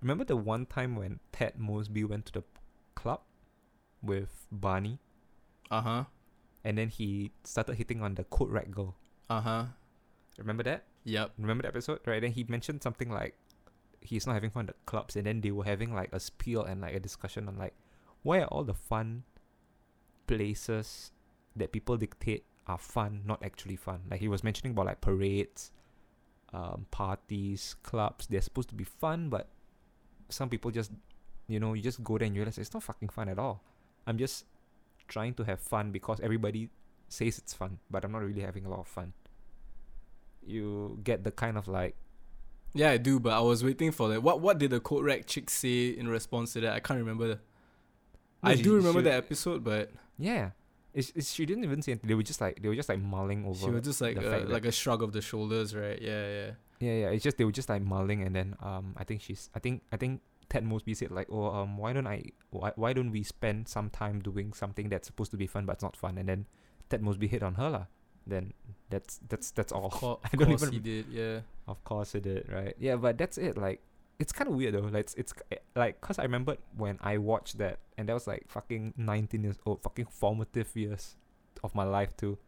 Remember 0.00 0.24
the 0.24 0.36
one 0.36 0.66
time 0.66 0.96
when 0.96 1.20
Ted 1.32 1.54
Mosby 1.58 2.04
went 2.04 2.26
to 2.26 2.32
the 2.32 2.42
club 2.94 3.20
with 4.02 4.46
Barney, 4.52 4.98
Uh 5.70 5.80
huh. 5.80 6.04
and 6.62 6.76
then 6.76 6.88
he 6.88 7.30
started 7.44 7.76
hitting 7.76 8.02
on 8.02 8.14
the 8.14 8.24
coat 8.24 8.50
rack 8.50 8.70
girl. 8.70 8.96
Uh 9.30 9.40
huh. 9.40 9.64
Remember 10.38 10.62
that? 10.64 10.84
Yep. 11.04 11.32
Remember 11.38 11.62
the 11.62 11.68
episode, 11.68 12.00
right? 12.06 12.20
Then 12.20 12.32
he 12.32 12.44
mentioned 12.48 12.82
something 12.82 13.10
like 13.10 13.34
he's 14.00 14.26
not 14.26 14.34
having 14.34 14.50
fun 14.50 14.68
at 14.68 14.74
the 14.76 14.82
clubs, 14.84 15.16
and 15.16 15.26
then 15.26 15.40
they 15.40 15.50
were 15.50 15.64
having 15.64 15.94
like 15.94 16.12
a 16.12 16.20
spiel 16.20 16.62
and 16.62 16.80
like 16.82 16.94
a 16.94 17.00
discussion 17.00 17.48
on 17.48 17.56
like 17.56 17.74
why 18.22 18.40
are 18.40 18.46
all 18.48 18.64
the 18.64 18.74
fun 18.74 19.22
places 20.26 21.10
that 21.56 21.72
people 21.72 21.96
dictate 21.96 22.44
are 22.66 22.78
fun, 22.78 23.22
not 23.24 23.42
actually 23.44 23.76
fun. 23.76 24.00
Like 24.10 24.20
he 24.20 24.28
was 24.28 24.42
mentioning 24.42 24.72
about 24.72 24.86
like 24.86 25.00
parades, 25.00 25.70
um, 26.52 26.86
parties, 26.90 27.76
clubs. 27.82 28.26
They're 28.26 28.40
supposed 28.40 28.68
to 28.70 28.74
be 28.74 28.84
fun, 28.84 29.28
but 29.28 29.48
some 30.28 30.48
people 30.48 30.70
just, 30.70 30.90
you 31.48 31.60
know, 31.60 31.74
you 31.74 31.82
just 31.82 32.02
go 32.02 32.16
there 32.18 32.26
and 32.26 32.34
you 32.34 32.40
realize 32.42 32.58
it's 32.58 32.72
not 32.72 32.82
fucking 32.82 33.10
fun 33.10 33.28
at 33.28 33.38
all. 33.38 33.62
I'm 34.06 34.18
just 34.18 34.46
trying 35.08 35.34
to 35.34 35.44
have 35.44 35.60
fun 35.60 35.90
because 35.92 36.20
everybody 36.20 36.70
says 37.08 37.38
it's 37.38 37.52
fun, 37.54 37.78
but 37.90 38.04
I'm 38.04 38.12
not 38.12 38.22
really 38.22 38.40
having 38.40 38.64
a 38.64 38.70
lot 38.70 38.80
of 38.80 38.88
fun. 38.88 39.12
You 40.46 40.98
get 41.02 41.24
the 41.24 41.30
kind 41.30 41.56
of 41.56 41.68
like 41.68 41.96
Yeah, 42.74 42.90
I 42.90 42.96
do, 42.98 43.18
but 43.20 43.32
I 43.32 43.40
was 43.40 43.62
waiting 43.64 43.92
for 43.92 44.08
that. 44.08 44.22
What 44.22 44.40
What 44.40 44.58
did 44.58 44.70
the 44.70 44.80
code 44.80 45.04
rack 45.04 45.26
chick 45.26 45.48
say 45.50 45.88
in 45.90 46.08
response 46.08 46.52
to 46.54 46.60
that? 46.60 46.72
I 46.72 46.80
can't 46.80 46.98
remember. 46.98 47.26
No, 47.28 48.50
I 48.50 48.54
do 48.56 48.74
remember 48.76 49.00
she- 49.00 49.04
that 49.04 49.14
episode, 49.14 49.64
but 49.64 49.90
yeah. 50.18 50.50
It's, 50.92 51.10
it's, 51.16 51.32
she 51.32 51.44
didn't 51.44 51.64
even 51.64 51.82
say 51.82 51.92
anything. 51.92 52.06
They 52.08 52.14
were 52.14 52.22
just 52.22 52.40
like 52.40 52.62
they 52.62 52.68
were 52.68 52.76
just 52.76 52.88
like 52.88 53.00
mulling 53.00 53.44
over. 53.44 53.58
she 53.66 53.70
was 53.70 53.82
just 53.82 54.00
like 54.00 54.16
uh, 54.16 54.20
that- 54.22 54.48
like 54.50 54.64
a 54.64 54.70
shrug 54.72 55.02
of 55.02 55.12
the 55.12 55.20
shoulders, 55.20 55.74
right? 55.74 56.00
Yeah, 56.00 56.26
yeah. 56.28 56.50
Yeah, 56.80 56.92
yeah. 56.92 57.08
It's 57.10 57.24
just 57.24 57.36
they 57.38 57.44
were 57.44 57.52
just 57.52 57.68
like 57.68 57.82
mulling, 57.82 58.22
and 58.22 58.34
then 58.34 58.54
um, 58.62 58.94
I 58.96 59.02
think 59.04 59.20
she's, 59.20 59.50
I 59.54 59.58
think, 59.58 59.82
I 59.92 59.96
think 59.96 60.20
Ted 60.48 60.62
Mosby 60.64 60.94
said 60.94 61.10
like, 61.10 61.26
oh, 61.30 61.46
um, 61.46 61.76
why 61.78 61.92
don't 61.92 62.06
I, 62.06 62.22
why, 62.50 62.72
why 62.76 62.92
don't 62.92 63.10
we 63.10 63.22
spend 63.24 63.66
some 63.68 63.90
time 63.90 64.20
doing 64.20 64.52
something 64.52 64.88
that's 64.88 65.06
supposed 65.08 65.30
to 65.32 65.36
be 65.36 65.46
fun 65.46 65.66
but 65.66 65.72
it's 65.74 65.82
not 65.82 65.96
fun, 65.96 66.16
and 66.18 66.28
then 66.28 66.46
Ted 66.90 67.02
Mosby 67.02 67.26
hit 67.26 67.42
on 67.42 67.54
her 67.54 67.70
lah. 67.70 67.84
Then 68.26 68.52
that's 68.90 69.18
that's 69.28 69.50
that's 69.50 69.72
all. 69.72 69.90
Co- 69.90 70.20
I 70.24 70.28
of 70.32 70.38
don't 70.38 70.48
course 70.48 70.62
even- 70.62 70.72
he 70.74 70.78
did. 70.80 71.06
Yeah. 71.10 71.40
Of 71.66 71.82
course 71.82 72.14
it 72.14 72.22
did, 72.22 72.48
right? 72.52 72.74
Yeah, 72.78 72.96
but 72.96 73.18
that's 73.18 73.36
it. 73.38 73.56
Like, 73.58 73.82
it's 74.18 74.32
kind 74.32 74.48
of 74.48 74.56
weird 74.56 74.74
though. 74.74 74.80
Like, 74.80 75.00
it's, 75.00 75.14
it's 75.14 75.34
eh, 75.50 75.56
like, 75.74 76.00
cause 76.00 76.18
I 76.18 76.22
remembered 76.22 76.58
when 76.76 76.98
I 77.02 77.18
watched 77.18 77.58
that, 77.58 77.78
and 77.98 78.08
that 78.08 78.14
was 78.14 78.26
like 78.26 78.44
fucking 78.48 78.94
nineteen 78.96 79.44
years 79.44 79.58
old, 79.66 79.82
fucking 79.82 80.06
formative 80.06 80.70
years 80.74 81.16
of 81.62 81.74
my 81.74 81.84
life 81.84 82.16
too. 82.16 82.38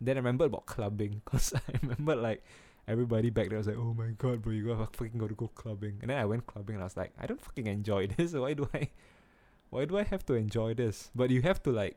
Then 0.00 0.16
I 0.16 0.20
remembered 0.20 0.46
about 0.46 0.66
clubbing, 0.66 1.22
cause 1.24 1.52
I 1.54 1.78
remember 1.82 2.16
like 2.16 2.44
everybody 2.86 3.30
back 3.30 3.48
there 3.50 3.58
was 3.58 3.66
like, 3.66 3.76
"Oh 3.76 3.94
my 3.94 4.10
god, 4.18 4.42
bro, 4.42 4.52
you 4.52 4.66
gotta 4.66 4.86
fucking 4.86 5.18
gotta 5.18 5.34
go 5.34 5.48
clubbing." 5.48 5.98
And 6.00 6.10
then 6.10 6.18
I 6.18 6.24
went 6.24 6.46
clubbing, 6.46 6.76
and 6.76 6.82
I 6.82 6.86
was 6.86 6.96
like, 6.96 7.12
"I 7.18 7.26
don't 7.26 7.40
fucking 7.40 7.66
enjoy 7.66 8.06
this. 8.16 8.32
Why 8.32 8.54
do 8.54 8.68
I? 8.74 8.88
Why 9.70 9.84
do 9.84 9.98
I 9.98 10.02
have 10.04 10.24
to 10.26 10.34
enjoy 10.34 10.74
this?" 10.74 11.10
But 11.14 11.30
you 11.30 11.42
have 11.42 11.62
to 11.64 11.70
like 11.70 11.96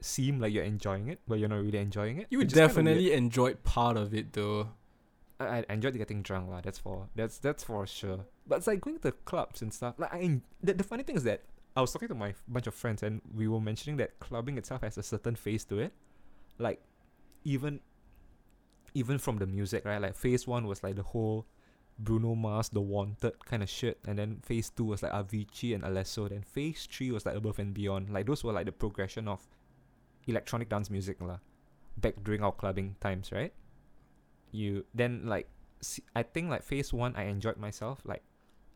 seem 0.00 0.40
like 0.40 0.52
you're 0.52 0.64
enjoying 0.64 1.08
it, 1.08 1.20
but 1.28 1.38
you're 1.38 1.48
not 1.48 1.62
really 1.62 1.78
enjoying 1.78 2.18
it. 2.18 2.26
You 2.30 2.44
definitely 2.44 3.12
enjoyed 3.12 3.62
part 3.62 3.96
of 3.96 4.14
it 4.14 4.32
though. 4.32 4.68
I, 5.40 5.64
enjoyed 5.68 5.96
getting 5.96 6.22
drunk 6.22 6.50
lah. 6.50 6.60
That's 6.60 6.78
for 6.78 7.08
that's 7.14 7.38
that's 7.38 7.64
for 7.64 7.86
sure. 7.86 8.26
But 8.46 8.58
it's 8.58 8.66
like 8.66 8.80
going 8.80 8.98
to 9.00 9.12
clubs 9.24 9.62
and 9.62 9.72
stuff. 9.72 9.94
Like 9.98 10.12
I, 10.12 10.40
the, 10.62 10.74
the 10.74 10.84
funny 10.84 11.02
thing 11.02 11.16
is 11.16 11.24
that 11.24 11.42
I 11.76 11.80
was 11.80 11.92
talking 11.92 12.08
to 12.08 12.14
my 12.14 12.34
bunch 12.48 12.66
of 12.66 12.74
friends 12.74 13.02
and 13.02 13.22
we 13.34 13.48
were 13.48 13.60
mentioning 13.60 13.96
that 13.98 14.18
clubbing 14.20 14.58
itself 14.58 14.82
has 14.82 14.98
a 14.98 15.02
certain 15.02 15.36
phase 15.36 15.64
to 15.66 15.78
it. 15.78 15.92
Like 16.58 16.82
even 17.44 17.80
even 18.94 19.18
from 19.18 19.38
the 19.38 19.46
music, 19.46 19.84
right? 19.84 20.00
Like 20.00 20.14
phase 20.14 20.46
one 20.46 20.66
was 20.66 20.82
like 20.82 20.96
the 20.96 21.02
whole 21.02 21.46
Bruno 21.98 22.34
Mars, 22.34 22.68
The 22.70 22.80
Wanted 22.80 23.32
kind 23.44 23.62
of 23.62 23.68
shit, 23.68 23.98
and 24.06 24.18
then 24.18 24.40
phase 24.42 24.70
two 24.70 24.84
was 24.84 25.02
like 25.02 25.12
Avicii 25.12 25.74
and 25.74 25.84
Alesso. 25.84 26.28
Then 26.28 26.42
phase 26.42 26.88
three 26.90 27.10
was 27.10 27.24
like 27.24 27.36
Above 27.36 27.58
and 27.58 27.72
Beyond. 27.72 28.10
Like 28.10 28.26
those 28.26 28.42
were 28.42 28.52
like 28.52 28.66
the 28.66 28.72
progression 28.72 29.28
of 29.28 29.40
electronic 30.26 30.68
dance 30.68 30.90
music 30.90 31.20
lah. 31.20 31.38
Back 31.96 32.22
during 32.22 32.42
our 32.42 32.52
clubbing 32.52 32.96
times, 33.00 33.32
right? 33.32 33.52
You 34.52 34.84
then 34.94 35.26
like 35.26 35.48
I 36.14 36.22
think 36.22 36.50
like 36.50 36.62
phase 36.62 36.92
one 36.92 37.14
I 37.16 37.24
enjoyed 37.24 37.56
myself 37.56 38.00
like 38.04 38.22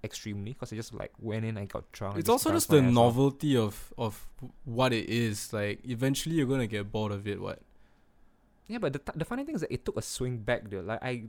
extremely 0.03 0.53
because 0.53 0.72
I 0.72 0.77
just 0.77 0.95
like 0.95 1.12
went 1.18 1.45
in 1.45 1.57
I 1.59 1.64
got 1.66 1.91
drunk. 1.93 2.16
I 2.16 2.18
It's 2.20 2.29
also 2.29 2.53
just 2.53 2.68
the 2.70 2.81
my 2.83 2.89
ass 2.89 2.89
off. 2.89 2.95
novelty 2.95 3.57
of 3.57 3.93
of 3.99 4.27
what 4.64 4.93
it 4.93 5.09
is. 5.09 5.53
Like 5.53 5.81
eventually 5.85 6.37
you're 6.37 6.47
gonna 6.47 6.66
get 6.66 6.91
bored 6.93 7.12
of 7.12 7.27
it. 7.27 7.41
What? 7.41 7.61
Yeah, 8.66 8.79
but 8.79 8.93
the 8.95 8.99
t- 9.01 9.12
the 9.16 9.25
funny 9.25 9.45
thing 9.45 9.55
is 9.57 9.61
that 9.61 9.72
it 9.72 9.85
took 9.85 9.97
a 9.97 10.03
swing 10.03 10.39
back 10.39 10.70
though. 10.70 10.81
Like 10.81 11.03
I 11.03 11.25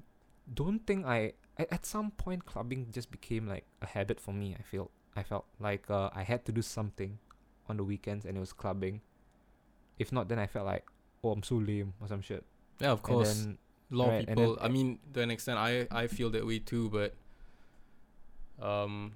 don't 0.53 0.79
think 0.85 1.05
I 1.05 1.33
at, 1.57 1.71
at 1.71 1.85
some 1.85 2.11
point 2.11 2.45
clubbing 2.45 2.87
just 2.91 3.11
became 3.11 3.47
like 3.47 3.65
a 3.81 3.87
habit 3.87 4.19
for 4.19 4.33
me. 4.33 4.55
I 4.57 4.61
feel 4.61 4.91
I 5.15 5.23
felt 5.23 5.45
like 5.59 5.89
uh, 5.89 6.09
I 6.13 6.23
had 6.23 6.45
to 6.45 6.51
do 6.51 6.61
something 6.61 7.17
on 7.67 7.77
the 7.77 7.83
weekends 7.83 8.25
and 8.25 8.37
it 8.37 8.39
was 8.39 8.53
clubbing. 8.53 9.01
If 9.97 10.11
not, 10.11 10.27
then 10.29 10.39
I 10.39 10.47
felt 10.47 10.65
like 10.65 10.85
oh 11.23 11.31
I'm 11.31 11.43
so 11.43 11.55
lame 11.55 11.93
or 11.99 12.07
some 12.07 12.21
shit. 12.21 12.45
Yeah, 12.79 12.91
of 12.91 13.01
course. 13.01 13.31
And 13.31 13.45
then 13.45 13.57
a 13.95 13.97
lot 13.97 14.09
right, 14.09 14.19
of 14.19 14.27
people. 14.27 14.57
I 14.61 14.67
mean, 14.69 14.99
to 15.13 15.21
an 15.21 15.31
extent, 15.31 15.57
I 15.59 15.87
I 15.91 16.07
feel 16.07 16.29
that 16.31 16.45
way 16.45 16.59
too. 16.59 16.89
But 16.89 17.15
um, 18.61 19.13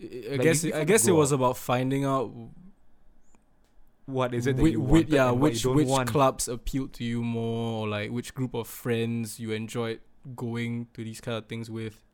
I, 0.00 0.34
I 0.34 0.36
Like, 0.36 0.42
guess 0.44 0.64
I 0.64 0.84
guess 0.84 1.06
it 1.06 1.12
was 1.12 1.32
out. 1.32 1.36
about 1.36 1.56
finding 1.56 2.04
out 2.04 2.32
what 4.06 4.34
is 4.34 4.46
it 4.46 4.56
that 4.56 4.62
which, 4.62 4.72
you 4.72 4.80
wanted 4.80 5.08
yeah 5.08 5.30
and 5.30 5.40
what 5.40 5.54
you 5.54 5.60
which 5.62 5.64
which 5.66 5.88
want? 5.88 6.08
clubs 6.08 6.48
appealed 6.48 6.92
to 6.94 7.04
you 7.04 7.22
more, 7.22 7.82
or 7.82 7.88
like 7.88 8.10
which 8.10 8.34
group 8.34 8.54
of 8.54 8.66
friends 8.68 9.38
you 9.40 9.52
enjoyed 9.52 10.00
going 10.36 10.88
to 10.94 11.04
these 11.04 11.20
kind 11.20 11.36
of 11.38 11.46
things 11.46 11.70
with. 11.70 12.04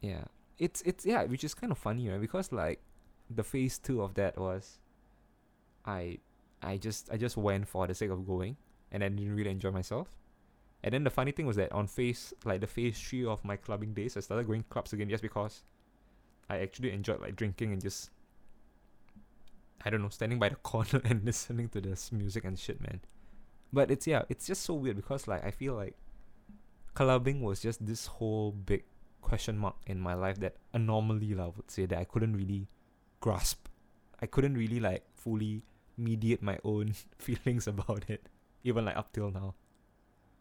Yeah. 0.00 0.24
It's 0.58 0.82
it's 0.82 1.04
yeah, 1.04 1.24
which 1.24 1.44
is 1.44 1.54
kind 1.54 1.72
of 1.72 1.78
funny, 1.78 2.08
right? 2.08 2.20
Because 2.20 2.52
like 2.52 2.80
the 3.30 3.44
phase 3.44 3.78
two 3.78 4.02
of 4.02 4.14
that 4.14 4.38
was 4.38 4.78
I 5.84 6.18
I 6.62 6.76
just 6.78 7.10
I 7.12 7.16
just 7.16 7.36
went 7.36 7.68
for 7.68 7.86
the 7.86 7.94
sake 7.94 8.10
of 8.10 8.26
going 8.26 8.56
and 8.92 9.04
I 9.04 9.08
didn't 9.08 9.34
really 9.34 9.50
enjoy 9.50 9.70
myself. 9.70 10.16
And 10.86 10.94
then 10.94 11.02
the 11.02 11.10
funny 11.10 11.32
thing 11.32 11.46
was 11.46 11.56
that 11.56 11.72
on 11.72 11.88
phase 11.88 12.32
like 12.44 12.60
the 12.60 12.68
phase 12.68 12.96
three 12.96 13.24
of 13.24 13.44
my 13.44 13.56
clubbing 13.56 13.92
days 13.92 14.16
I 14.16 14.20
started 14.20 14.46
going 14.46 14.64
clubs 14.70 14.92
again 14.92 15.10
just 15.10 15.20
because 15.20 15.64
I 16.48 16.58
actually 16.58 16.92
enjoyed 16.92 17.20
like 17.20 17.34
drinking 17.34 17.72
and 17.72 17.82
just 17.82 18.10
I 19.84 19.90
don't 19.90 20.00
know, 20.00 20.10
standing 20.10 20.38
by 20.38 20.48
the 20.48 20.54
corner 20.62 21.02
and 21.04 21.24
listening 21.24 21.70
to 21.70 21.80
this 21.80 22.12
music 22.12 22.44
and 22.44 22.56
shit, 22.56 22.80
man. 22.80 23.00
But 23.72 23.90
it's 23.90 24.06
yeah, 24.06 24.22
it's 24.28 24.46
just 24.46 24.62
so 24.62 24.74
weird 24.74 24.94
because 24.94 25.26
like 25.26 25.44
I 25.44 25.50
feel 25.50 25.74
like 25.74 25.96
clubbing 26.94 27.40
was 27.40 27.60
just 27.60 27.84
this 27.84 28.06
whole 28.06 28.52
big 28.52 28.84
question 29.22 29.58
mark 29.58 29.74
in 29.88 29.98
my 29.98 30.14
life 30.14 30.38
that 30.38 30.54
anomaly 30.72 31.34
I 31.36 31.46
would 31.46 31.68
say 31.68 31.86
that 31.86 31.98
I 31.98 32.04
couldn't 32.04 32.36
really 32.36 32.68
grasp. 33.18 33.66
I 34.22 34.26
couldn't 34.26 34.54
really 34.54 34.78
like 34.78 35.02
fully 35.16 35.64
mediate 35.98 36.42
my 36.42 36.60
own 36.62 36.94
feelings 37.18 37.66
about 37.66 38.04
it, 38.08 38.28
even 38.62 38.84
like 38.84 38.96
up 38.96 39.12
till 39.12 39.32
now. 39.32 39.56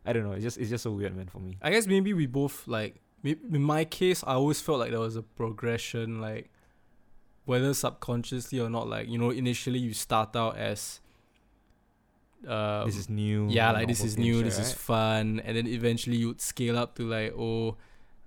I 0.06 0.14
don't 0.14 0.24
know. 0.24 0.34
It's 0.34 0.44
just 0.44 0.58
it's 0.58 0.70
just 0.70 0.84
so 0.84 0.92
weird, 0.92 1.16
man, 1.16 1.28
for 1.28 1.40
me. 1.40 1.58
I 1.62 1.72
guess 1.72 1.88
maybe 1.88 2.14
we 2.14 2.26
both 2.28 2.68
like. 2.68 3.02
In 3.24 3.64
my 3.64 3.86
case, 3.86 4.24
I 4.26 4.34
always 4.36 4.62
felt 4.62 4.80
like 4.80 4.92
there 4.92 5.00
was 5.00 5.16
a 5.16 5.24
progression, 5.24 6.22
like 6.22 6.52
whether 7.46 7.74
subconsciously 7.74 8.60
or 8.60 8.70
not. 8.70 8.88
Like 8.88 9.10
you 9.10 9.18
know, 9.18 9.32
initially 9.32 9.80
you 9.80 9.94
start 9.94 10.36
out 10.36 10.58
as. 10.58 11.02
Um, 12.48 12.86
this 12.86 12.98
is 12.98 13.10
new. 13.10 13.48
yeah 13.50 13.72
like 13.72 13.88
this 13.88 14.04
is 14.04 14.20
new 14.20 14.44
this 14.44 14.60
is 14.60 14.72
fun 14.72 15.42
and 15.44 15.58
then 15.58 15.66
eventually 15.66 16.18
you'd 16.18 16.40
scale 16.40 16.78
up 16.78 16.94
to 16.96 17.10
like 17.10 17.34
oh 17.34 17.76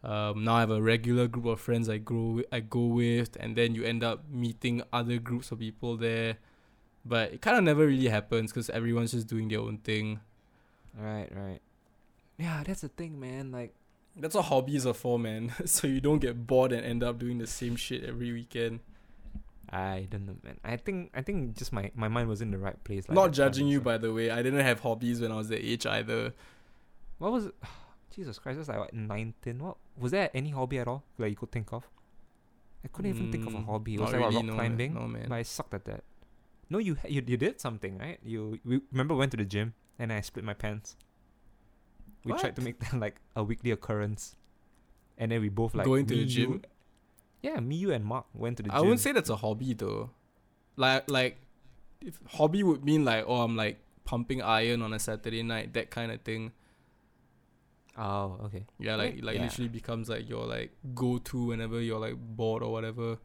Um, 0.03 0.43
now 0.45 0.55
I 0.55 0.61
have 0.61 0.71
a 0.71 0.81
regular 0.83 1.27
group 1.29 1.47
of 1.47 1.61
friends 1.61 1.89
I 1.89 1.99
grow 1.99 2.41
I 2.51 2.61
go 2.61 2.87
with, 2.87 3.37
and 3.39 3.55
then 3.55 3.75
you 3.75 3.83
end 3.85 4.03
up 4.03 4.29
meeting 4.31 4.83
other 4.93 5.19
groups 5.19 5.51
of 5.51 5.59
people 5.59 5.97
there. 5.97 6.39
But 7.05 7.33
it 7.35 7.41
kind 7.43 7.59
of 7.59 7.65
never 7.65 7.87
really 7.87 8.07
happens 8.09 8.51
because 8.53 8.71
everyone's 8.71 9.11
just 9.11 9.27
doing 9.27 9.49
their 9.49 9.59
own 9.61 9.79
thing. 9.79 10.21
Right, 10.97 11.29
right. 11.35 11.59
Yeah, 12.39 12.63
that's 12.65 12.83
the 12.83 12.89
thing, 12.89 13.19
man. 13.19 13.51
Like, 13.53 13.75
That's 14.17 14.35
what 14.35 14.45
hobbies 14.47 14.87
are 14.87 14.95
for, 14.95 15.19
man. 15.19 15.53
so 15.65 15.87
you 15.87 16.01
don't 16.01 16.19
get 16.21 16.47
bored 16.47 16.73
and 16.73 16.85
end 16.85 17.03
up 17.03 17.19
doing 17.19 17.39
the 17.39 17.47
same 17.47 17.77
shit 17.77 18.05
every 18.05 18.33
weekend. 18.33 18.81
I 19.71 20.07
don't 20.11 20.25
know, 20.27 20.37
man. 20.43 20.59
I 20.65 20.77
think 20.77 21.11
I 21.15 21.21
think 21.23 21.55
just 21.57 21.73
my 21.73 21.91
my 21.95 22.09
mind 22.09 22.29
was 22.29 22.41
in 22.41 22.51
the 22.51 22.59
right 22.59 22.83
place. 22.85 23.07
Like 23.09 23.15
Not 23.17 23.33
judging 23.33 23.69
you, 23.69 23.79
so- 23.79 23.85
by 23.85 23.99
the 23.99 24.13
way. 24.13 24.31
I 24.31 24.43
didn't 24.43 24.61
have 24.65 24.81
hobbies 24.81 25.21
when 25.21 25.31
I 25.31 25.37
was 25.37 25.49
that 25.51 25.63
age 25.65 25.85
either. 25.87 26.33
What 27.19 27.33
was? 27.33 27.51
Jesus 28.15 28.39
Christ, 28.39 28.57
that's 28.59 28.69
like 28.69 28.79
what, 28.79 28.95
19? 28.95 29.59
What 29.63 29.77
was 29.97 30.11
there 30.13 30.31
any 30.35 30.51
hobby 30.51 30.79
at 30.79 30.89
all 30.89 31.05
like 31.19 31.31
you 31.31 31.37
could 31.37 31.53
think 31.53 31.73
of? 31.73 31.87
I 32.85 32.89
couldn't 32.89 33.11
even 33.11 33.31
think 33.31 33.47
of 33.47 33.55
a 33.55 33.59
Mm, 33.59 33.67
hobby. 33.67 33.95
It 33.95 34.01
was 34.01 34.13
like 34.13 34.21
really, 34.23 34.35
rock 34.37 34.45
no, 34.47 34.55
climbing, 34.55 34.95
No, 34.95 35.07
man. 35.07 35.27
but 35.29 35.35
I 35.37 35.43
sucked 35.43 35.75
at 35.75 35.85
that. 35.85 36.03
No, 36.71 36.79
you 36.79 36.97
you 37.07 37.23
you 37.27 37.37
did 37.37 37.61
something, 37.61 37.99
right? 37.99 38.19
You 38.25 38.59
we 38.65 38.81
remember 38.91 39.15
we 39.15 39.19
went 39.21 39.31
to 39.33 39.37
the 39.37 39.45
gym 39.45 39.75
and 39.99 40.13
I 40.13 40.21
split 40.23 40.45
my 40.45 40.55
pants. 40.55 40.97
We 42.25 42.33
tried 42.35 42.57
to 42.57 42.63
make 42.63 42.79
that 42.81 42.95
like 42.95 43.21
a 43.37 43.43
weekly 43.43 43.71
occurrence, 43.71 44.37
and 45.17 45.31
then 45.33 45.41
we 45.41 45.49
both 45.49 45.75
like 45.75 45.87
Going 45.87 46.07
to 46.07 46.15
the 46.17 46.25
gym? 46.27 46.53
You, 46.53 46.63
yeah, 47.43 47.61
me, 47.61 47.77
you, 47.77 47.93
and 47.93 48.05
Mark 48.05 48.27
went 48.35 48.57
to 48.59 48.63
the 48.63 48.69
gym. 48.71 48.75
I 48.77 48.79
gym. 48.81 48.87
wouldn't 48.87 49.01
say 49.01 49.13
that's 49.13 49.31
a 49.31 49.37
hobby 49.37 49.75
though. 49.75 50.11
Like 50.77 51.11
like, 51.11 51.39
if 52.01 52.19
hobby 52.29 52.63
would 52.63 52.85
mean 52.85 53.05
like 53.05 53.25
oh 53.27 53.43
I'm 53.43 53.57
like 53.57 53.79
pumping 54.05 54.43
iron 54.43 54.83
on 54.83 54.93
a 54.93 54.99
Saturday 54.99 55.43
night 55.43 55.73
that 55.75 55.91
kind 55.91 56.11
of 56.13 56.21
thing. 56.23 56.53
Oh, 57.97 58.39
okay. 58.45 58.65
Yeah, 58.79 58.95
like 58.97 59.23
like 59.23 59.37
Yeah. 59.37 59.43
literally 59.43 59.69
becomes 59.69 60.09
like 60.09 60.29
your 60.29 60.47
like 60.47 60.71
go 60.95 61.19
to 61.19 61.47
whenever 61.47 61.81
you're 61.81 61.99
like 61.99 62.15
bored 62.17 62.63
or 62.63 62.71
whatever. 62.73 63.19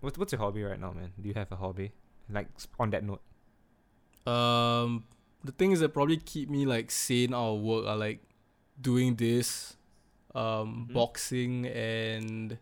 What's 0.00 0.18
what's 0.18 0.32
your 0.32 0.40
hobby 0.40 0.62
right 0.62 0.78
now, 0.78 0.92
man? 0.92 1.12
Do 1.20 1.28
you 1.28 1.34
have 1.34 1.50
a 1.50 1.56
hobby? 1.56 1.92
Like 2.30 2.48
on 2.78 2.90
that 2.90 3.02
note. 3.04 3.22
Um, 4.26 5.04
the 5.44 5.52
things 5.52 5.80
that 5.80 5.90
probably 5.90 6.16
keep 6.16 6.48
me 6.50 6.64
like 6.66 6.90
sane 6.90 7.34
out 7.34 7.56
of 7.56 7.60
work 7.60 7.86
are 7.86 7.96
like 7.96 8.20
doing 8.80 9.14
this, 9.16 9.76
um, 10.34 10.88
Mhm. 10.88 10.92
boxing 10.94 11.66
and 11.66 12.58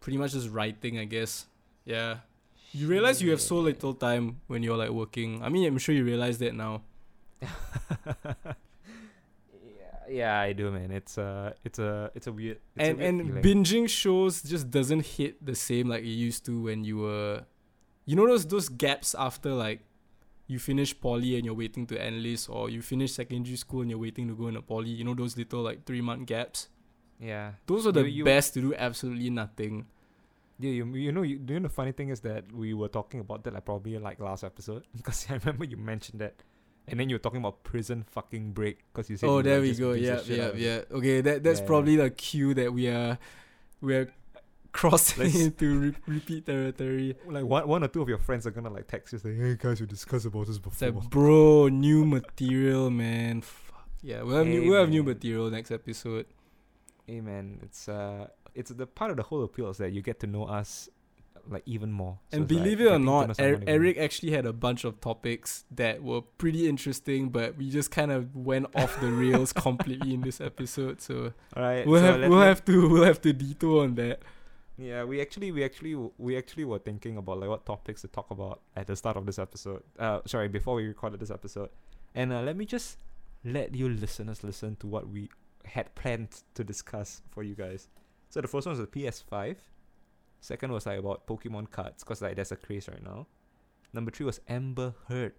pretty 0.00 0.16
much 0.18 0.32
just 0.32 0.48
writing, 0.48 0.98
I 0.98 1.04
guess. 1.04 1.46
Yeah. 1.84 2.20
You 2.72 2.86
realize 2.88 3.20
you 3.20 3.30
have 3.32 3.40
so 3.40 3.58
little 3.58 3.94
time 3.94 4.40
when 4.46 4.62
you're 4.62 4.76
like 4.76 4.90
working. 4.90 5.42
I 5.42 5.48
mean, 5.50 5.66
I'm 5.66 5.78
sure 5.78 5.94
you 5.94 6.04
realize 6.04 6.38
that 6.38 6.54
now. 6.54 6.82
yeah, 7.42 8.54
yeah, 10.08 10.40
I 10.40 10.52
do, 10.52 10.70
man. 10.70 10.90
It's 10.90 11.18
uh 11.18 11.52
it's 11.64 11.78
a 11.78 12.10
it's 12.14 12.26
a 12.26 12.32
weird 12.32 12.58
it's 12.76 12.88
a 12.88 12.90
and 12.90 12.98
weird 12.98 13.08
and 13.08 13.42
feeling. 13.42 13.42
binging 13.64 13.88
shows 13.88 14.42
just 14.42 14.70
doesn't 14.70 15.06
hit 15.06 15.44
the 15.44 15.54
same 15.54 15.88
like 15.88 16.02
it 16.02 16.08
used 16.14 16.44
to 16.46 16.62
when 16.62 16.84
you 16.84 16.98
were 16.98 17.44
you 18.06 18.16
know 18.16 18.26
those 18.26 18.46
those 18.46 18.68
gaps 18.68 19.14
after 19.18 19.52
like 19.52 19.80
you 20.50 20.58
finish 20.58 20.90
poly 21.00 21.36
and 21.36 21.44
you're 21.46 21.54
waiting 21.64 21.86
to 21.86 21.96
enlist 22.06 22.48
or 22.50 22.68
you 22.74 22.82
finish 22.82 23.12
secondary 23.12 23.56
school 23.56 23.80
and 23.82 23.90
you're 23.90 23.98
waiting 24.06 24.26
to 24.30 24.34
go 24.34 24.48
into 24.50 24.62
poly 24.62 24.90
you 24.90 25.04
know 25.04 25.14
those 25.14 25.36
little 25.36 25.62
like 25.62 25.84
three 25.86 26.00
month 26.00 26.26
gaps 26.26 26.68
yeah. 27.20 27.52
those 27.66 27.86
are 27.86 27.92
the 27.92 28.02
You- 28.02 28.18
you- 28.18 28.24
best 28.24 28.54
to 28.54 28.60
do 28.60 28.74
absolutely 28.74 29.30
nothing 29.30 29.86
Yeah, 30.62 30.72
you, 30.78 30.84
you 30.94 31.12
know, 31.12 31.22
you, 31.22 31.40
you 31.48 31.54
know 31.60 31.68
the 31.68 31.74
funny 31.80 31.92
thing 31.92 32.10
is 32.10 32.20
that 32.20 32.44
we 32.52 32.74
were 32.74 32.88
talking 32.88 33.20
about 33.20 33.44
that 33.44 33.54
like 33.54 33.64
probably 33.64 33.96
like 33.98 34.20
last 34.20 34.44
episode 34.44 34.82
because 34.98 35.26
I 35.30 35.34
remember 35.40 35.64
you 35.64 35.78
mentioned 35.78 36.20
that, 36.20 36.42
and 36.88 37.00
then 37.00 37.08
you 37.08 37.14
were 37.16 37.24
talking 37.26 37.40
about 37.44 37.62
prison 37.64 38.04
fucking 38.16 38.52
break 38.52 38.76
because 38.92 39.08
you 39.08 39.16
said. 39.16 39.28
oh 39.30 39.38
you, 39.38 39.42
there 39.48 39.60
we 39.62 39.72
go 39.74 39.92
yeah 39.92 40.20
yeah 40.26 40.50
yeah 40.66 40.80
okay 40.98 41.22
that 41.22 41.42
that's 41.44 41.60
Yeah. 41.60 41.66
probably 41.72 41.96
the 41.96 42.10
cue 42.10 42.52
that 42.60 42.74
we 42.76 42.88
are 42.88 43.16
we're 43.80 44.08
crossing 44.72 45.34
into 45.40 45.78
re- 45.80 45.94
repeat 46.06 46.46
territory 46.46 47.16
Like 47.26 47.44
one, 47.44 47.66
one 47.68 47.84
or 47.84 47.88
two 47.88 48.02
of 48.02 48.08
your 48.08 48.18
friends 48.18 48.46
are 48.46 48.50
gonna 48.50 48.70
like 48.70 48.86
text 48.88 49.12
you 49.12 49.18
saying, 49.18 49.40
"Hey 49.40 49.56
guys, 49.58 49.80
we 49.80 49.86
discussed 49.86 50.26
about 50.26 50.46
this 50.46 50.56
It's 50.56 50.64
before." 50.64 50.90
like, 50.90 51.10
bro, 51.10 51.68
new 51.68 52.04
material, 52.04 52.90
man. 52.90 53.42
Fuck. 53.42 53.88
Yeah, 54.02 54.22
we'll 54.22 54.38
have, 54.38 54.46
new, 54.46 54.68
we'll 54.68 54.80
have 54.80 54.88
new 54.90 55.02
material 55.02 55.50
next 55.50 55.70
episode. 55.70 56.26
hey 57.06 57.20
man, 57.20 57.58
it's 57.62 57.88
uh, 57.88 58.28
it's 58.54 58.70
the 58.70 58.86
part 58.86 59.10
of 59.10 59.16
the 59.16 59.22
whole 59.24 59.42
appeal 59.44 59.68
is 59.70 59.78
that 59.78 59.92
you 59.92 60.02
get 60.02 60.20
to 60.20 60.26
know 60.26 60.44
us 60.44 60.88
like 61.48 61.62
even 61.66 61.90
more. 61.90 62.18
So 62.30 62.36
and 62.36 62.44
it's 62.44 62.52
like 62.52 62.62
believe 62.62 62.80
it 62.80 62.84
or 62.84 62.90
getting 62.90 63.04
to 63.06 63.10
know 63.10 63.26
not, 63.26 63.40
er- 63.40 63.62
Eric 63.66 63.98
actually 63.98 64.32
had 64.32 64.46
a 64.46 64.52
bunch 64.52 64.84
of 64.84 65.00
topics 65.00 65.64
that 65.70 66.02
were 66.02 66.20
pretty 66.22 66.68
interesting, 66.68 67.30
but 67.30 67.56
we 67.56 67.70
just 67.70 67.90
kind 67.90 68.12
of 68.12 68.34
went 68.36 68.66
off 68.74 69.00
the 69.00 69.10
rails 69.10 69.52
completely 69.68 70.14
in 70.14 70.20
this 70.20 70.40
episode. 70.40 71.00
So 71.00 71.32
All 71.56 71.62
right, 71.62 71.86
we'll 71.86 72.00
so 72.00 72.20
have 72.20 72.30
we'll 72.30 72.40
have 72.42 72.64
to 72.66 72.88
we'll 72.88 73.04
have 73.04 73.20
to 73.22 73.32
detour 73.32 73.84
on 73.84 73.94
that. 73.96 74.20
Yeah, 74.80 75.04
we 75.04 75.20
actually, 75.20 75.52
we 75.52 75.62
actually, 75.62 75.94
we 76.16 76.38
actually 76.38 76.64
were 76.64 76.78
thinking 76.78 77.18
about 77.18 77.38
like 77.40 77.50
what 77.50 77.66
topics 77.66 78.00
to 78.00 78.08
talk 78.08 78.30
about 78.30 78.62
at 78.74 78.86
the 78.86 78.96
start 78.96 79.18
of 79.18 79.26
this 79.26 79.38
episode. 79.38 79.82
Uh, 79.98 80.20
sorry, 80.24 80.48
before 80.48 80.76
we 80.76 80.86
recorded 80.86 81.20
this 81.20 81.30
episode, 81.30 81.68
and 82.14 82.32
uh, 82.32 82.40
let 82.40 82.56
me 82.56 82.64
just 82.64 82.96
let 83.44 83.74
you 83.74 83.90
listeners 83.90 84.42
listen 84.42 84.76
to 84.76 84.86
what 84.86 85.06
we 85.06 85.28
had 85.66 85.94
planned 85.94 86.28
to 86.54 86.64
discuss 86.64 87.20
for 87.28 87.42
you 87.42 87.54
guys. 87.54 87.88
So 88.30 88.40
the 88.40 88.48
first 88.48 88.66
one 88.66 88.74
was 88.74 88.80
the 88.80 88.86
PS5. 88.86 89.56
Second 90.40 90.72
was 90.72 90.86
like 90.86 90.98
about 90.98 91.26
Pokemon 91.26 91.70
cards, 91.70 92.02
cause 92.02 92.22
like 92.22 92.36
there's 92.36 92.52
a 92.52 92.56
craze 92.56 92.88
right 92.88 93.04
now. 93.04 93.26
Number 93.92 94.10
three 94.10 94.24
was 94.24 94.40
Amber 94.48 94.94
Heard. 95.08 95.34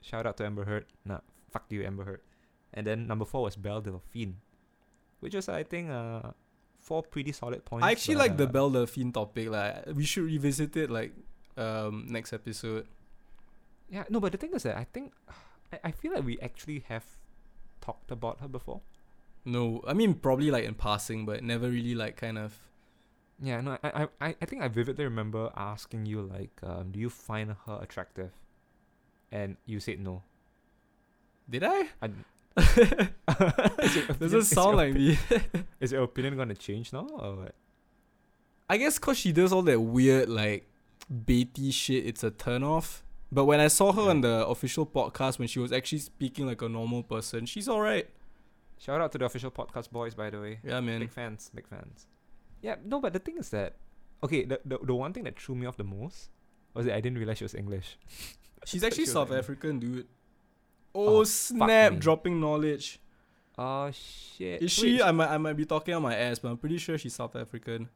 Shout 0.00 0.26
out 0.26 0.38
to 0.38 0.46
Amber 0.46 0.64
Heard. 0.64 0.86
Nah, 1.04 1.20
fuck 1.50 1.66
you, 1.68 1.84
Amber 1.84 2.04
Heard. 2.04 2.20
And 2.72 2.86
then 2.86 3.06
number 3.06 3.26
four 3.26 3.42
was 3.42 3.56
Belle 3.56 3.82
Delphine, 3.82 4.36
which 5.20 5.34
was 5.34 5.50
I 5.50 5.64
think 5.64 5.90
uh 5.90 6.30
four 6.84 7.02
pretty 7.02 7.32
solid 7.32 7.64
points. 7.64 7.84
I 7.84 7.92
actually 7.92 8.16
like 8.16 8.36
the 8.36 8.46
Belle 8.46 8.70
Delphine 8.70 9.12
topic. 9.12 9.48
Like 9.48 9.86
we 9.94 10.04
should 10.04 10.24
revisit 10.24 10.76
it 10.76 10.90
like 10.90 11.12
um 11.56 12.06
next 12.08 12.32
episode. 12.32 12.86
Yeah, 13.88 14.04
no, 14.10 14.20
but 14.20 14.32
the 14.32 14.38
thing 14.38 14.52
is 14.52 14.62
that 14.64 14.76
I 14.76 14.84
think 14.84 15.12
I, 15.72 15.88
I 15.88 15.90
feel 15.90 16.12
like 16.12 16.24
we 16.24 16.38
actually 16.40 16.84
have 16.88 17.04
talked 17.80 18.10
about 18.10 18.40
her 18.40 18.48
before. 18.48 18.80
No, 19.44 19.82
I 19.86 19.94
mean 19.94 20.14
probably 20.14 20.50
like 20.50 20.64
in 20.64 20.74
passing, 20.74 21.24
but 21.24 21.42
never 21.42 21.68
really 21.68 21.94
like 21.94 22.16
kind 22.16 22.38
of. 22.38 22.52
Yeah, 23.40 23.60
no, 23.60 23.78
I 23.82 24.08
I, 24.20 24.36
I 24.40 24.44
think 24.44 24.62
I 24.62 24.68
vividly 24.68 25.04
remember 25.04 25.50
asking 25.56 26.06
you 26.06 26.22
like, 26.22 26.52
um, 26.62 26.92
do 26.92 27.00
you 27.00 27.10
find 27.10 27.56
her 27.66 27.78
attractive? 27.80 28.30
And 29.32 29.56
you 29.66 29.80
said 29.80 29.98
no. 30.00 30.22
Did 31.50 31.64
I? 31.64 31.88
I 32.00 32.10
opinion- 33.28 34.18
Doesn't 34.18 34.38
is 34.38 34.48
sound 34.50 34.76
like 34.76 34.94
me. 34.94 35.18
Is 35.80 35.92
your 35.92 36.02
opinion 36.04 36.36
gonna 36.36 36.54
change 36.54 36.92
now 36.92 37.06
or 37.12 37.36
what? 37.36 37.54
I 38.68 38.76
guess 38.78 38.98
cause 38.98 39.18
she 39.18 39.32
does 39.32 39.52
all 39.52 39.62
that 39.62 39.80
weird 39.80 40.28
like 40.28 40.68
baity 41.12 41.72
shit, 41.72 42.06
it's 42.06 42.22
a 42.24 42.30
turn 42.30 42.62
off. 42.62 43.02
But 43.32 43.46
when 43.46 43.58
I 43.60 43.68
saw 43.68 43.92
her 43.92 44.02
on 44.10 44.20
the 44.20 44.46
official 44.46 44.86
podcast 44.86 45.38
when 45.38 45.48
she 45.48 45.58
was 45.58 45.72
actually 45.72 45.98
speaking 45.98 46.46
like 46.46 46.62
a 46.62 46.68
normal 46.68 47.02
person, 47.02 47.46
she's 47.46 47.68
alright. 47.68 48.08
Shout 48.78 49.00
out 49.00 49.12
to 49.12 49.18
the 49.18 49.24
official 49.24 49.50
podcast 49.50 49.90
boys, 49.90 50.14
by 50.14 50.30
the 50.30 50.40
way. 50.40 50.60
Yeah, 50.64 50.80
man. 50.80 51.00
Big 51.00 51.10
fans, 51.10 51.50
big 51.54 51.66
fans. 51.66 52.06
Yeah, 52.62 52.76
no, 52.84 53.00
but 53.00 53.12
the 53.12 53.18
thing 53.18 53.36
is 53.38 53.50
that, 53.50 53.74
okay, 54.22 54.44
the, 54.44 54.60
the 54.64 54.78
the 54.82 54.94
one 54.94 55.12
thing 55.12 55.24
that 55.24 55.38
threw 55.38 55.54
me 55.54 55.66
off 55.66 55.76
the 55.76 55.84
most 55.84 56.30
was 56.74 56.86
that 56.86 56.94
I 56.94 57.00
didn't 57.00 57.18
realize 57.18 57.38
she 57.38 57.44
was 57.44 57.54
English. 57.54 57.98
She's 58.64 58.82
actually 58.84 59.04
she 59.06 59.10
South 59.10 59.32
African, 59.32 59.78
dude. 59.80 60.06
Oh, 60.94 61.18
Oh, 61.18 61.24
snap! 61.24 61.98
Dropping 61.98 62.40
knowledge. 62.40 63.00
Oh 63.58 63.90
shit! 63.92 64.62
Is 64.62 64.72
she? 64.72 65.00
I 65.02 65.10
might, 65.12 65.28
I 65.28 65.38
might 65.38 65.52
be 65.56 65.64
talking 65.64 65.94
on 65.94 66.02
my 66.02 66.14
ass, 66.14 66.38
but 66.38 66.48
I'm 66.50 66.56
pretty 66.56 66.78
sure 66.78 66.98
she's 66.98 67.14
South 67.14 67.36
African. 67.36 67.88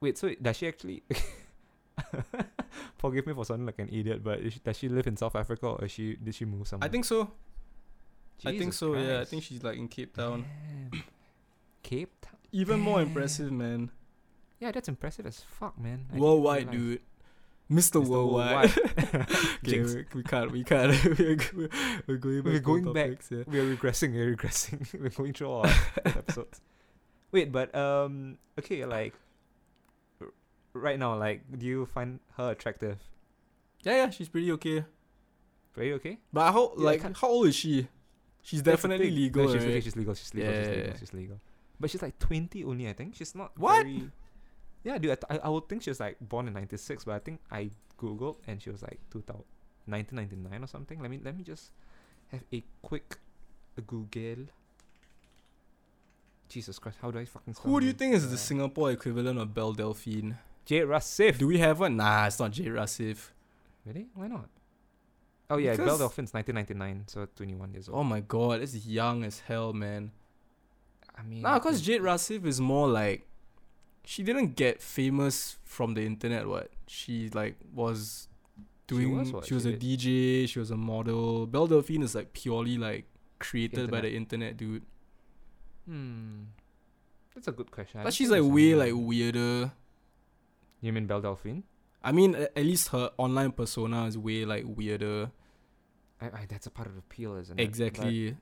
Wait, 0.00 0.16
so 0.18 0.32
does 0.40 0.56
she 0.56 0.68
actually? 0.68 1.02
Forgive 2.98 3.26
me 3.26 3.34
for 3.34 3.44
sounding 3.44 3.66
like 3.66 3.78
an 3.78 3.88
idiot, 3.88 4.22
but 4.22 4.40
is 4.40 4.54
she, 4.54 4.60
does 4.60 4.76
she 4.78 4.88
live 4.88 5.06
in 5.06 5.16
South 5.16 5.34
Africa 5.36 5.66
or 5.66 5.84
is 5.84 5.90
she 5.92 6.16
did 6.16 6.34
she 6.34 6.44
move 6.44 6.66
somewhere? 6.68 6.88
I 6.88 6.90
think 6.90 7.04
so. 7.04 7.30
I 8.44 8.50
think 8.50 8.58
Jesus 8.60 8.76
so. 8.76 8.94
Yeah, 8.94 9.20
I 9.20 9.24
think 9.24 9.42
she's 9.42 9.62
like 9.62 9.76
in 9.78 9.88
Cape 9.88 10.14
Town. 10.16 10.44
Damn. 10.92 11.02
Cape 11.82 12.12
Town. 12.20 12.36
Even 12.52 12.80
more 12.80 13.00
impressive, 13.00 13.50
man. 13.50 13.90
Yeah, 14.60 14.70
that's 14.72 14.88
impressive 14.88 15.26
as 15.26 15.42
fuck, 15.42 15.78
man. 15.78 16.06
I 16.12 16.18
Worldwide, 16.18 16.70
dude. 16.70 17.00
Mr. 17.70 18.00
Mr. 18.02 18.06
Worldwide. 18.06 18.74
Worldwide. 18.74 19.30
okay, 19.66 19.82
we, 19.82 20.04
we 20.14 20.22
can't. 20.22 20.50
We 20.50 20.64
can't. 20.64 21.04
we're, 21.18 21.68
we're 22.06 22.16
going 22.16 22.42
back. 22.42 22.52
We're 22.52 22.58
going 22.60 22.92
back. 22.92 23.04
topics, 23.04 23.28
Yeah. 23.30 23.42
We 23.46 23.58
are 23.60 23.76
regressing. 23.76 24.14
We're 24.14 24.34
regressing. 24.36 24.92
we're 25.00 25.10
going 25.10 25.32
through 25.34 25.48
all 25.48 25.66
our 25.66 25.72
episodes. 26.06 26.60
Wait, 27.30 27.52
but 27.52 27.74
um, 27.74 28.38
okay, 28.58 28.84
like 28.86 29.12
r- 30.20 30.28
right 30.72 30.98
now, 30.98 31.18
like, 31.18 31.42
do 31.58 31.66
you 31.66 31.84
find 31.86 32.20
her 32.38 32.50
attractive? 32.52 32.98
yeah, 33.82 33.96
yeah, 33.96 34.10
she's 34.10 34.28
pretty 34.30 34.50
okay. 34.52 34.84
Pretty 35.74 35.92
okay. 35.94 36.18
But 36.32 36.52
how 36.52 36.72
Yeah, 36.78 36.84
like 36.84 37.16
how 37.16 37.28
old 37.28 37.48
is 37.48 37.54
she? 37.54 37.86
She's 38.40 38.62
That's 38.62 38.80
definitely 38.82 39.10
legal, 39.10 39.44
No, 39.44 39.52
she's, 39.52 39.62
right? 39.62 39.70
okay, 39.70 39.80
she's 39.80 39.96
legal. 39.96 40.14
She's 40.14 40.32
legal. 40.34 40.52
she's 40.52 40.62
Yeah, 40.64 40.70
legal. 40.72 40.86
yeah, 40.86 40.96
She's 40.98 41.12
legal. 41.12 41.40
But 41.78 41.90
she's 41.90 42.00
like 42.02 42.18
twenty 42.18 42.64
only. 42.64 42.88
I 42.88 42.94
think 42.94 43.14
she's 43.14 43.34
not. 43.34 43.52
What? 43.58 43.82
Very, 43.84 44.10
yeah, 44.84 44.98
dude. 44.98 45.12
I, 45.12 45.14
th- 45.16 45.40
I 45.44 45.48
would 45.48 45.68
think 45.68 45.82
she 45.82 45.90
was 45.90 46.00
like 46.00 46.16
born 46.20 46.46
in 46.48 46.54
ninety 46.54 46.76
six, 46.76 47.04
but 47.04 47.14
I 47.14 47.18
think 47.18 47.40
I 47.50 47.70
googled 48.00 48.36
and 48.46 48.62
she 48.62 48.70
was 48.70 48.82
like 48.82 49.00
2000, 49.10 49.42
1999 49.86 50.62
or 50.62 50.66
something. 50.66 51.00
Let 51.00 51.10
me 51.10 51.20
let 51.24 51.36
me 51.36 51.42
just 51.44 51.70
have 52.32 52.42
a 52.52 52.62
quick 52.82 53.18
Google. 53.86 54.46
Jesus 56.48 56.78
Christ, 56.78 56.98
how 57.02 57.10
do 57.10 57.18
I 57.18 57.24
fucking 57.26 57.54
Who 57.62 57.78
do 57.80 57.86
you 57.86 57.92
think 57.92 58.14
is 58.14 58.28
the 58.30 58.34
Uh, 58.34 58.38
Singapore 58.38 58.90
equivalent 58.90 59.38
of 59.38 59.52
Belle 59.52 59.74
Delphine? 59.74 60.38
Jade 60.64 60.84
Rasif. 60.84 61.38
Do 61.38 61.46
we 61.46 61.58
have 61.58 61.80
one? 61.80 61.96
Nah, 61.96 62.26
it's 62.26 62.38
not 62.38 62.52
Jade 62.52 62.68
Rasif. 62.72 63.30
Really? 63.84 64.06
Why 64.14 64.28
not? 64.28 64.48
Oh 65.50 65.56
yeah, 65.58 65.76
Belle 65.76 65.98
Delphine's 65.98 66.32
1999, 66.34 67.04
so 67.08 67.26
21 67.36 67.72
years 67.72 67.88
old. 67.88 67.98
Oh 67.98 68.04
my 68.04 68.20
god, 68.20 68.60
it's 68.60 68.74
young 68.86 69.24
as 69.24 69.40
hell, 69.40 69.72
man. 69.72 70.10
I 71.16 71.22
mean, 71.22 71.42
Nah, 71.42 71.58
cause 71.58 71.80
it- 71.80 71.84
Jade 71.84 72.02
Rasif 72.02 72.46
is 72.46 72.60
more 72.60 72.88
like 72.88 73.26
she 74.10 74.22
didn't 74.22 74.56
get 74.56 74.80
famous 74.80 75.58
from 75.64 75.92
the 75.92 76.00
internet. 76.06 76.48
What 76.48 76.70
she 76.86 77.28
like 77.34 77.56
was 77.74 78.28
She 78.88 78.94
doing. 78.94 79.18
was 79.18 79.32
what? 79.32 79.44
She 79.46 79.52
was 79.54 79.64
She 79.64 79.68
a 79.68 79.76
did- 79.76 79.98
DJ. 80.00 80.48
She 80.48 80.58
was 80.58 80.70
a 80.70 80.76
model. 80.78 81.46
Belle 81.46 81.66
Delphine 81.66 82.02
is 82.02 82.14
like 82.14 82.32
purely 82.32 82.78
like 82.78 83.04
created 83.38 83.90
by 83.90 84.00
the 84.00 84.10
internet, 84.14 84.56
dude. 84.56 84.82
Hmm. 85.86 86.44
That's 87.34 87.48
a 87.48 87.52
good 87.52 87.70
question. 87.70 88.00
But 88.02 88.14
she's 88.14 88.30
like 88.30 88.42
way 88.42 88.74
like 88.74 88.92
weirder. 88.94 89.72
You 90.80 90.92
mean 90.92 91.06
Belle 91.06 91.20
Delphine? 91.20 91.64
I 92.02 92.12
mean, 92.12 92.34
at 92.34 92.56
least 92.56 92.88
her 92.88 93.10
online 93.18 93.52
persona 93.52 94.06
is 94.06 94.16
way 94.16 94.44
like 94.46 94.64
weirder. 94.66 95.30
I, 96.20 96.26
I, 96.26 96.46
that's 96.48 96.66
a 96.66 96.70
part 96.70 96.88
of 96.88 96.94
the 96.94 97.00
appeal, 97.00 97.36
isn't 97.36 97.60
it? 97.60 97.62
Exactly. 97.62 98.30
But- 98.30 98.38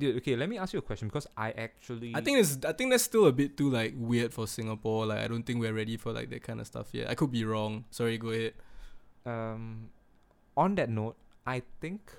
dude, 0.00 0.16
okay, 0.16 0.34
let 0.34 0.48
me 0.48 0.58
ask 0.58 0.72
you 0.72 0.80
a 0.80 0.82
question 0.82 1.08
because 1.08 1.26
I 1.36 1.52
actually. 1.52 2.12
I 2.16 2.20
think 2.20 2.38
it's. 2.40 2.58
I 2.64 2.72
think 2.72 2.90
that's 2.90 3.04
still 3.04 3.26
a 3.26 3.32
bit 3.32 3.56
too 3.56 3.70
like 3.70 3.94
weird 3.96 4.32
for 4.32 4.46
Singapore. 4.48 5.06
Like 5.06 5.20
I 5.20 5.28
don't 5.28 5.44
think 5.44 5.60
we're 5.60 5.74
ready 5.76 5.96
for 5.96 6.12
like 6.12 6.30
that 6.30 6.42
kind 6.42 6.58
of 6.60 6.66
stuff 6.66 6.88
yet. 6.92 7.08
I 7.10 7.14
could 7.14 7.30
be 7.30 7.44
wrong. 7.44 7.84
Sorry, 7.90 8.18
go 8.18 8.30
ahead. 8.30 8.54
um, 9.26 9.90
on 10.56 10.74
that 10.76 10.88
note, 10.90 11.16
I 11.46 11.62
think, 11.80 12.10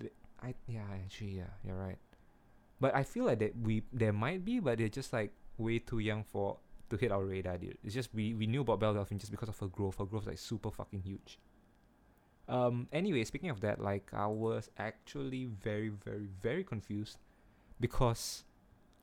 th- 0.00 0.12
I 0.42 0.54
yeah, 0.66 0.82
actually 1.04 1.36
yeah, 1.38 1.52
you're 1.64 1.76
right. 1.76 1.98
But 2.80 2.94
I 2.94 3.04
feel 3.04 3.24
like 3.24 3.38
that 3.40 3.54
we 3.58 3.84
there 3.92 4.12
might 4.12 4.44
be, 4.44 4.58
but 4.60 4.78
they're 4.78 4.88
just 4.88 5.12
like 5.12 5.32
way 5.58 5.78
too 5.78 5.98
young 6.00 6.24
for 6.24 6.58
to 6.90 6.96
hit 6.96 7.12
our 7.12 7.24
radar, 7.24 7.58
dude. 7.58 7.78
It's 7.84 7.94
just 7.94 8.14
we 8.14 8.34
we 8.34 8.46
knew 8.46 8.62
about 8.62 8.80
Belle 8.80 8.94
Delphine 8.94 9.18
just 9.18 9.30
because 9.30 9.48
of 9.48 9.58
her 9.60 9.68
growth. 9.68 9.98
Her 9.98 10.04
growth 10.06 10.24
is 10.24 10.28
like 10.28 10.38
super 10.38 10.70
fucking 10.70 11.02
huge. 11.02 11.38
Um. 12.48 12.86
Anyway, 12.92 13.24
speaking 13.24 13.50
of 13.50 13.60
that, 13.62 13.80
like 13.80 14.10
I 14.12 14.26
was 14.26 14.70
actually 14.78 15.46
very, 15.46 15.88
very, 15.88 16.28
very 16.40 16.62
confused 16.64 17.18
because 17.80 18.44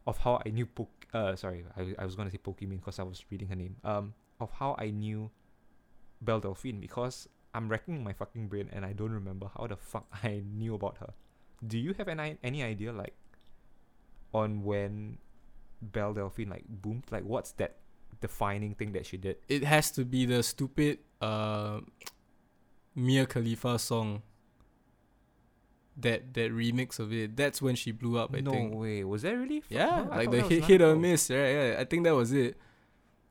of 0.06 0.18
how 0.20 0.42
I 0.46 0.50
knew 0.50 0.66
Poke. 0.66 1.08
Uh, 1.14 1.36
sorry, 1.36 1.66
I 1.78 1.94
I 1.98 2.06
was 2.06 2.16
gonna 2.16 2.32
say 2.32 2.40
Pokemon 2.40 2.80
because 2.80 3.00
I 3.00 3.04
was 3.04 3.24
reading 3.30 3.48
her 3.48 3.56
name. 3.56 3.76
Um, 3.84 4.14
of 4.40 4.52
how 4.52 4.76
I 4.78 4.90
knew 4.90 5.32
Belle 6.22 6.40
Delphine 6.40 6.80
because 6.80 7.28
I'm 7.54 7.70
wrecking 7.70 8.04
my 8.04 8.14
fucking 8.14 8.48
brain 8.48 8.70
and 8.72 8.86
I 8.86 8.94
don't 8.94 9.12
remember 9.12 9.50
how 9.58 9.68
the 9.68 9.78
fuck 9.78 10.08
I 10.24 10.44
knew 10.46 10.76
about 10.76 10.98
her. 10.98 11.14
Do 11.66 11.78
you 11.78 11.94
have 11.98 12.08
any 12.08 12.38
any 12.44 12.64
idea 12.64 12.92
like 12.92 13.16
on 14.34 14.64
when 14.64 15.18
Belle 15.82 16.14
Delphine 16.14 16.50
like 16.50 16.66
boomed? 16.68 17.06
Like 17.12 17.24
what's 17.24 17.52
that 17.54 17.78
defining 18.22 18.76
thing 18.76 18.92
that 18.94 19.06
she 19.06 19.18
did? 19.18 19.38
It 19.48 19.64
has 19.64 19.92
to 19.92 20.06
be 20.06 20.26
the 20.26 20.44
stupid 20.44 21.00
uh 21.22 21.82
Mia 22.96 23.26
Khalifa 23.26 23.80
song. 23.80 24.22
That 25.98 26.34
that 26.34 26.52
remix 26.52 27.00
of 27.00 27.14
it. 27.14 27.38
That's 27.38 27.62
when 27.62 27.76
she 27.76 27.92
blew 27.92 28.18
up. 28.18 28.34
I 28.36 28.40
no 28.40 28.52
think. 28.52 28.72
No 28.74 28.80
way. 28.80 29.04
Was 29.04 29.22
that 29.22 29.34
really? 29.36 29.64
Yeah? 29.70 30.08
I 30.10 30.18
like 30.18 30.32
the 30.32 30.42
hit, 30.42 30.64
hit 30.64 30.82
or 30.82 30.96
miss, 30.96 31.30
right? 31.30 31.38
Yeah, 31.38 31.76
I 31.80 31.86
think 31.86 32.04
that 32.06 32.16
was 32.16 32.32
it. 32.34 32.58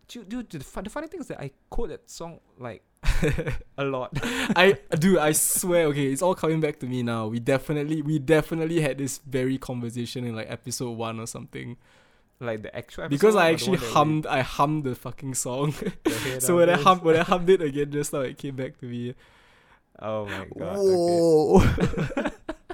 Dude, 0.09 0.29
dude, 0.29 0.51
the, 0.51 0.61
fun, 0.61 0.85
the 0.85 0.91
funny 0.91 1.07
thing 1.07 1.21
is 1.21 1.29
that 1.29 1.41
I 1.41 1.51
quote 1.71 1.89
that 1.89 2.11
song 2.11 2.41
like 2.59 2.83
a 3.79 3.85
lot. 3.85 4.11
I 4.23 4.79
dude, 4.99 5.19
I 5.19 5.33
swear, 5.33 5.87
okay, 5.87 6.07
it's 6.13 6.23
all 6.23 6.35
coming 6.35 6.61
back 6.61 6.79
to 6.81 6.87
me 6.87 7.03
now. 7.03 7.27
We 7.29 7.41
definitely, 7.41 8.03
we 8.03 8.19
definitely 8.19 8.81
had 8.81 8.99
this 8.99 9.19
very 9.27 9.59
conversation 9.59 10.25
in 10.27 10.37
like 10.37 10.51
episode 10.51 10.93
one 10.93 11.19
or 11.19 11.27
something. 11.27 11.77
like 12.41 12.63
the 12.63 12.77
actual 12.77 13.09
because 13.09 13.37
I 13.37 13.51
actually 13.51 13.79
hummed, 13.79 14.27
I 14.27 14.43
hummed 14.43 14.85
the 14.85 14.95
fucking 14.95 15.35
song. 15.35 15.75
the 16.05 16.41
so 16.41 16.57
when 16.57 16.69
I 16.69 16.77
hummed, 16.77 17.03
when 17.03 17.17
I 17.17 17.23
hummed 17.23 17.49
it 17.49 17.63
again 17.63 17.91
just 17.91 18.13
now, 18.13 18.21
it 18.21 18.37
came 18.39 18.57
back 18.57 18.79
to 18.79 18.87
me. 18.87 19.15
Oh 20.01 20.27
my 20.27 20.47
god. 20.59 20.77
Okay. 20.77 22.31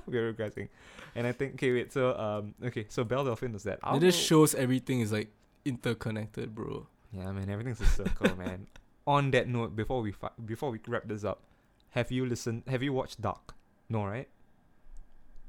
We're 0.09 0.33
regressing. 0.33 0.69
And 1.15 1.27
I 1.27 1.33
think 1.33 1.55
okay 1.55 1.73
wait, 1.73 1.93
so 1.93 2.17
um 2.17 2.55
okay, 2.65 2.87
so 2.89 3.05
Belle 3.05 3.25
Delphine 3.25 3.53
was 3.53 3.63
that. 3.65 3.79
It 3.95 4.01
just 4.01 4.21
shows 4.21 4.55
everything 4.55 5.01
is 5.01 5.13
like 5.13 5.31
interconnected, 5.65 6.55
bro. 6.55 6.87
Yeah, 7.13 7.31
man, 7.33 7.49
everything's 7.51 7.81
a 7.81 7.87
circle, 7.87 8.37
man. 8.45 8.67
On 9.07 9.31
that 9.31 9.49
note, 9.49 9.75
before 9.75 10.03
we 10.03 10.13
fi- 10.13 10.37
before 10.45 10.71
we 10.71 10.79
wrap 10.87 11.05
this 11.09 11.25
up, 11.25 11.41
have 11.91 12.13
you 12.13 12.27
listened? 12.27 12.65
Have 12.69 12.83
you 12.83 12.93
watched 12.93 13.21
Dark? 13.21 13.55
No, 13.89 14.05
right? 14.05 14.29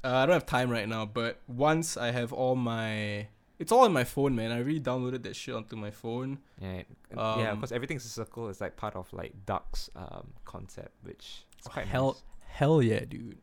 Uh, 0.02 0.14
I 0.14 0.26
don't 0.26 0.32
have 0.32 0.46
time 0.46 0.70
right 0.70 0.88
now, 0.88 1.04
but 1.04 1.40
once 1.46 1.98
I 1.98 2.10
have 2.10 2.32
all 2.32 2.56
my, 2.56 3.26
it's 3.58 3.70
all 3.70 3.80
on 3.84 3.92
my 3.92 4.04
phone, 4.04 4.34
man. 4.34 4.50
I 4.50 4.60
really 4.60 4.80
downloaded 4.80 5.22
that 5.24 5.36
shit 5.36 5.54
onto 5.54 5.76
my 5.76 5.90
phone. 5.90 6.38
Yeah, 6.58 6.82
yeah, 7.14 7.50
Um, 7.50 7.56
because 7.56 7.70
everything's 7.70 8.06
a 8.06 8.08
circle. 8.08 8.48
It's 8.48 8.62
like 8.62 8.76
part 8.78 8.96
of 8.96 9.12
like 9.12 9.34
Dark's 9.44 9.90
um 9.94 10.28
concept, 10.46 10.92
which 11.02 11.44
is 11.60 11.66
quite 11.66 11.86
Hell- 11.86 12.12
nice. 12.12 12.22
Hell 12.46 12.82
yeah, 12.82 13.04
dude. 13.04 13.38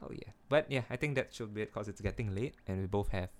Hell 0.00 0.10
yeah! 0.12 0.30
But 0.48 0.70
yeah, 0.70 0.82
I 0.90 0.96
think 0.96 1.14
that 1.16 1.34
should 1.34 1.54
be 1.54 1.62
it 1.62 1.72
because 1.72 1.88
it's 1.88 2.00
getting 2.00 2.34
late 2.34 2.54
and 2.66 2.80
we 2.80 2.86
both 2.86 3.08
have 3.08 3.30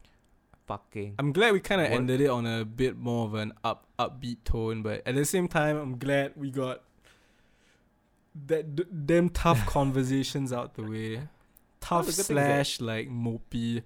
fucking. 0.67 1.15
I'm 1.19 1.33
glad 1.33 1.53
we 1.53 1.61
kind 1.61 1.81
of 1.81 1.89
ended 1.91 2.21
it 2.21 2.29
on 2.29 2.47
a 2.47 2.65
bit 2.65 2.97
more 2.97 3.27
of 3.27 3.35
an 3.35 3.53
up 3.65 3.87
upbeat 3.99 4.39
tone, 4.45 4.83
but 4.83 5.03
at 5.07 5.15
the 5.15 5.25
same 5.25 5.49
time, 5.49 5.77
I'm 5.77 5.99
glad 5.99 6.33
we 6.37 6.51
got 6.51 6.83
that 8.47 8.77
d- 8.77 8.85
them 8.91 9.29
tough 9.31 9.65
conversations 9.79 10.53
out 10.53 10.75
the 10.75 10.83
way. 10.83 11.21
Tough 11.81 12.07
the 12.07 12.13
good 12.13 12.27
thing 12.27 12.37
is 12.37 12.43
that- 12.43 12.67
slash 12.67 12.81
like 12.81 13.09
mopey. 13.11 13.83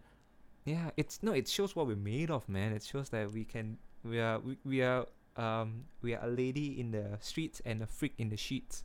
Yeah, 0.65 0.91
it's 0.97 1.23
no, 1.23 1.33
it 1.33 1.49
shows 1.49 1.75
what 1.75 1.87
we're 1.87 1.97
made 1.97 2.31
of, 2.31 2.49
man. 2.49 2.73
It 2.73 2.83
shows 2.85 3.09
that 3.11 3.33
we 3.33 3.45
can, 3.45 3.79
we 4.05 4.21
are, 4.21 4.39
we, 4.39 4.59
we 4.65 4.83
are, 4.83 5.07
um, 5.37 5.85
we 6.03 6.15
are 6.15 6.23
a 6.25 6.29
lady 6.29 6.79
in 6.79 6.91
the 6.93 7.17
streets 7.21 7.61
and 7.65 7.83
a 7.83 7.87
freak 7.87 8.13
in 8.19 8.29
the 8.29 8.37
sheets. 8.37 8.85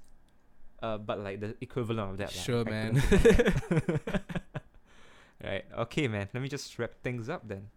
Uh, 0.85 0.97
but 1.01 1.17
like 1.19 1.41
the 1.41 1.55
equivalent 1.61 2.11
of 2.11 2.17
that. 2.17 2.29
Sure, 2.29 2.61
I 2.61 2.69
man. 2.69 3.01
couldn't 3.01 3.19
think 3.21 3.39
of 3.39 4.05
that. 4.05 4.21
right. 5.43 5.65
Okay, 5.89 6.07
man. 6.07 6.29
Let 6.33 6.43
me 6.43 6.49
just 6.49 6.77
wrap 6.77 7.01
things 7.01 7.27
up 7.27 7.41
then. 7.47 7.73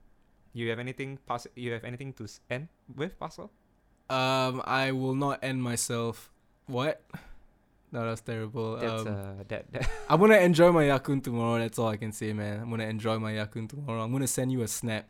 You 0.53 0.69
have 0.69 0.79
anything? 0.79 1.19
Pass. 1.25 1.47
You 1.57 1.73
have 1.73 1.85
anything 1.85 2.13
to 2.21 2.29
end 2.51 2.69
with, 2.95 3.19
Pascal? 3.19 3.51
Um, 4.11 4.61
I 4.65 4.93
will 4.93 5.15
not 5.15 5.41
end 5.43 5.63
myself. 5.63 6.31
What? 6.67 7.01
No, 7.93 8.05
that's 8.05 8.21
terrible. 8.21 8.77
That's 8.77 9.07
um, 9.07 9.09
uh, 9.09 9.45
that. 9.49 9.73
that 9.73 9.89
I'm 10.11 10.21
gonna 10.21 10.37
enjoy 10.37 10.71
my 10.73 10.85
Ya 10.85 10.99
Kun 10.99 11.23
tomorrow. 11.23 11.59
That's 11.59 11.79
all 11.79 11.89
I 11.89 11.97
can 11.97 12.13
say, 12.13 12.35
man. 12.35 12.61
I'm 12.61 12.69
gonna 12.69 12.85
enjoy 12.93 13.19
my 13.19 13.33
Ya 13.33 13.47
Kun 13.47 13.69
tomorrow. 13.69 14.03
I'm 14.05 14.13
gonna 14.13 14.29
send 14.29 14.53
you 14.53 14.61
a 14.61 14.69
snap. 14.69 15.09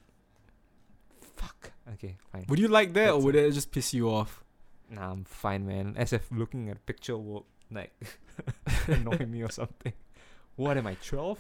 fuck. 1.35 1.73
Okay, 1.95 2.15
fine. 2.31 2.45
Would 2.49 2.61
you 2.61 2.69
like 2.69 2.93
that, 2.95 3.11
or 3.11 3.19
would 3.19 3.35
it 3.35 3.51
just 3.51 3.73
piss 3.73 3.93
you 3.93 4.07
off? 4.11 4.45
Nah, 4.89 5.11
I'm 5.11 5.25
fine, 5.25 5.67
man. 5.67 5.95
As 5.97 6.13
if 6.13 6.31
looking 6.31 6.71
at 6.71 6.77
a 6.77 6.85
picture 6.87 7.17
will 7.19 7.47
like 7.71 7.93
annoy 8.87 9.27
me 9.27 9.43
or 9.43 9.51
something. 9.51 9.93
What 10.57 10.77
am 10.77 10.87
I, 10.87 10.97
twelve? 11.05 11.39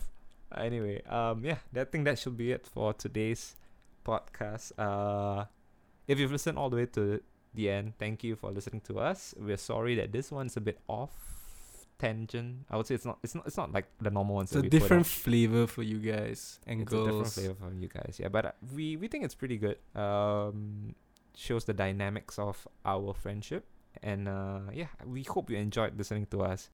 Anyway, 0.56 1.02
um, 1.04 1.44
yeah, 1.44 1.58
I 1.76 1.84
think 1.84 2.04
that 2.06 2.18
should 2.18 2.36
be 2.36 2.52
it 2.52 2.66
for 2.66 2.92
today's 2.94 3.54
podcast. 4.04 4.72
Uh, 4.78 5.44
if 6.06 6.18
you've 6.18 6.32
listened 6.32 6.56
all 6.56 6.70
the 6.70 6.76
way 6.76 6.86
to 6.86 7.20
the 7.54 7.70
end, 7.70 7.92
thank 7.98 8.24
you 8.24 8.36
for 8.36 8.50
listening 8.50 8.80
to 8.88 8.98
us. 8.98 9.34
We're 9.38 9.58
sorry 9.58 9.94
that 9.96 10.12
this 10.12 10.32
one's 10.32 10.56
a 10.56 10.60
bit 10.60 10.80
off 10.88 11.12
tangent. 11.98 12.64
I 12.70 12.76
would 12.76 12.86
say 12.86 12.94
it's 12.94 13.04
not. 13.04 13.18
It's 13.22 13.34
not. 13.34 13.46
It's 13.46 13.56
not 13.56 13.72
like 13.72 13.86
the 14.00 14.10
normal 14.10 14.36
ones. 14.36 14.52
It's 14.54 14.64
a 14.66 14.68
different 14.68 15.06
flavor 15.06 15.66
for 15.66 15.82
you 15.82 15.98
guys 15.98 16.60
and 16.66 16.82
It's 16.82 16.92
a 16.92 17.04
different 17.04 17.28
flavor 17.28 17.54
for 17.54 17.74
you 17.74 17.88
guys, 17.88 18.16
yeah. 18.18 18.28
But 18.28 18.46
uh, 18.46 18.52
we 18.74 18.96
we 18.96 19.08
think 19.08 19.24
it's 19.24 19.34
pretty 19.34 19.58
good. 19.58 19.76
Um, 19.94 20.94
shows 21.36 21.64
the 21.64 21.74
dynamics 21.74 22.38
of 22.38 22.66
our 22.84 23.14
friendship, 23.14 23.66
and 24.02 24.28
uh, 24.28 24.60
yeah, 24.72 24.90
we 25.06 25.22
hope 25.22 25.50
you 25.50 25.56
enjoyed 25.56 25.96
listening 25.96 26.26
to 26.30 26.42
us 26.42 26.66